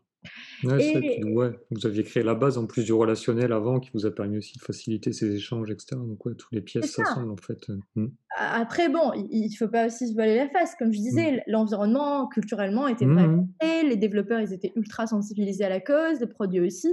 Ouais, 0.64 1.18
Et- 1.18 1.24
ouais, 1.24 1.52
vous 1.70 1.86
aviez 1.86 2.02
créé 2.04 2.22
la 2.22 2.34
base 2.34 2.58
en 2.58 2.66
plus 2.66 2.84
du 2.84 2.92
relationnel 2.92 3.52
avant 3.52 3.80
qui 3.80 3.90
vous 3.94 4.04
a 4.04 4.10
permis 4.10 4.36
aussi 4.38 4.58
de 4.58 4.62
faciliter 4.62 5.12
ces 5.12 5.34
échanges, 5.34 5.70
etc. 5.70 5.96
Donc, 5.96 6.24
ouais, 6.26 6.34
toutes 6.34 6.52
les 6.52 6.60
pièces 6.60 6.92
s'assemblent 6.92 7.30
en 7.32 7.36
fait. 7.36 7.66
Mmh. 7.96 8.06
A- 8.36 8.60
Après, 8.60 8.88
bon, 8.90 9.12
il 9.30 9.46
ne 9.50 9.56
faut 9.56 9.68
pas 9.68 9.86
aussi 9.86 10.08
se 10.08 10.12
voiler 10.12 10.36
la 10.36 10.48
face. 10.50 10.74
Comme 10.78 10.92
je 10.92 10.98
disais, 10.98 11.42
l'environnement, 11.46 12.28
culturellement, 12.28 12.86
était 12.88 13.06
Mhm. 13.06 13.14
vraiment 13.14 13.48
prêt. 13.58 13.82
Les 13.84 13.96
développeurs, 13.96 14.40
ils 14.40 14.52
étaient 14.52 14.72
ultra 14.76 15.06
sensibilisés 15.06 15.64
à 15.64 15.68
la 15.70 15.80
cause, 15.80 16.20
les 16.20 16.26
produits 16.26 16.60
aussi. 16.60 16.92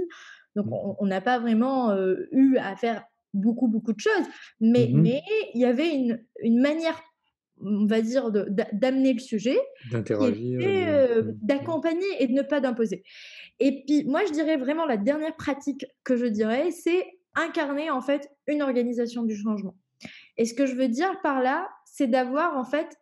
Donc, 0.56 0.66
on 0.70 1.06
n'a 1.06 1.20
pas 1.20 1.38
vraiment 1.38 1.90
euh, 1.90 2.26
eu 2.32 2.56
à 2.56 2.74
faire 2.76 3.04
beaucoup, 3.34 3.68
beaucoup 3.68 3.92
de 3.92 4.00
choses. 4.00 4.26
Mais 4.60 4.90
mais 4.94 5.20
il 5.54 5.60
y 5.60 5.66
avait 5.66 5.94
une, 5.94 6.24
une 6.42 6.60
manière, 6.60 6.98
on 7.60 7.86
va 7.86 8.00
dire, 8.00 8.30
d'amener 8.72 9.12
le 9.12 9.18
sujet 9.18 9.58
D'interagir. 9.90 10.58
de- 10.60 10.64
euh, 10.64 11.22
d'accompagner 11.42 12.06
et 12.20 12.26
de 12.26 12.32
ne 12.32 12.42
pas 12.42 12.60
d'imposer. 12.60 13.02
Et 13.60 13.84
puis, 13.84 14.04
moi, 14.04 14.22
je 14.26 14.32
dirais 14.32 14.56
vraiment 14.56 14.86
la 14.86 14.96
dernière 14.96 15.34
pratique 15.36 15.84
que 16.04 16.16
je 16.16 16.26
dirais, 16.26 16.70
c'est 16.70 17.04
incarner 17.34 17.90
en 17.90 18.00
fait 18.00 18.30
une 18.46 18.62
organisation 18.62 19.22
du 19.22 19.36
changement. 19.36 19.76
Et 20.36 20.44
ce 20.44 20.54
que 20.54 20.66
je 20.66 20.74
veux 20.74 20.88
dire 20.88 21.20
par 21.22 21.42
là, 21.42 21.68
c'est 21.84 22.06
d'avoir 22.06 22.56
en 22.56 22.64
fait 22.64 22.96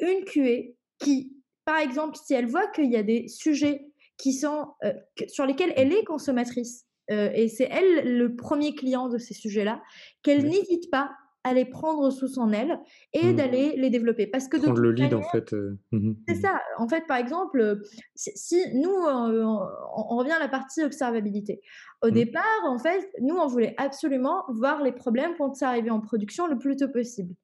une 0.00 0.24
QA 0.24 0.72
qui, 0.98 1.32
par 1.64 1.78
exemple, 1.78 2.16
si 2.22 2.34
elle 2.34 2.46
voit 2.46 2.66
qu'il 2.68 2.90
y 2.90 2.96
a 2.96 3.02
des 3.02 3.28
sujets 3.28 3.86
qui 4.18 4.32
sont, 4.32 4.68
euh, 4.84 4.92
sur 5.28 5.46
lesquels 5.46 5.72
elle 5.76 5.92
est 5.92 6.04
consommatrice, 6.04 6.86
euh, 7.10 7.30
et 7.34 7.48
c'est 7.48 7.68
elle 7.70 8.16
le 8.18 8.36
premier 8.36 8.74
client 8.74 9.08
de 9.08 9.18
ces 9.18 9.34
sujets-là, 9.34 9.82
qu'elle 10.22 10.44
n'hésite 10.46 10.90
pas 10.90 11.10
à 11.44 11.52
les 11.54 11.66
prendre 11.66 12.10
sous 12.10 12.26
son 12.28 12.52
aile 12.52 12.80
et 13.12 13.32
Mmh. 13.32 13.36
d'aller 13.36 13.74
les 13.76 13.90
développer. 13.90 14.26
Parce 14.26 14.48
que 14.48 14.56
Prendre 14.56 14.80
le 14.80 14.92
lead 14.92 15.12
en 15.14 15.22
fait, 15.22 15.52
mmh 15.52 15.76
mh, 15.92 16.14
c'est 16.26 16.34
mmh 16.34 16.38
mh. 16.38 16.40
ça. 16.40 16.60
En 16.78 16.88
fait, 16.88 17.06
par 17.06 17.18
exemple, 17.18 17.80
si 18.14 18.56
nous, 18.74 18.90
on 18.90 19.60
on 19.96 20.16
revient 20.16 20.32
à 20.32 20.38
la 20.38 20.48
partie 20.48 20.82
observabilité. 20.82 21.60
Au 22.02 22.08
Mmh. 22.08 22.10
départ, 22.12 22.60
en 22.66 22.78
fait, 22.78 23.08
nous, 23.20 23.36
on 23.36 23.46
voulait 23.46 23.74
absolument 23.78 24.44
voir 24.48 24.82
les 24.82 24.92
problèmes 24.92 25.34
quand 25.38 25.54
ça 25.54 25.68
arrivait 25.68 25.90
en 25.90 26.00
production 26.00 26.46
le 26.46 26.58
plus 26.58 26.76
tôt 26.76 26.88
possible. 26.88 27.34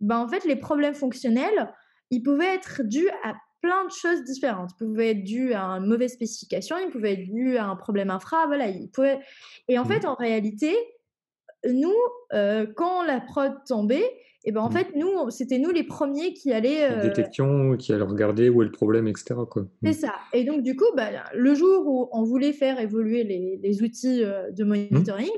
Ben, 0.00 0.18
en 0.18 0.28
fait, 0.28 0.44
les 0.44 0.56
problèmes 0.56 0.94
fonctionnels, 0.94 1.72
ils 2.10 2.22
pouvaient 2.22 2.54
être 2.54 2.82
dus 2.84 3.08
à 3.24 3.34
plein 3.60 3.84
de 3.84 3.90
choses 3.92 4.24
différentes. 4.24 4.70
Ils 4.80 4.86
pouvaient 4.86 5.10
être 5.12 5.22
dus 5.24 5.54
à 5.54 5.62
une 5.78 5.86
mauvaise 5.86 6.12
spécification, 6.14 6.76
ils 6.78 6.90
pouvaient 6.90 7.12
être 7.12 7.32
dus 7.32 7.56
à 7.58 7.66
un 7.66 7.76
problème 7.76 8.10
infra, 8.10 8.46
voilà, 8.46 8.66
ils 8.68 8.90
pouvaient 8.90 9.20
et 9.68 9.78
en 9.78 9.84
fait, 9.84 10.04
en 10.04 10.14
réalité, 10.16 10.74
nous, 11.70 11.94
heu, 12.34 12.72
quand 12.76 13.02
la 13.04 13.20
prod 13.20 13.52
tombait 13.66 14.04
et 14.44 14.52
ben, 14.52 14.60
en 14.62 14.70
Mmh. 14.70 14.72
fait, 14.72 14.88
nous, 14.96 15.30
c'était 15.30 15.58
nous 15.58 15.70
les 15.70 15.84
premiers 15.84 16.34
qui 16.34 16.52
allaient, 16.52 16.88
La 16.88 16.94
heu 16.94 16.96
détection, 16.96 17.76
qui 17.76 17.92
allait 17.92 18.02
regarder 18.04 18.48
où 18.48 18.62
est 18.62 18.66
le 18.66 18.72
problème 18.72 19.06
et 19.08 19.12
cetera 19.16 19.46
quoi. 19.46 19.66
Mmh. 19.82 19.86
c'est 19.86 19.94
ça 19.94 20.14
et 20.32 20.44
donc 20.44 20.62
du 20.62 20.76
coup, 20.76 20.84
bah, 20.96 21.10
le 21.34 21.54
jour 21.54 21.86
où 21.88 22.08
on 22.12 22.22
voulait 22.24 22.52
faire 22.52 22.78
évoluer 22.80 23.24
les 23.24 23.58
les 23.62 23.82
outils, 23.82 24.22
heu, 24.22 24.52
de 24.52 24.62
Mmh. 24.90 25.12
monitoring, 25.12 25.30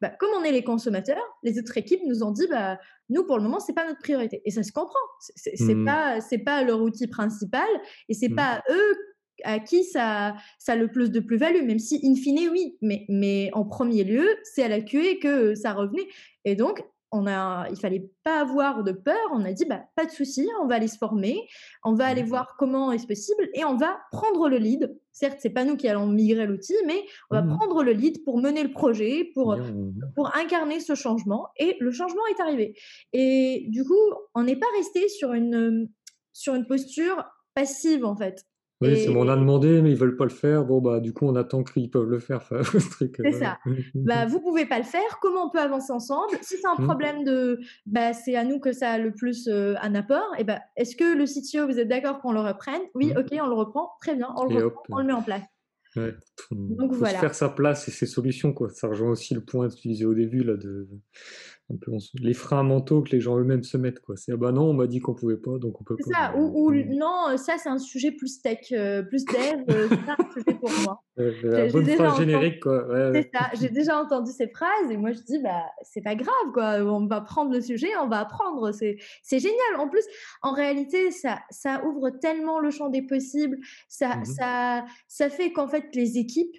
bah, 0.00 0.10
comme 0.20 0.30
on 0.40 0.44
est 0.44 0.52
les 0.52 0.62
consommateurs, 0.62 1.20
les 1.42 1.58
autres 1.58 1.76
équipes 1.76 2.02
nous 2.06 2.22
ont 2.22 2.30
dit: 2.30 2.46
«Bah, 2.48 2.78
nous, 3.08 3.24
pour 3.26 3.36
le 3.38 3.42
moment, 3.42 3.58
c'est 3.58 3.72
pas 3.74 3.86
notre 3.88 3.98
priorité» 3.98 4.40
et 4.44 4.50
ça 4.52 4.62
se 4.62 4.70
comprend. 4.72 4.94
C'est 5.20 5.32
c'est 5.36 5.56
c'est 5.56 5.82
Mmh. 5.82 5.82
pas 5.82 6.20
c'est 6.20 6.38
pas 6.38 6.62
leur 6.62 6.80
outil 6.80 7.08
principal 7.08 7.66
et 8.08 8.14
c'est 8.14 8.28
Mmh. 8.28 8.34
pas 8.34 8.62
eux 8.70 8.94
à 9.44 9.58
qui 9.60 9.84
ça 9.84 10.34
ça 10.58 10.72
a 10.72 10.76
le 10.76 10.88
plus 10.90 11.10
de 11.10 11.20
plus-value, 11.20 11.64
même 11.64 11.78
si 11.78 12.00
in 12.04 12.14
fine, 12.14 12.48
oui, 12.50 12.76
mais 12.82 13.04
mais 13.08 13.50
en 13.54 13.64
1er 13.64 14.04
lieu, 14.04 14.26
c'est 14.44 14.62
à 14.62 14.68
la 14.68 14.80
QA 14.80 15.16
que 15.22 15.54
ça 15.54 15.72
revenait 15.72 16.08
et 16.44 16.54
donc 16.56 16.82
on 17.10 17.26
a 17.26 17.68
il 17.70 17.76
fallait 17.78 18.10
pas 18.22 18.40
avoir 18.42 18.84
de 18.84 18.92
peur. 18.92 19.16
On 19.32 19.42
a 19.44 19.52
dit: 19.52 19.64
«Bah, 19.64 19.82
pas 19.96 20.04
de 20.04 20.10
souci, 20.10 20.46
on 20.62 20.66
va 20.66 20.74
aller 20.74 20.88
se 20.88 20.98
former, 20.98 21.48
on 21.82 21.94
va 21.94 22.04
aller 22.06 22.22
voir 22.22 22.56
comment 22.58 22.92
est-ce 22.92 23.06
possible 23.06 23.48
et 23.54 23.64
on 23.64 23.76
va 23.76 23.98
prendre 24.12 24.48
le 24.50 24.58
lead». 24.58 24.94
Certes, 25.12 25.38
c'est 25.40 25.50
pas 25.50 25.64
nous 25.64 25.76
qui 25.76 25.88
allons 25.88 26.06
migrer 26.06 26.46
l'outil, 26.46 26.74
mais 26.86 27.02
on 27.30 27.36
va 27.36 27.42
Mmh 27.42 27.46
mh. 27.46 27.56
prendre 27.56 27.82
le 27.82 27.92
lead 27.92 28.24
pour 28.24 28.38
mener 28.40 28.62
le 28.62 28.72
projet, 28.72 29.30
pour, 29.34 29.56
mmh 29.56 30.12
pour 30.14 30.36
incarner 30.36 30.80
ce 30.80 30.94
changement 30.94 31.48
et 31.56 31.76
le 31.80 31.90
changement 31.92 32.22
est 32.30 32.40
arrivé 32.42 32.76
et 33.14 33.64
du 33.68 33.84
coup, 33.84 33.94
on 34.34 34.42
n'est 34.44 34.56
pas 34.56 34.66
restés 34.76 35.08
sur 35.08 35.32
une, 35.32 35.88
sur 36.34 36.54
une 36.54 36.66
posture 36.66 37.24
passive, 37.54 38.04
en 38.04 38.16
fait 38.16 38.44
Oui, 38.80 38.96
c'est 38.96 39.10
bon, 39.10 39.24
on 39.26 39.28
a 39.28 39.36
demandé, 39.36 39.82
mais 39.82 39.90
ils 39.90 39.96
veulent 39.96 40.16
pas 40.16 40.24
le 40.24 40.30
faire. 40.30 40.64
Bon, 40.64 40.80
bah, 40.80 41.00
du 41.00 41.12
coup, 41.12 41.26
on 41.26 41.34
attend 41.34 41.64
qu'ils 41.64 41.90
peuvent 41.90 42.08
le 42.08 42.20
faire, 42.20 42.36
enfin, 42.38 42.60
truc, 42.92 43.20
C'est 43.24 43.32
ça. 43.32 43.58
Bah, 44.04 44.26
vous 44.26 44.40
pouvez 44.40 44.64
pas 44.66 44.78
le 44.78 44.84
faire, 44.84 45.18
comment 45.20 45.46
on 45.46 45.50
peut 45.50 45.58
avancer 45.58 45.92
ensemble? 45.92 46.38
Si 46.42 46.56
c'est 46.56 46.66
un 46.68 46.76
Mmh. 46.78 46.94
problème 46.94 47.24
de 47.24 47.60
bah, 47.86 48.12
c'est 48.12 48.36
à 48.36 48.44
nous 48.44 48.60
que 48.60 48.72
ça 48.72 48.92
a 48.92 48.98
le 48.98 49.12
plus, 49.12 49.48
heu, 49.48 49.74
un 49.82 49.94
apport 49.94 50.34
et 50.38 50.44
bah, 50.44 50.60
est-ce 50.76 50.94
que 50.96 51.16
le 51.16 51.26
CTO, 51.26 51.66
vous 51.66 51.78
êtes 51.80 51.88
d'accord 51.88 52.20
qu'on 52.20 52.32
le 52.32 52.40
reprenne? 52.40 52.80
«Oui, 52.94 53.12
Mmh. 53.12 53.18
OK, 53.18 53.28
on 53.32 53.46
le 53.48 53.54
reprend, 53.54 53.90
très 54.00 54.14
bien, 54.14 54.32
on 54.36 54.44
le 54.44 54.50
Et 54.50 54.60
reprend, 54.60 54.62
hop, 54.62 54.86
on 54.92 54.98
le 55.00 55.04
met 55.06 55.12
en 55.12 55.22
place». 55.24 55.42
ouais, 55.96 56.14
Donc 56.68 56.94
faut 56.94 57.06
se 57.06 57.14
voilà. 57.14 57.18
faire 57.18 57.34
sa 57.34 57.48
place 57.50 57.88
et 57.88 57.92
ses 57.92 58.06
solutions 58.06 58.52
quoi. 58.54 58.70
Ça 58.70 58.88
rejoint 58.88 59.10
aussi 59.10 59.34
le 59.34 59.44
point 59.44 59.68
que 59.68 59.74
tu 59.76 59.88
disais 59.88 60.04
au 60.06 60.14
début 60.14 60.44
là 60.44 60.56
de 60.56 60.88
un 61.70 61.76
peu 61.76 61.92
on 61.92 61.98
se 62.00 62.10
les 62.20 62.34
freins 62.34 62.62
mentaux 62.62 63.02
que 63.02 63.10
les 63.10 63.20
gens 63.20 63.38
eux-mêmes 63.38 63.62
se 63.64 63.76
mettent 63.76 64.00
quoi. 64.00 64.16
C'est: 64.16 64.32
«Ah 64.32 64.36
bah 64.36 64.52
non, 64.52 64.64
on 64.70 64.74
m'a 64.74 64.86
dit 64.86 65.00
qu'on 65.00 65.14
pouvait 65.14 65.36
pas, 65.38 65.58
donc 65.58 65.80
on 65.80 65.84
peut 65.84 65.98
pas». 65.98 66.10
ça, 66.12 66.36
ou 66.36 66.68
ou 66.68 66.72
mmh. 66.72 66.94
non, 66.96 67.36
ça, 67.36 67.56
c'est 67.58 67.68
un 67.68 67.78
sujet 67.78 68.12
plus 68.12 68.40
tech, 68.40 68.72
heu, 68.72 69.06
plus 69.08 69.28
dev, 69.28 69.62
heu, 69.70 69.90
c'est 69.94 70.04
pas 70.04 70.12
un 70.18 70.32
sujet 70.32 70.56
pour 70.60 70.74
moi. 70.78 71.02
La 71.50 71.66
j'ai 71.66 71.68
bonne 71.68 71.84
déjà 71.84 71.94
phrase 71.94 72.14
entendu 72.14 72.24
générique 72.26 72.60
quoi, 72.60 72.86
ouais, 72.88 73.12
c'est 73.14 73.30
ça, 73.34 73.50
j'ai 73.60 73.70
déjà 73.70 73.98
entendu 74.00 74.32
ces 74.32 74.48
phrases 74.48 74.90
et 74.90 74.96
moi 74.98 75.12
je 75.12 75.20
dis: 75.22 75.38
«Bah, 75.42 75.64
c'est 75.82 76.02
pas 76.02 76.14
grave 76.16 76.52
quoi, 76.54 76.76
on 76.84 77.06
va 77.06 77.20
prendre 77.22 77.52
le 77.52 77.60
sujet, 77.62 77.88
on 78.02 78.08
va 78.08 78.20
apprendre, 78.20 78.72
c'est 78.72 78.98
c'est 79.22 79.40
génial». 79.40 79.76
En 79.78 79.88
plus, 79.88 80.04
en 80.42 80.52
réalité, 80.52 81.10
ça 81.12 81.40
ça 81.50 81.84
ouvre 81.86 82.10
tellement 82.10 82.60
le 82.60 82.70
champ 82.70 82.90
des 82.90 83.02
possibles, 83.02 83.58
ça 83.88 84.10
Mmh 84.14 84.20
mh. 84.32 84.38
ça 84.38 84.84
ça 85.08 85.30
fait 85.30 85.52
qu'en 85.52 85.68
fait 85.68 85.86
les 85.94 86.18
équipes, 86.18 86.56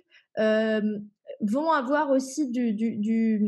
vont 1.42 1.72
avoir 1.72 2.12
aussi 2.12 2.50
du 2.52 2.74
du 2.74 2.98
du, 2.98 3.42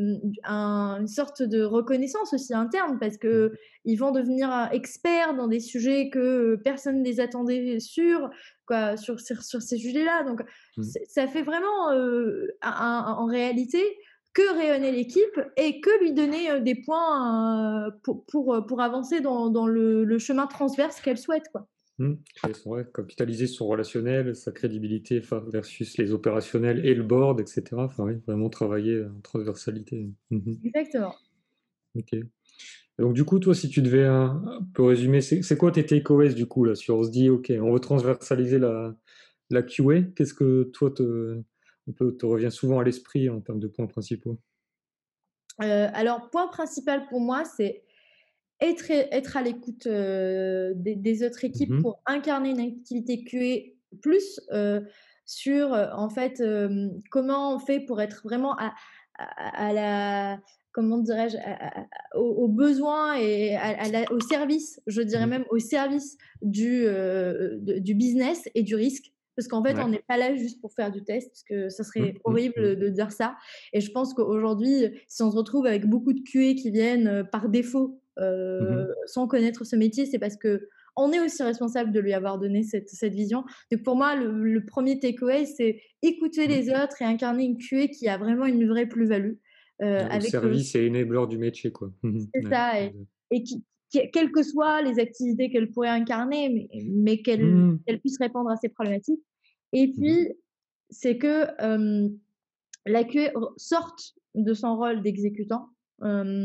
un 0.44 0.98
une 1.02 1.08
sorte 1.08 1.42
de 1.44 1.64
reconnaissance 1.64 2.34
aussi 2.34 2.54
interne 2.54 2.98
parce 3.00 3.18
Mmh. 3.32 3.52
qu'ils 3.84 3.98
vont 4.00 4.12
devenir, 4.12 4.50
heu, 4.52 4.74
experts 4.76 5.36
dans 5.36 5.48
des 5.48 5.60
sujets 5.60 6.10
que 6.10 6.56
personne 6.64 7.00
ne 7.00 7.04
les 7.06 7.20
attendait 7.20 7.80
sur 7.80 8.30
quoi, 8.66 8.98
sur 8.98 9.20
sur 9.20 9.44
sur 9.44 9.62
ces 9.62 9.78
sujets-là 9.78 10.24
donc 10.24 10.42
Mmh. 10.78 10.94
c'est 10.94 11.06
ça 11.08 11.28
fait 11.28 11.44
vraiment, 11.44 11.90
un 11.92 12.52
un 12.62 13.14
en 13.14 13.26
réalité, 13.26 13.84
que 14.34 14.56
rayonner 14.58 14.92
l'équipe 14.94 15.40
et 15.58 15.82
que 15.82 15.90
lui 16.02 16.14
donner, 16.14 16.62
des 16.62 16.76
points, 16.76 17.92
pour 18.04 18.26
pour, 18.28 18.82
avancer 18.82 19.20
dans 19.22 19.50
dans 19.50 19.68
le 19.68 20.04
le 20.06 20.20
chemin 20.20 20.48
transverse 20.48 21.02
qu'elle 21.02 21.18
souhaite, 21.18 21.46
quoi. 21.52 21.68
Mmh. 22.02 22.16
Ouais, 22.66 22.86
capitaliser 22.94 23.48
son 23.48 23.68
relationnel, 23.68 24.36
sa 24.36 24.52
crédibilité, 24.52 25.20
versus 25.52 25.98
les 25.98 26.12
opérationnels 26.14 26.86
et 26.86 26.96
le 26.96 27.04
board 27.04 27.40
et 27.42 27.46
cetera. 27.46 27.86
Enfin 27.86 28.06
oui, 28.06 28.16
vraiment 28.28 28.50
travailler 28.50 29.04
en 29.06 29.20
transversalité. 29.22 30.10
Mmh 30.32 30.38
mh. 30.38 30.56
Exactement. 30.64 31.16
OK. 31.96 32.16
Donc 33.00 33.14
du 33.16 33.26
coup, 33.26 33.40
toi, 33.40 33.56
si 33.56 33.70
tu 33.70 33.82
devais 33.82 34.06
un 34.06 34.44
un 34.46 34.64
peu 34.74 34.84
résumer, 34.84 35.22
c'est 35.22 35.58
quoi 35.58 35.72
tes 35.72 35.86
takeaways 35.86 36.34
du 36.36 36.48
coup 36.48 36.66
là, 36.66 36.76
sur 36.76 36.98
on 36.98 37.04
se 37.04 37.12
dit: 37.12 37.30
«OK, 37.30 37.52
on 37.62 37.74
veut 37.74 37.80
transversaliser 37.82 38.60
la 38.60 38.96
la 39.52 39.64
QA». 39.64 40.04
Qu'est-ce 40.16 40.34
que 40.36 40.64
toi 40.74 40.92
te 40.92 41.40
un 41.90 41.94
peu 41.94 42.16
te 42.18 42.26
revient 42.26 42.52
souvent 42.52 42.80
à 42.80 42.84
l'esprit 42.86 43.30
en 43.30 43.42
termes 43.42 43.60
de 43.62 43.68
points 43.70 43.88
principaux? 43.88 44.40
Heu, 45.60 45.90
alors 45.94 46.30
point 46.30 46.48
principal 46.48 47.08
pour 47.08 47.20
moi, 47.20 47.44
c'est 47.46 47.84
être 48.62 48.92
être 48.92 49.38
à 49.38 49.42
l'écoute, 49.44 49.88
heu, 49.88 50.74
des 50.76 50.96
des 50.96 51.24
autres 51.26 51.44
Mmh 51.54 51.64
équipes 51.64 51.80
mh. 51.80 51.82
pour 51.82 52.02
incarner 52.06 52.52
une 52.52 52.60
activité 52.62 53.24
QA 53.24 53.98
plus, 54.02 54.40
heu, 54.54 54.88
sur, 55.26 55.74
heu, 55.74 55.88
en 55.94 56.10
fait, 56.10 56.42
comment 57.12 57.56
on 57.56 57.60
fait 57.60 57.80
pour 57.82 58.02
être 58.02 58.22
vraiment 58.24 58.56
à 58.58 58.74
à 59.18 59.68
à 59.70 59.74
la 59.74 60.40
comment 60.74 61.00
dirais-je? 61.00 61.38
Aux 62.16 62.20
aux 62.44 62.48
besoins 62.48 63.16
et 63.16 63.56
à 63.56 63.82
à 63.84 63.88
la 63.90 64.12
au 64.12 64.20
service, 64.20 64.82
je 64.88 65.02
dirais 65.02 65.28
Mmh. 65.28 65.28
même 65.28 65.46
au 65.50 65.60
service 65.60 66.18
du, 66.42 66.84
de 66.84 67.80
du 67.80 67.94
business 67.96 68.50
et 68.56 68.64
du 68.64 68.76
risque. 68.76 69.12
Parce 69.36 69.48
qu'en 69.48 69.64
fait, 69.64 69.80
on 69.80 69.88
n'est 69.88 70.04
pas 70.08 70.18
là 70.18 70.36
juste 70.36 70.60
pour 70.62 70.74
faire 70.74 70.92
du 70.92 71.04
test, 71.04 71.30
parce 71.32 71.44
que 71.44 71.70
ça 71.70 71.84
Mmh, 71.98 72.10
serait 72.10 72.16
mmh, 72.28 72.38
mmh. 72.58 72.66
horrible 72.66 72.78
de 72.78 72.90
dire 72.90 73.12
ça 73.14 73.38
et 73.74 73.80
je 73.82 73.90
pense 73.92 74.14
qu'aujourd'hui, 74.14 75.00
si 75.08 75.24
on 75.24 75.32
se 75.32 75.38
retrouve 75.38 75.66
avec 75.66 75.88
beaucoup 75.88 76.14
de 76.14 76.20
QA 76.22 76.54
qui 76.54 76.70
viennent, 76.70 77.24
par 77.32 77.48
défaut, 77.50 78.01
Mmh 78.60 78.76
heu, 78.76 78.82
mh. 78.82 78.92
sans 79.08 79.28
connaître 79.28 79.66
ce 79.66 79.76
métier, 79.76 80.06
c'est 80.08 80.20
parce 80.20 80.38
qu'on 80.38 81.12
est 81.14 81.20
aussi 81.22 81.44
responsable 81.44 81.92
de 81.94 82.00
lui 82.02 82.14
avoir 82.14 82.40
donné 82.40 82.64
cette 82.64 82.90
cette 82.90 83.14
vision. 83.16 83.44
Donc 83.72 83.84
pour 83.84 83.96
moi, 83.98 84.16
le 84.16 84.32
le 84.44 84.66
1er 84.66 85.00
takeaway, 85.00 85.46
c'est 85.46 85.82
écouter 86.04 86.48
Mmh. 86.48 86.58
les 86.58 86.70
autres 86.70 87.02
et 87.02 87.06
incarner 87.06 87.46
une 87.46 87.58
QA 87.58 87.88
qui 87.90 88.08
a 88.10 88.18
vraiment 88.18 88.46
une 88.48 88.68
vraie 88.70 88.88
plus-value, 88.88 89.36
Ouais, 89.98 90.06
au 90.08 90.20
avec, 90.20 90.36
heu 90.44 90.60
service 90.60 90.74
et 90.76 90.88
enabler 90.90 91.26
du 91.28 91.38
métier 91.38 91.72
quoi. 91.72 91.92
Mmh 92.04 92.26
C'est. 92.34 92.42
Ouais, 92.46 92.54
ça 92.54 92.82
et 92.82 92.94
et 93.32 93.44
qui 93.44 93.64
qui 93.90 94.10
quelles 94.12 94.32
que 94.32 94.44
soient 94.44 94.82
les 94.82 95.00
activités 95.00 95.50
qu'elle 95.52 95.72
pourrait 95.72 95.90
incarner, 95.90 96.50
mais 96.50 96.68
mais 96.86 97.22
qu'elle 97.22 97.40
Mmh. 97.40 97.82
puisse 98.02 98.18
répondre 98.20 98.50
à 98.50 98.56
ces 98.58 98.70
problématiques 98.70 99.22
et 99.74 99.92
Mmh 99.98 100.16
puis, 100.18 100.34
c'est 100.90 101.18
que, 101.18 101.46
la 102.88 103.04
QA 103.06 103.32
sorte 103.58 104.16
de 104.36 104.54
son 104.56 104.78
rôle 104.78 105.02
d'exécutant, 105.04 105.70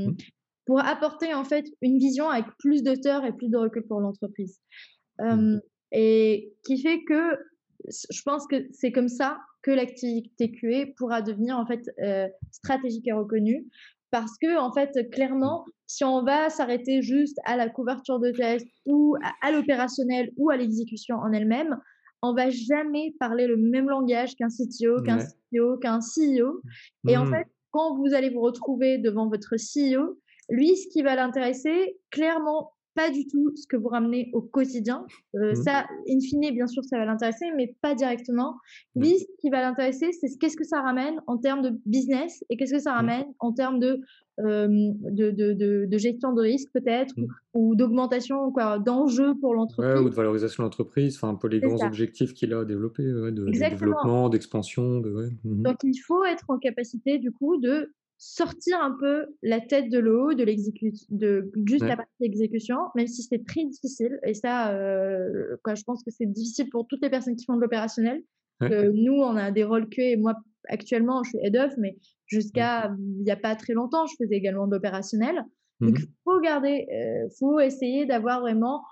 Mmh. 0.05 0.27
Pour 0.67 0.81
apporter 0.81 1.33
en 1.35 1.45
fait 1.45 1.65
une 1.83 1.99
vision 1.99 2.29
avec 2.29 2.47
plus 2.59 2.83
de 2.83 2.93
hauteur 2.93 3.25
et 3.25 3.33
plus 3.33 3.49
de 3.51 3.57
recul 3.57 3.85
pour 3.87 4.01
l'entreprise. 4.01 4.61
Mmh. 5.19 5.27
Hem 5.31 5.61
et 5.93 6.55
qui 6.67 6.83
fait 6.83 7.05
que 7.05 7.39
je 7.89 8.23
pense 8.25 8.47
que 8.49 8.67
c'est 8.73 8.93
comme 8.93 9.09
ça 9.09 9.39
que 9.63 9.71
l'activité 9.71 10.51
QA 10.53 10.87
pourra 10.97 11.23
devenir 11.23 11.59
en 11.59 11.67
fait, 11.67 11.83
heu, 12.03 12.27
stratégique 12.53 13.07
et 13.09 13.13
reconnue. 13.13 13.67
Parce 14.11 14.33
qu'en 14.43 14.73
fait, 14.73 14.91
Mmh. 14.97 15.11
clairement, 15.11 15.65
si 15.87 16.05
on 16.05 16.23
va 16.25 16.51
s'arrêter 16.51 17.03
juste 17.03 17.39
à 17.45 17.57
la 17.57 17.69
couverture 17.69 18.19
de 18.21 18.31
test 18.33 18.67
ou 18.87 19.17
à 19.23 19.33
à 19.49 19.53
l'opérationnel 19.53 20.33
ou 20.37 20.51
à 20.51 20.57
l'exécution 20.57 21.17
en 21.17 21.33
elle-même, 21.33 21.79
on 22.23 22.35
va 22.35 22.51
jamais 22.51 23.15
parler 23.21 23.47
le 23.47 23.57
même 23.57 23.89
langage 23.89 24.35
qu'un 24.37 24.49
CTO, 24.49 25.03
qu'un 25.03 25.19
Ouais. 25.19 25.79
Qu'un 25.81 26.01
CEO 26.01 26.61
et 27.09 27.17
en 27.17 27.27
fait, 27.27 27.45
Mmh. 27.45 27.51
quand 27.71 27.97
vous 27.97 28.15
allez 28.15 28.31
vous 28.31 28.41
retrouver 28.43 28.99
devant 28.99 29.29
votre 29.29 29.55
CEO, 29.57 30.19
lui, 30.49 30.77
ce 30.77 30.89
qui 30.89 31.03
va 31.03 31.17
l'intéresser, 31.17 31.99
clairement, 32.11 32.73
pas 32.95 33.11
du 33.11 33.27
tout 33.27 33.53
ce 33.57 33.67
que 33.67 33.77
vous 33.77 33.89
ramenez 33.89 34.31
au 34.33 34.41
quotidien. 34.41 35.05
Heu, 35.37 35.53
Mmh. 35.53 35.55
ça, 35.55 35.87
in 36.09 36.19
fine, 36.21 36.51
bien 36.55 36.67
sûr, 36.67 36.83
ça 36.85 36.97
va 36.99 37.05
l'intéresser, 37.05 37.45
mais 37.55 37.77
pas 37.83 37.95
directement. 37.95 38.55
Ouais. 38.95 39.03
Lui, 39.03 39.19
ce 39.19 39.27
qui 39.41 39.51
va 39.51 39.61
l'intéresser, 39.61 40.13
c'est 40.13 40.29
ce 40.29 40.39
qu'est-ce 40.39 40.57
que 40.57 40.65
ça 40.65 40.81
ramène 40.81 41.21
en 41.27 41.37
termes 41.37 41.61
de 41.63 41.79
business 41.85 42.43
et 42.49 42.57
qu'est-ce 42.57 42.73
que 42.73 42.79
ça 42.81 42.93
Mmh. 42.93 42.97
ramène 42.97 43.27
en 43.39 43.53
termes 43.53 43.81
de, 43.81 44.01
hem, 44.39 44.95
de 45.03 45.31
de 45.31 45.53
de 45.53 45.85
de 45.87 45.99
gestion 45.99 46.33
de 46.33 46.41
risque 46.41 46.71
peut-être 46.73 47.15
ou 47.19 47.23
Mmh. 47.23 47.27
ou 47.55 47.75
d'augmentation 47.77 48.51
d'enjeux 48.79 49.35
pour 49.41 49.51
Ouais, 49.51 49.57
ou 49.57 49.59
l'entreprise. 49.59 50.05
de 50.11 50.15
valorisation 50.15 50.63
de 50.63 50.67
l'entreprise, 50.69 51.17
enfin 51.17 51.29
un 51.31 51.35
peu 51.35 51.49
les 51.49 51.61
grands 51.61 51.77
ça. 51.77 51.87
objectifs 51.87 52.33
qu'il 52.33 52.53
a 52.55 52.61
ouais, 52.61 52.65
de 52.67 52.75
développement, 53.51 54.29
d'expansion, 54.31 55.01
ouais. 55.03 55.29
Mmh. 55.45 55.63
Donc 55.65 55.77
il 55.85 55.99
faut 55.99 56.25
être 56.25 56.45
en 56.49 56.59
capacité 56.59 57.19
du 57.19 57.31
coup 57.31 57.59
de 57.59 57.93
sortir 58.19 58.81
un 58.81 58.97
peu 58.99 59.27
la 59.43 59.61
tête 59.61 59.91
de 59.91 59.99
l'eau 59.99 60.33
de 60.35 60.45
de 61.11 61.51
juste 61.67 61.85
la 61.85 61.97
partie 61.97 62.25
exécution, 62.25 62.77
même 62.95 63.07
si 63.07 63.23
c'est 63.23 63.45
très 63.45 63.65
difficile. 63.65 64.19
Et 64.25 64.35
ça, 64.35 64.73
euh, 64.73 65.57
quoi, 65.63 65.75
je 65.75 65.83
pense 65.85 66.03
que 66.03 66.11
c'est 66.11 66.27
difficile 66.27 66.69
pour 66.71 66.87
toutes 66.87 67.03
les 67.03 67.11
personnes 67.11 67.37
qui 67.37 67.45
font 67.45 67.57
de 67.57 67.61
l'opérationnel. 67.61 68.23
Euh, 68.63 68.91
nous, 68.95 69.15
on 69.15 69.37
a 69.37 69.51
des 69.51 69.65
rôles. 69.65 69.87
Et 69.99 70.17
moi, 70.17 70.35
actuellement, 70.69 71.23
je 71.25 71.31
suis 71.31 71.39
head 71.43 71.57
of, 71.57 71.73
mais 71.79 71.97
jusqu'à 72.27 72.95
il 72.99 73.25
n'y 73.25 73.31
a 73.31 73.37
pas 73.37 73.55
très 73.55 73.75
longtemps, 73.75 74.07
je 74.07 74.15
faisais 74.19 74.37
également 74.37 74.67
de 74.67 74.75
l'opérationnel. 74.75 75.45
Donc, 75.81 75.99
il 75.99 76.05
mmh 76.05 76.09
faut 76.25 76.41
garder, 76.41 76.87
euh, 76.91 77.29
faut 77.39 77.61
essayer 77.61 78.07
d'avoir 78.07 78.41
vraiment 78.41 78.83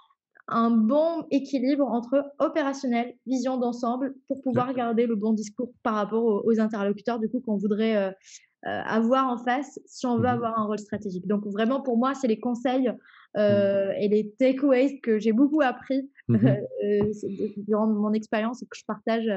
un 0.48 0.70
bon 0.70 1.24
équilibre 1.30 1.86
entre 1.86 2.24
opérationnel, 2.38 3.14
vision 3.26 3.56
d'ensemble, 3.56 4.14
pour 4.28 4.42
pouvoir 4.42 4.74
garder 4.74 5.06
le 5.06 5.16
bon 5.16 5.32
discours 5.32 5.72
par 5.82 5.94
rapport 5.94 6.44
aux, 6.44 6.60
interlocuteurs 6.60 7.18
du 7.18 7.28
coup 7.28 7.40
qu'on 7.40 7.56
voudrait 7.56 7.96
euh, 7.96 8.10
euh, 8.10 8.80
avoir 8.84 9.28
en 9.28 9.38
face 9.38 9.78
si 9.86 10.06
on 10.06 10.16
veut 10.16 10.24
mmh 10.24 10.26
avoir 10.26 10.58
un 10.58 10.64
rôle 10.64 10.78
stratégique. 10.78 11.26
Donc 11.26 11.46
vraiment 11.46 11.80
pour 11.80 11.96
moi, 11.96 12.14
c'est 12.14 12.28
les 12.28 12.38
conseils 12.38 12.88
mmh. 12.88 13.38
euh, 13.38 13.92
et 13.98 14.08
les 14.08 14.32
takeaways 14.38 15.00
que 15.00 15.18
j'ai 15.18 15.32
beaucoup 15.32 15.62
appris 15.62 16.10
mmh 16.28 16.48
durant 17.56 17.86
mon 17.86 18.12
expérience 18.12 18.62
et 18.62 18.66
que 18.66 18.76
je 18.76 18.84
partage 18.86 19.28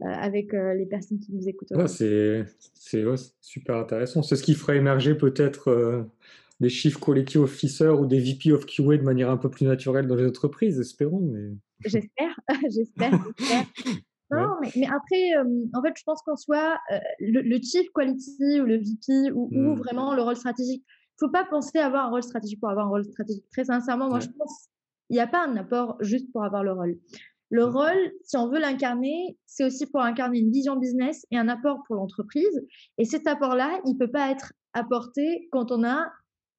avec 0.00 0.52
les 0.52 0.86
personnes 0.86 1.20
qui 1.20 1.32
nous 1.32 1.48
écoutent. 1.48 1.68
c'est 1.86 2.44
super 3.40 3.76
intéressant. 3.76 4.22
C'est 4.22 4.36
ce 4.36 4.42
qui 4.42 4.54
ferait 4.54 4.76
émerger 4.76 5.14
peut-être 5.14 6.06
des 6.60 6.68
chiffres 6.68 7.00
quality 7.00 7.38
officers 7.38 8.00
ou 8.00 8.06
des 8.06 8.20
VP 8.20 8.52
of 8.52 8.66
QA 8.66 8.96
de 8.96 9.02
manière 9.02 9.30
un 9.30 9.36
peu 9.36 9.50
plus 9.50 9.66
naturelle 9.66 10.06
dans 10.06 10.14
les 10.14 10.26
entreprises, 10.26 10.78
espérons. 10.80 11.20
Mais... 11.20 11.50
J'espère, 11.84 12.36
j'espère, 12.70 13.12
Non, 14.30 14.54
mais, 14.60 14.86
après, 14.86 15.36
euh, 15.36 15.66
en 15.74 15.82
fait, 15.82 15.92
je 15.96 16.02
pense 16.04 16.22
qu'en 16.22 16.36
soit 16.36 16.78
euh, 16.90 16.98
le, 17.20 17.58
Chief 17.60 17.86
Quality 17.94 18.60
ou 18.60 18.64
le 18.64 18.76
VP 18.78 19.32
ou, 19.32 19.48
hmm. 19.50 19.78
vraiment 19.78 20.14
le 20.14 20.22
rôle 20.22 20.36
stratégique, 20.36 20.84
il 20.86 21.24
ne 21.24 21.28
faut 21.28 21.32
pas 21.32 21.44
penser 21.44 21.78
avoir 21.78 22.06
un 22.06 22.10
rôle 22.10 22.22
stratégique 22.22 22.60
pour 22.60 22.70
avoir 22.70 22.86
un 22.86 22.90
rôle 22.90 23.04
stratégique. 23.04 23.44
Très 23.52 23.64
sincèrement, 23.64 24.08
moi, 24.08 24.20
je 24.20 24.28
pense 24.28 24.68
qu'il 25.06 25.16
n'y 25.16 25.20
a 25.20 25.26
pas 25.26 25.46
un 25.46 25.56
apport 25.56 25.96
juste 26.00 26.32
pour 26.32 26.44
avoir 26.44 26.64
le 26.64 26.72
rôle. 26.72 26.96
Le 27.50 27.64
rôle, 27.64 28.12
si 28.24 28.38
on 28.38 28.48
veut 28.48 28.58
l'incarner, 28.58 29.36
c'est 29.44 29.64
aussi 29.64 29.84
pour 29.84 30.00
incarner 30.00 30.38
une 30.38 30.50
vision 30.50 30.76
business 30.76 31.26
et 31.30 31.36
un 31.36 31.48
apport 31.48 31.82
pour 31.86 31.96
l'entreprise. 31.96 32.66
Et 32.96 33.04
cet 33.04 33.26
apport-là, 33.26 33.78
il 33.84 33.92
ne 33.92 33.98
peut 33.98 34.10
pas 34.10 34.30
être 34.30 34.54
apporté 34.72 35.48
quand 35.52 35.70
on 35.70 35.84
a 35.84 36.10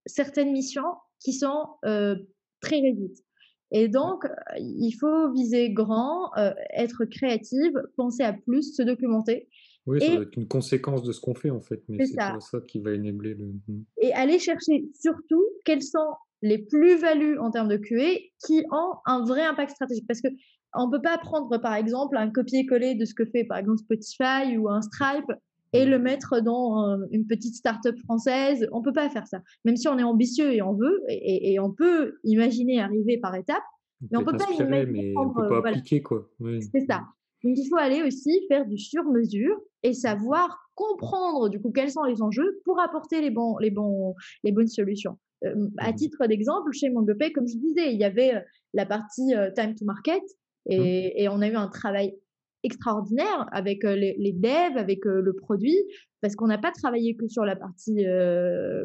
certaines 0.05 0.51
missions 0.51 0.95
qui 1.19 1.33
sont 1.33 1.67
euh, 1.85 2.15
très 2.61 2.79
réduites. 2.79 3.23
Et 3.71 3.87
donc, 3.87 4.23
il 4.57 4.91
faut 4.99 5.31
viser 5.31 5.71
grand, 5.71 6.31
euh, 6.37 6.53
être 6.75 7.05
créative, 7.05 7.73
penser 7.97 8.23
à 8.23 8.33
plus, 8.33 8.75
se 8.75 8.83
documenter. 8.83 9.49
Oui, 9.85 9.99
ça 9.99 10.15
va 10.15 10.21
être 10.21 10.37
une 10.37 10.47
conséquence 10.47 11.03
de 11.03 11.11
ce 11.11 11.19
qu'on 11.19 11.33
fait 11.33 11.49
en 11.49 11.59
fait, 11.59 11.83
mais 11.89 12.05
c'est 12.05 12.13
ça. 12.13 12.37
ça 12.39 12.61
qui 12.61 12.79
va 12.79 12.91
enabler 12.91 13.33
le. 13.33 13.47
Mmh. 13.67 13.83
Et 14.01 14.13
aller 14.13 14.39
chercher 14.39 14.85
surtout 14.93 15.43
quelles 15.65 15.81
sont 15.81 16.13
les 16.41 16.59
plus-values 16.59 17.37
en 17.39 17.51
termes 17.51 17.67
de 17.67 17.77
QA 17.77 18.19
qui 18.45 18.63
ont 18.71 18.93
un 19.05 19.25
vrai 19.25 19.43
impact 19.43 19.71
stratégique. 19.71 20.05
Parce 20.07 20.21
que 20.21 20.29
on 20.75 20.87
ne 20.87 20.91
peut 20.91 21.01
pas 21.01 21.17
prendre 21.17 21.57
par 21.57 21.75
exemple 21.75 22.15
un 22.15 22.29
copier-coller 22.29 22.95
de 22.95 23.05
ce 23.05 23.13
que 23.13 23.25
fait 23.25 23.43
par 23.43 23.57
exemple 23.57 23.79
Spotify 23.79 24.57
ou 24.57 24.69
un 24.69 24.81
Stripe 24.81 25.31
et 25.73 25.85
le 25.85 25.99
mettre 25.99 26.39
dans 26.39 26.87
euh, 26.87 26.97
une 27.11 27.25
petite 27.25 27.55
start-up 27.55 27.97
française. 28.05 28.67
On 28.71 28.81
peut 28.81 28.93
pas 28.93 29.09
faire 29.09 29.27
ça. 29.27 29.41
Même 29.65 29.75
si 29.75 29.87
on 29.87 29.97
est 29.97 30.03
ambitieux 30.03 30.53
et 30.53 30.61
on 30.61 30.73
veut, 30.73 31.01
et, 31.09 31.59
on 31.59 31.71
peut 31.71 32.19
imaginer 32.23 32.79
arriver 32.79 33.17
par 33.17 33.35
étapes, 33.35 33.63
mais 34.11 34.17
on 34.17 34.23
peut 34.23 34.37
pas 34.37 34.45
imaginer 34.51 34.85
mais 34.85 35.13
on 35.17 35.29
peut 35.33 35.47
pas 35.47 35.69
appliquer 35.69 36.01
quoi. 36.01 36.29
C'est 36.71 36.85
ça. 36.87 37.03
Donc 37.43 37.57
il 37.57 37.67
faut 37.67 37.77
aller 37.77 38.03
aussi 38.03 38.45
faire 38.47 38.65
du 38.65 38.77
sur-mesure 38.77 39.59
et 39.81 39.93
savoir 39.93 40.69
comprendre 40.75 41.49
du 41.49 41.59
coup 41.61 41.71
quels 41.71 41.91
sont 41.91 42.03
les 42.03 42.21
enjeux 42.21 42.61
pour 42.63 42.79
apporter 42.79 43.21
les 43.21 43.31
bons, 43.31 43.57
les 43.57 43.71
bons, 43.71 44.15
les 44.43 44.51
bonnes 44.51 44.67
solutions. 44.67 45.17
Euh, 45.45 45.67
à 45.77 45.91
titre 45.91 46.25
d'exemple, 46.27 46.71
chez 46.71 46.89
MongoPay, 46.89 47.33
comme 47.33 47.47
je 47.47 47.57
disais, 47.57 47.93
il 47.93 47.99
y 47.99 48.05
avait 48.05 48.35
euh, 48.35 48.39
la 48.73 48.85
partie 48.85 49.33
time 49.55 49.75
to 49.75 49.83
market 49.83 50.23
et, 50.69 50.79
mmh. 50.79 51.21
et, 51.21 51.29
on 51.29 51.41
a 51.41 51.49
eu 51.49 51.55
un 51.55 51.67
travail 51.67 52.15
extraordinaire 52.63 53.47
avec 53.51 53.83
les, 53.83 54.33
devs, 54.33 54.77
avec 54.77 55.05
le 55.05 55.33
produit, 55.33 55.77
parce 56.21 56.35
qu'on 56.35 56.47
n'a 56.47 56.57
pas 56.57 56.71
travaillé 56.71 57.15
que 57.15 57.27
sur 57.27 57.43
la 57.45 57.55
partie 57.55 58.05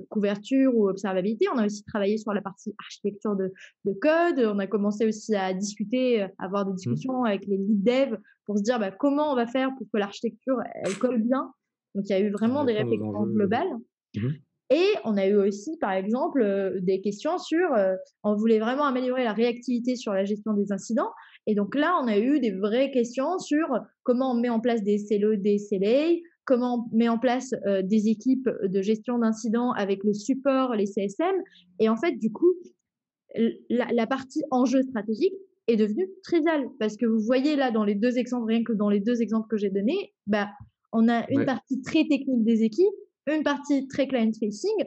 couverture 0.09 0.75
ou 0.75 0.89
observabilité, 0.89 1.47
on 1.55 1.59
a 1.59 1.67
aussi 1.67 1.85
travaillé 1.85 2.19
sur 2.19 2.33
la 2.33 2.43
partie 2.43 2.75
architecture 2.79 3.37
de, 3.37 3.53
code, 4.01 4.41
on 4.41 4.59
a 4.59 4.67
commencé 4.67 5.07
aussi 5.07 5.35
à 5.35 5.55
discuter, 5.55 6.23
à 6.23 6.31
avoir 6.39 6.65
des 6.65 6.73
mmh. 6.73 6.77
discussions 6.77 7.25
avec 7.25 7.47
les 7.47 7.57
lead 7.57 7.83
devs 7.83 8.19
pour 8.45 8.59
se 8.59 8.63
dire 8.63 8.79
bah, 8.79 8.91
comment 8.91 9.33
on 9.33 9.37
va 9.37 9.47
faire 9.47 9.71
pour 9.77 9.87
que 9.93 9.99
l'architecture, 9.99 10.57
elle 10.85 10.99
colle 10.99 11.23
bien. 11.23 11.53
Donc 11.95 12.05
il 12.09 12.13
y 12.13 12.15
a 12.15 12.21
eu 12.21 12.31
vraiment 12.31 12.65
des 12.65 12.75
réflexions 12.75 13.27
globales. 13.27 13.69
Mmh. 14.17 14.29
Et 14.71 14.87
on 15.05 15.17
a 15.17 15.27
eu 15.27 15.37
aussi, 15.37 15.79
par 15.79 15.93
exemple, 15.93 16.77
des 16.83 17.01
questions 17.01 17.39
sur, 17.39 17.69
on 18.23 18.35
voulait 18.35 18.59
vraiment 18.59 18.85
améliorer 18.85 19.25
la 19.25 19.33
réactivité 19.33 19.97
sur 19.97 20.13
la 20.13 20.25
gestion 20.25 20.53
des 20.53 20.73
incidents. 20.73 21.11
Et 21.49 21.55
donc 21.55 21.75
là, 21.75 21.99
on 22.01 22.07
a 22.07 22.19
eu 22.19 22.39
des 22.39 22.53
vraies 22.53 22.91
questions 22.91 23.39
sur 23.39 23.67
comment 24.05 24.33
on 24.33 24.35
met 24.35 24.51
en 24.51 24.61
place 24.61 24.83
des 24.83 24.99
CLO, 24.99 25.35
des 25.35 25.57
CLA, 25.57 26.15
comment 26.45 26.87
on 26.93 26.97
met 26.97 27.09
en 27.09 27.19
place 27.19 27.55
des 27.83 28.09
équipes 28.09 28.49
de 28.63 28.83
gestion 28.83 29.19
d'incidents 29.19 29.73
avec 29.73 30.05
le 30.05 30.13
support, 30.13 30.75
les 30.75 30.87
CSM. 30.87 31.35
Et 31.81 31.89
en 31.89 31.97
fait, 31.97 32.13
du 32.13 32.31
coup, 32.31 32.53
la, 33.71 34.07
partie 34.07 34.43
enjeu 34.51 34.83
stratégique 34.83 35.35
est 35.69 35.77
devenue 35.77 36.09
triviale 36.23 36.69
parce 36.79 36.97
que 36.97 37.07
vous 37.07 37.21
voyez 37.21 37.57
là 37.57 37.71
dans 37.71 37.85
les 37.85 37.95
deux 37.95 38.19
exemples, 38.19 38.49
rien 38.49 38.63
que 38.63 38.75
dans 38.75 38.91
les 38.91 39.01
deux 39.01 39.23
exemples 39.23 39.49
que 39.49 39.57
j'ai 39.57 39.71
donnés, 39.71 40.13
bah, 40.27 40.51
on 40.93 41.09
a 41.09 41.27
une 41.31 41.47
partie 41.47 41.81
très 41.81 42.05
technique 42.07 42.45
des 42.45 42.63
équipes 42.63 42.95
une 43.35 43.43
partie 43.43 43.87
très 43.89 44.07
client-facing. 44.07 44.85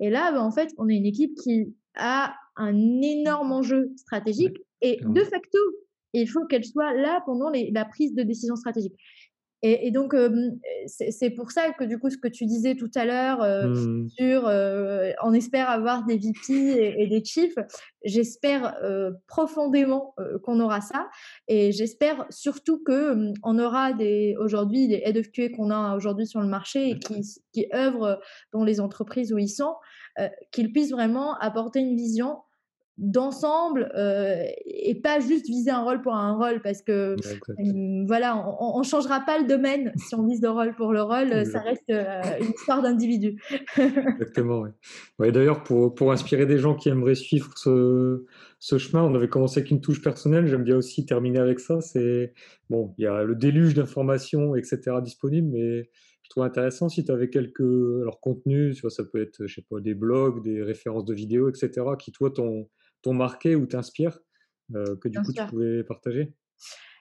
Et 0.00 0.10
là, 0.10 0.32
bah, 0.32 0.42
en 0.42 0.50
fait, 0.50 0.72
on 0.78 0.88
est 0.88 0.96
une 0.96 1.06
équipe 1.06 1.34
qui 1.42 1.74
a 1.96 2.34
un 2.56 3.00
énorme 3.02 3.52
enjeu 3.52 3.92
stratégique 3.96 4.58
et 4.80 4.98
de 5.04 5.20
facto, 5.22 5.58
il 6.12 6.26
faut 6.26 6.46
qu'elle 6.46 6.64
soit 6.64 6.94
là 6.94 7.22
pendant 7.26 7.50
la 7.50 7.84
prise 7.84 8.14
de 8.14 8.22
décision 8.22 8.56
stratégique. 8.56 8.94
Et, 9.64 9.92
donc, 9.92 10.12
c'est 10.86 11.30
pour 11.30 11.52
ça 11.52 11.70
que 11.70 11.84
du 11.84 12.00
coup, 12.00 12.10
ce 12.10 12.18
que 12.18 12.26
tu 12.26 12.46
disais 12.46 12.74
tout 12.74 12.90
à 12.96 13.04
l'heure 13.04 13.68
mmh. 13.68 14.08
sur 14.08 14.42
on 15.22 15.32
espère 15.32 15.70
avoir 15.70 16.04
des 16.04 16.18
VP 16.18 16.50
et, 17.00 17.06
des 17.06 17.24
chiefs, 17.24 17.54
j'espère 18.04 18.74
profondément 19.28 20.16
qu'on 20.42 20.58
aura 20.58 20.80
ça. 20.80 21.08
Et 21.46 21.70
j'espère 21.70 22.26
surtout 22.28 22.82
qu'on 22.84 23.34
on 23.44 23.58
aura 23.60 23.92
des 23.92 24.34
aujourd'hui 24.40 24.88
des 24.88 25.00
head 25.04 25.16
of 25.16 25.30
QA 25.30 25.50
qu'on 25.50 25.70
a 25.70 25.94
aujourd'hui 25.94 26.26
sur 26.26 26.40
le 26.40 26.48
marché 26.48 26.90
et 26.90 26.98
qui, 26.98 27.22
qui 27.52 27.66
œuvrent 27.72 28.18
dans 28.52 28.64
les 28.64 28.80
entreprises 28.80 29.32
où 29.32 29.38
ils 29.38 29.48
sont, 29.48 29.76
qu'ils 30.50 30.72
puissent 30.72 30.90
vraiment 30.90 31.38
apporter 31.38 31.78
une 31.78 31.96
vision 31.96 32.38
d'ensemble 32.98 33.90
euh, 33.96 34.44
et 34.66 34.94
pas 34.94 35.18
juste 35.18 35.46
viser 35.46 35.70
un 35.70 35.82
rôle 35.82 36.02
pour 36.02 36.14
un 36.14 36.36
rôle 36.36 36.60
parce 36.60 36.82
que 36.82 37.16
mmh, 37.58 38.06
voilà 38.06 38.36
on, 38.36 38.78
on, 38.78 38.82
changera 38.82 39.20
pas 39.20 39.38
le 39.38 39.46
domaine 39.46 39.92
si 39.96 40.14
on 40.14 40.26
vise 40.26 40.42
le 40.42 40.50
rôle 40.50 40.74
pour 40.74 40.92
le 40.92 41.00
rôle 41.00 41.46
ça 41.46 41.60
reste 41.60 41.88
euh, 41.90 42.20
une 42.40 42.50
histoire 42.50 42.82
d'individu. 42.82 43.40
Exactement 43.78 44.60
ouais. 44.60 44.70
ouais 45.18 45.32
d'ailleurs 45.32 45.62
pour, 45.62 45.94
pour 45.94 46.12
inspirer 46.12 46.44
des 46.44 46.58
gens 46.58 46.74
qui 46.74 46.90
aimeraient 46.90 47.14
suivre 47.14 47.50
ce, 47.56 48.26
ce 48.58 48.76
chemin 48.76 49.02
on 49.02 49.14
avait 49.14 49.28
commencé 49.28 49.60
avec 49.60 49.70
une 49.70 49.80
touche 49.80 50.02
personnelle 50.02 50.46
j'aime 50.46 50.64
bien 50.64 50.76
aussi 50.76 51.06
terminer 51.06 51.38
avec 51.38 51.60
ça 51.60 51.80
c'est 51.80 52.34
bon 52.68 52.94
il 52.98 53.04
y 53.04 53.06
a 53.06 53.22
le 53.24 53.34
déluge 53.34 53.72
d'informations 53.72 54.54
etc 54.54 54.96
disponibles 55.02 55.48
mais 55.50 55.88
je 56.22 56.28
trouve 56.28 56.44
intéressant 56.44 56.90
si 56.90 57.06
tu 57.06 57.10
avais 57.10 57.30
quelques 57.30 57.60
alors 58.02 58.20
contenus 58.20 58.76
tu 58.76 58.82
vois, 58.82 58.90
ça 58.90 59.02
peut 59.02 59.22
être 59.22 59.46
je 59.46 59.54
sais 59.54 59.64
pas 59.68 59.80
des 59.80 59.94
blogs 59.94 60.42
des 60.42 60.62
références 60.62 61.06
de 61.06 61.14
vidéos 61.14 61.48
etc 61.48 61.86
qui 61.98 62.12
toi 62.12 62.30
ton 62.30 62.68
t'ont 63.02 63.14
marqué 63.14 63.54
ou 63.54 63.66
t'inspirent, 63.66 64.20
euh, 64.74 64.96
que 64.96 65.08
du 65.08 65.20
coup 65.20 65.32
tu 65.32 65.44
pouvais 65.46 65.84
partager? 65.84 66.32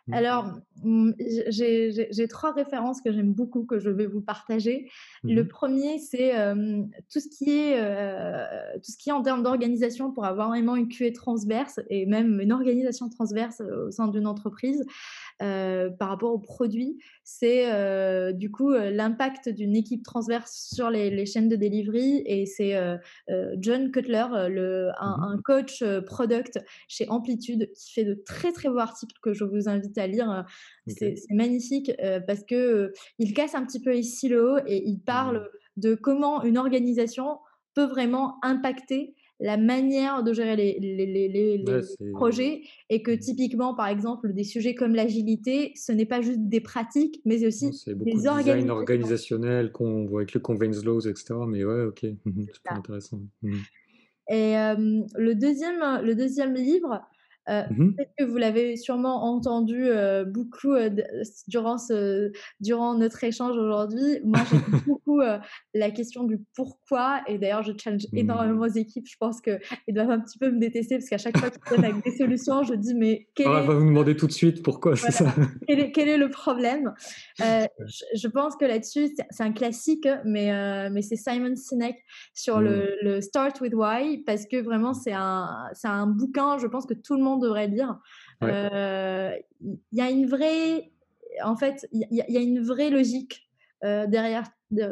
Mmh. 0.07 0.13
alors, 0.15 0.51
mmh, 0.83 1.11
j'ai 1.49 2.27
trois 2.27 2.51
références 2.53 3.01
que 3.01 3.11
j'aime 3.11 3.33
beaucoup, 3.33 3.65
que 3.65 3.77
je 3.77 3.91
vais 3.91 4.07
vous 4.07 4.21
partager. 4.21 4.89
Le 5.23 5.43
mmh 5.43 5.47
premier, 5.47 5.99
c'est 5.99 6.33
tout, 7.11 7.19
ce 7.19 7.27
qui 7.29 7.51
est, 7.51 7.77
tout 8.77 8.91
ce 8.91 8.97
qui 8.97 9.09
est 9.09 9.13
en 9.13 9.21
termes 9.21 9.43
d'organisation 9.43 10.11
pour 10.11 10.25
avoir 10.25 10.49
vraiment 10.49 10.75
une 10.75 10.87
QA 10.87 11.11
transverse 11.11 11.79
et 11.89 12.07
même 12.07 12.41
une 12.41 12.51
organisation 12.51 13.09
transverse 13.09 13.61
au 13.61 13.91
sein 13.91 14.07
d'une 14.07 14.25
entreprise. 14.25 14.83
Euh, 15.41 15.89
par 15.89 16.09
rapport 16.09 16.31
aux 16.33 16.39
produits, 16.39 16.97
c'est 17.23 17.71
euh, 17.71 18.31
du 18.31 18.51
coup 18.51 18.71
euh, 18.71 18.91
l'impact 18.91 19.49
d'une 19.49 19.75
équipe 19.75 20.03
transverse 20.03 20.69
sur 20.73 20.89
les, 20.89 21.25
chaînes 21.25 21.49
de 21.49 21.55
delivery. 21.55 22.21
Et 22.25 22.45
c'est 22.45 22.77
John 23.57 23.91
Cutler, 23.91 24.25
le, 24.49 24.89
mmh 24.89 24.91
un, 25.01 25.37
coach 25.43 25.83
product 26.05 26.59
chez 26.87 27.09
Amplitude, 27.09 27.71
qui 27.73 27.93
fait 27.93 28.03
de 28.03 28.21
très 28.25 28.51
très 28.51 28.69
beaux 28.69 28.79
articles 28.79 29.15
que 29.21 29.33
je 29.33 29.43
vous 29.43 29.67
invite 29.67 29.97
à 29.97 30.07
lire. 30.07 30.45
C'est 30.87 31.15
magnifique 31.31 31.91
parce 32.27 32.43
que 32.43 32.91
il 33.17 33.33
casse 33.33 33.55
un 33.55 33.65
petit 33.65 33.81
peu 33.81 33.91
les 33.91 34.03
silos 34.03 34.57
et 34.67 34.83
il 34.85 34.99
parle 34.99 35.37
mmh 35.37 35.47
de 35.77 35.95
comment 35.95 36.43
une 36.43 36.57
organisation 36.57 37.39
peut 37.73 37.85
vraiment 37.85 38.37
impacter 38.43 39.15
la 39.41 39.57
manière 39.57 40.23
de 40.23 40.33
gérer 40.33 40.55
les, 40.55 40.79
les, 40.79 41.05
les, 41.05 41.27
les 41.27 42.11
projets 42.13 42.61
et 42.89 43.01
que 43.01 43.11
mmh. 43.11 43.19
typiquement, 43.19 43.73
par 43.73 43.87
exemple, 43.87 44.31
des 44.33 44.43
sujets 44.43 44.75
comme 44.75 44.93
l'agilité, 44.93 45.73
ce 45.75 45.91
n'est 45.91 46.05
pas 46.05 46.21
juste 46.21 46.47
des 46.47 46.61
pratiques, 46.61 47.21
mais 47.25 47.45
aussi 47.45 47.71
des 47.87 48.27
organisations. 48.27 48.73
organisationnel 48.73 49.71
qu'on 49.71 50.05
voit 50.05 50.21
avec 50.21 50.33
le 50.33 50.39
conveyance 50.39 50.85
laws, 50.85 51.07
etc. 51.07 51.33
Mais 51.47 51.63
ouais, 51.65 51.85
ok, 51.85 52.01
c'est 52.01 52.71
intéressant. 52.71 53.19
Et 54.29 54.53
le, 55.15 55.33
deuxième, 55.33 56.01
le 56.03 56.13
deuxième 56.15 56.53
livre, 56.53 57.01
euh, 57.49 57.63
mmh 57.71 57.95
peut-être 57.95 58.11
que 58.17 58.23
vous 58.23 58.37
l'avez 58.37 58.77
sûrement 58.77 59.23
entendu 59.23 59.85
euh, 59.85 60.23
beaucoup 60.23 60.73
euh, 60.73 60.89
durant, 61.47 61.77
ce, 61.77 62.31
durant 62.59 62.95
notre 62.95 63.23
échange 63.23 63.57
aujourd'hui. 63.57 64.19
Moi, 64.23 64.39
j'aime 64.49 64.61
beaucoup 64.87 65.21
la 65.73 65.91
question 65.91 66.23
du 66.23 66.39
pourquoi. 66.55 67.21
Et 67.27 67.37
d'ailleurs, 67.37 67.63
je 67.63 67.71
challenge 67.77 68.05
mmh. 68.11 68.17
énormément 68.17 68.61
aux 68.61 68.67
équipes. 68.67 69.07
Je 69.07 69.17
pense 69.19 69.41
qu'ils 69.41 69.59
doivent 69.89 70.11
un 70.11 70.19
petit 70.19 70.37
peu 70.37 70.51
me 70.51 70.59
détester 70.59 70.97
parce 70.97 71.09
qu'à 71.09 71.17
chaque 71.17 71.37
fois 71.37 71.49
qu'ils 71.49 71.61
viennent 71.77 71.91
avec 71.91 72.03
des 72.03 72.15
solutions, 72.15 72.63
je 72.63 72.75
dis 72.75 72.93
mais 72.93 73.27
quel 73.33 73.47
ah, 73.49 73.61
est... 73.63 73.67
va 73.67 73.73
vous 73.73 73.85
demander 73.85 74.15
tout 74.15 74.27
de 74.27 74.31
suite 74.31 74.63
pourquoi 74.63 74.95
c'est 74.95 75.11
ça. 75.11 75.33
Quel 75.67 75.79
est, 75.79 75.91
quel 75.91 76.07
est, 76.07 76.17
le 76.17 76.29
problème? 76.29 76.93
Je, 77.39 78.27
pense 78.27 78.55
que 78.55 78.65
là-dessus, 78.65 79.09
c'est 79.29 79.43
un 79.43 79.51
classique, 79.51 80.07
mais, 80.25 80.89
mais 80.89 81.01
c'est 81.01 81.15
Simon 81.15 81.55
Sinek 81.55 81.95
sur 82.33 82.59
le, 82.59 82.95
mmh. 83.01 83.05
le, 83.05 83.21
Start 83.21 83.59
with 83.61 83.73
Why 83.73 84.19
parce 84.25 84.45
que 84.45 84.61
vraiment, 84.61 84.93
c'est 84.93 85.13
un, 85.13 85.69
un 85.83 86.07
bouquin, 86.07 86.57
je 86.57 86.67
pense 86.67 86.85
que 86.85 86.93
tout 86.93 87.15
le 87.15 87.23
monde 87.23 87.30
devrait 87.37 87.67
lire. 87.67 87.99
Euh, 88.43 89.31
il 89.61 89.79
y 89.91 90.01
a 90.01 90.09
une 90.09 90.25
vraie, 90.25 90.91
en 91.43 91.55
fait, 91.55 91.87
il 91.91 92.07
y, 92.09 92.37
a 92.37 92.41
une 92.41 92.61
vraie 92.61 92.89
logique 92.89 93.49
euh, 93.83 94.07
derrière 94.07 94.47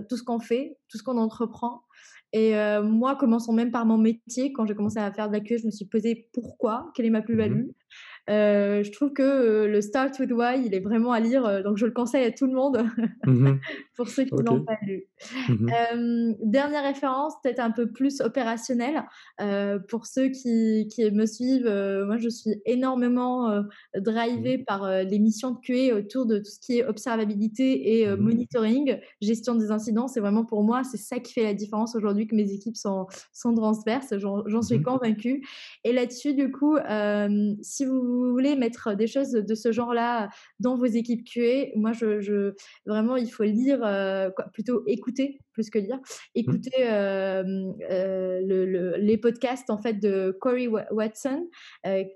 tout 0.07 0.17
ce 0.17 0.23
qu'on 0.23 0.39
fait, 0.39 0.77
tout 0.89 0.97
ce 0.97 1.03
qu'on 1.03 1.17
entreprend. 1.17 1.83
Et 2.31 2.55
euh, 2.55 2.83
moi, 2.83 3.15
commençons 3.15 3.53
même 3.53 3.71
par 3.71 3.85
mon 3.85 3.97
métier, 3.97 4.53
quand 4.53 4.65
j'ai 4.65 4.75
commencé 4.75 4.99
à 4.99 5.11
faire 5.11 5.29
de 5.29 5.33
la 5.33 5.39
queue, 5.39 5.57
je 5.57 5.65
me 5.65 5.71
suis 5.71 5.85
posé 5.85 6.29
pourquoi, 6.33 6.91
quelle 6.93 7.07
est 7.07 7.11
ma 7.11 7.21
plus-value. 7.21 7.69
Euh, 8.29 8.83
je 8.83 8.91
trouve 8.91 9.11
que 9.11 9.23
euh, 9.23 9.67
le 9.67 9.81
Start 9.81 10.19
with 10.19 10.31
Why, 10.31 10.63
il 10.65 10.75
est 10.75 10.79
vraiment 10.79 11.11
à 11.11 11.19
lire, 11.19 11.45
euh, 11.45 11.63
donc 11.63 11.77
je 11.77 11.85
le 11.85 11.91
conseille 11.91 12.25
à 12.25 12.31
tout 12.31 12.45
le 12.45 12.53
monde 12.53 12.85
mmh 13.25 13.53
pour 13.95 14.07
ceux 14.07 14.23
qui 14.23 14.35
n'ont 14.35 14.63
pas 14.63 14.77
lu. 14.83 15.05
Mmh 15.49 16.35
dernière 16.43 16.83
référence, 16.83 17.33
peut-être 17.43 17.59
un 17.59 17.71
peu 17.71 17.91
plus 17.91 18.21
opérationnelle, 18.21 19.03
pour 19.87 20.05
ceux 20.05 20.29
qui, 20.29 20.87
qui 20.89 21.09
me 21.11 21.25
suivent. 21.25 21.69
moi, 22.05 22.17
je 22.17 22.29
suis 22.29 22.61
énormément 22.65 23.63
drivée 23.95 24.59
mmh. 24.59 24.63
par 24.65 24.89
les 25.03 25.19
missions 25.19 25.51
de 25.51 25.59
QA 25.59 25.95
autour 25.95 26.25
de 26.25 26.37
tout 26.37 26.49
ce 26.51 26.59
qui 26.59 26.79
est 26.79 26.85
observabilité 26.85 27.99
et 27.99 28.15
monitoring, 28.15 28.99
gestion 29.21 29.55
des 29.55 29.71
incidents. 29.71 30.07
C'est 30.07 30.19
vraiment 30.19 30.45
pour 30.45 30.63
moi, 30.63 30.83
c'est 30.83 30.97
ça 30.97 31.19
qui 31.19 31.33
fait 31.33 31.43
la 31.43 31.53
différence 31.53 31.95
aujourd'hui 31.95 32.27
que 32.27 32.35
mes 32.35 32.51
équipes 32.51 32.77
sont, 32.77 33.07
sont 33.33 33.53
transverses. 33.53 34.13
J'en 34.17 34.61
suis 34.61 34.81
convaincue. 34.81 35.45
Et 35.83 35.93
là-dessus, 35.93 36.33
du 36.33 36.51
coup, 36.51 36.77
si 37.61 37.85
vous 37.85 38.18
vous 38.19 38.31
voulez 38.31 38.55
mettre 38.55 38.95
des 38.95 39.07
choses 39.07 39.31
de 39.31 39.55
ce 39.55 39.71
genre-là 39.71 40.29
dans 40.59 40.77
vos 40.77 40.85
équipes 40.85 41.23
QA, 41.23 41.67
moi, 41.75 41.91
je, 41.93 42.53
vraiment, 42.85 43.15
il 43.15 43.29
faut 43.29 43.43
lire, 43.43 43.83
euh, 43.83 44.29
plutôt 44.53 44.83
écouter 44.87 45.39
plus 45.59 45.69
que 45.69 45.79
lire, 45.79 45.97
mmh. 45.97 45.99
écouter 46.35 46.71
euh, 46.79 47.43
euh, 47.91 48.97
les 48.97 49.17
podcasts 49.17 49.69
en 49.69 49.77
fait 49.77 49.95
de 49.95 50.35
Corey 50.39 50.67
Watson, 50.67 51.49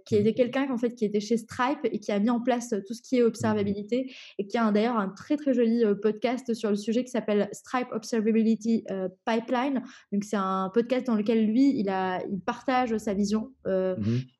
qui 0.05 0.15
était 0.15 0.31
mmh. 0.31 0.33
quelqu'un 0.33 0.71
en 0.71 0.77
fait 0.77 0.95
qui 0.95 1.03
était 1.03 1.19
chez 1.19 1.35
Stripe 1.35 1.79
et 1.83 1.99
qui 1.99 2.11
a 2.13 2.19
mis 2.19 2.29
en 2.29 2.39
place 2.39 2.73
tout 2.87 2.93
ce 2.93 3.01
qui 3.01 3.17
est 3.17 3.21
mmh. 3.21 3.27
observabilité 3.27 4.13
et 4.39 4.47
qui 4.47 4.57
a 4.57 4.71
d'ailleurs 4.71 4.97
un 4.97 5.09
très 5.09 5.35
très 5.35 5.53
joli 5.53 5.83
podcast 6.01 6.53
sur 6.53 6.69
le 6.69 6.77
sujet 6.77 7.03
qui 7.03 7.11
s'appelle 7.11 7.49
Stripe 7.51 7.89
Observability 7.91 8.85
Pipeline. 9.25 9.83
Donc 10.13 10.23
c'est 10.23 10.37
un 10.37 10.71
podcast 10.73 11.07
dans 11.07 11.15
lequel 11.15 11.45
lui 11.45 11.77
il 11.77 11.89
a 11.89 12.23
il 12.31 12.39
partage 12.39 12.97
sa 12.97 13.13
vision 13.13 13.51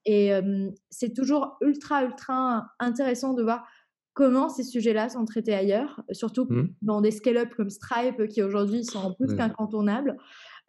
et 0.06 0.32
c'est 0.90 1.14
toujours 1.14 1.53
ultra, 1.62 2.04
ultra 2.04 2.68
intéressant 2.80 3.34
de 3.34 3.44
voir 3.44 3.66
comment 4.14 4.50
ces 4.50 4.64
sujets-là 4.64 5.10
sont 5.10 5.26
traités 5.26 5.54
ailleurs, 5.54 6.02
surtout 6.12 6.46
mmh. 6.46 6.70
dans 6.82 7.02
des 7.02 7.12
scale-up 7.12 7.50
comme 7.56 7.70
Stripe 7.70 8.28
qui 8.28 8.42
aujourd'hui 8.44 8.84
sont 8.84 9.14
plus 9.14 9.36
qu'incontournables. 9.36 10.18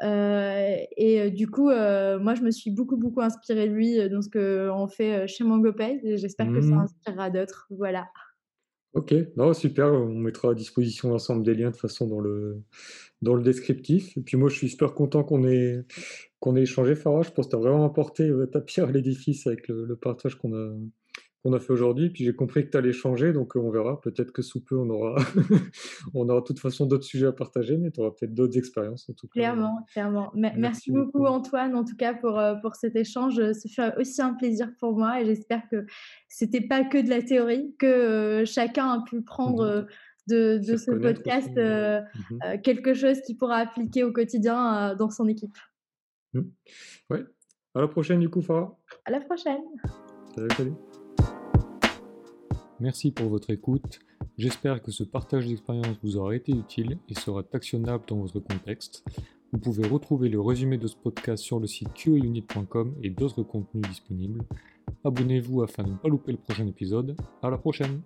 Euh, 0.02 0.76
et 0.96 1.20
euh, 1.20 1.30
du 1.30 1.48
coup, 1.48 1.70
euh, 1.70 2.18
moi, 2.18 2.34
je 2.34 2.42
me 2.42 2.50
suis 2.50 2.70
beaucoup, 2.70 2.96
beaucoup 2.96 3.20
inspirée 3.20 3.68
de 3.68 3.74
lui 3.74 4.08
dans 4.08 4.22
ce 4.22 4.30
qu'on 4.30 4.88
fait 4.88 5.28
chez 5.28 5.44
MangoPay. 5.44 6.00
J'espère 6.16 6.50
que 6.50 6.60
ça 6.60 6.74
mmh. 6.74 6.80
inspirera 6.80 7.30
d'autres. 7.30 7.66
Voilà. 7.70 8.06
Ok, 8.94 9.12
non, 9.36 9.52
super. 9.52 9.92
On 9.92 10.14
mettra 10.14 10.50
à 10.50 10.54
disposition 10.54 11.10
l'ensemble 11.10 11.44
des 11.44 11.54
liens 11.54 11.70
de 11.70 11.76
façon 11.76 12.06
dans 12.06 12.20
le, 12.20 12.62
dans 13.22 13.34
le 13.34 13.42
descriptif. 13.42 14.16
Et 14.16 14.20
puis 14.20 14.36
moi, 14.36 14.48
je 14.48 14.56
suis 14.56 14.68
super 14.68 14.94
content 14.94 15.24
qu'on 15.24 15.44
ait, 15.44 15.84
qu'on 16.44 16.56
ait 16.56 16.62
échangé, 16.62 16.94
Farah. 16.94 17.22
Je 17.22 17.30
pense 17.30 17.46
que 17.46 17.50
tu 17.52 17.56
as 17.56 17.58
vraiment 17.58 17.86
apporté 17.86 18.30
ta 18.52 18.60
pierre 18.60 18.88
à 18.88 18.92
l'édifice 18.92 19.46
avec 19.46 19.66
le 19.68 19.96
partage 19.96 20.34
qu'on 20.34 20.52
a, 20.54 20.74
qu'on 21.44 21.52
a 21.52 21.60
fait 21.60 21.72
aujourd'hui. 21.72 22.10
Puis 22.10 22.24
j'ai 22.24 22.34
compris 22.34 22.64
que 22.64 22.70
tu 22.70 22.76
allais 22.76 22.92
changer, 22.92 23.32
donc 23.32 23.56
euh, 23.56 23.60
on 23.60 23.70
verra. 23.70 24.00
Peut-être 24.00 24.32
que 24.32 24.42
sous 24.42 24.64
peu, 24.64 24.76
on 24.76 24.88
aura, 24.88 25.16
on 26.14 26.28
aura 26.28 26.40
de 26.40 26.44
toute 26.44 26.58
façon 26.58 26.86
d'autres 26.86 27.04
sujets 27.04 27.26
à 27.26 27.32
partager, 27.32 27.76
mais 27.76 27.90
tu 27.90 28.00
auras 28.00 28.10
peut-être 28.10 28.34
d'autres 28.34 28.56
expériences 28.56 29.08
en 29.10 29.12
tout 29.12 29.26
cas. 29.28 29.40
Clairement, 29.40 29.84
clairement. 29.92 30.32
Merci, 30.34 30.90
beaucoup, 30.90 31.26
Antoine, 31.26 31.74
en 31.76 31.84
tout 31.84 31.96
cas, 31.96 32.14
pour, 32.14 32.38
euh, 32.38 32.54
pour 32.56 32.74
cet 32.76 32.96
échange. 32.96 33.36
Ce 33.36 33.68
fut 33.68 33.82
aussi 33.98 34.22
un 34.22 34.34
plaisir 34.34 34.70
pour 34.80 34.96
moi 34.96 35.20
et 35.20 35.26
j'espère 35.26 35.62
que 35.70 35.86
c'était 36.28 36.66
pas 36.66 36.84
que 36.84 36.98
de 36.98 37.10
la 37.10 37.22
théorie, 37.22 37.74
que 37.78 37.86
euh, 37.86 38.44
chacun 38.44 38.88
a 38.88 39.04
pu 39.04 39.22
prendre. 39.22 39.82
Mmh 39.82 39.86
de, 40.26 40.56
de 40.56 40.78
ce 40.78 40.90
podcast 40.90 41.54
mmh 41.54 42.62
quelque 42.62 42.94
chose 42.94 43.20
qu'il 43.20 43.36
pourra 43.36 43.56
appliquer 43.56 44.04
au 44.04 44.10
quotidien 44.10 44.94
dans 44.94 45.10
son 45.10 45.28
équipe. 45.28 45.52
Mmh. 46.34 46.40
Ouais. 47.10 47.24
À 47.74 47.80
la 47.80 47.88
prochaine 47.88 48.20
du 48.20 48.28
coup, 48.28 48.42
Farah. 48.42 48.76
À 49.04 49.10
la 49.10 49.20
prochaine. 49.20 49.62
Salut, 50.34 50.48
salut. 50.56 50.72
Merci 52.80 53.12
pour 53.12 53.28
votre 53.28 53.50
écoute. 53.50 54.00
J'espère 54.36 54.82
que 54.82 54.90
ce 54.90 55.04
partage 55.04 55.46
d'expérience 55.46 55.96
vous 56.02 56.16
aura 56.16 56.34
été 56.34 56.52
utile 56.52 56.98
et 57.08 57.14
sera 57.14 57.42
actionnable 57.52 58.04
dans 58.08 58.16
votre 58.16 58.40
contexte. 58.40 59.04
Vous 59.52 59.58
pouvez 59.60 59.86
retrouver 59.86 60.28
le 60.28 60.40
résumé 60.40 60.76
de 60.76 60.88
ce 60.88 60.96
podcast 60.96 61.42
sur 61.42 61.60
le 61.60 61.68
site 61.68 61.90
qaunit.com 61.94 62.94
et 63.02 63.10
d'autres 63.10 63.44
contenus 63.44 63.88
disponibles. 63.88 64.42
Abonnez-vous 65.04 65.62
afin 65.62 65.84
de 65.84 65.90
ne 65.90 65.96
pas 65.96 66.08
louper 66.08 66.32
le 66.32 66.38
prochain 66.38 66.66
épisode. 66.66 67.16
À 67.42 67.50
la 67.50 67.58
prochaine! 67.58 68.02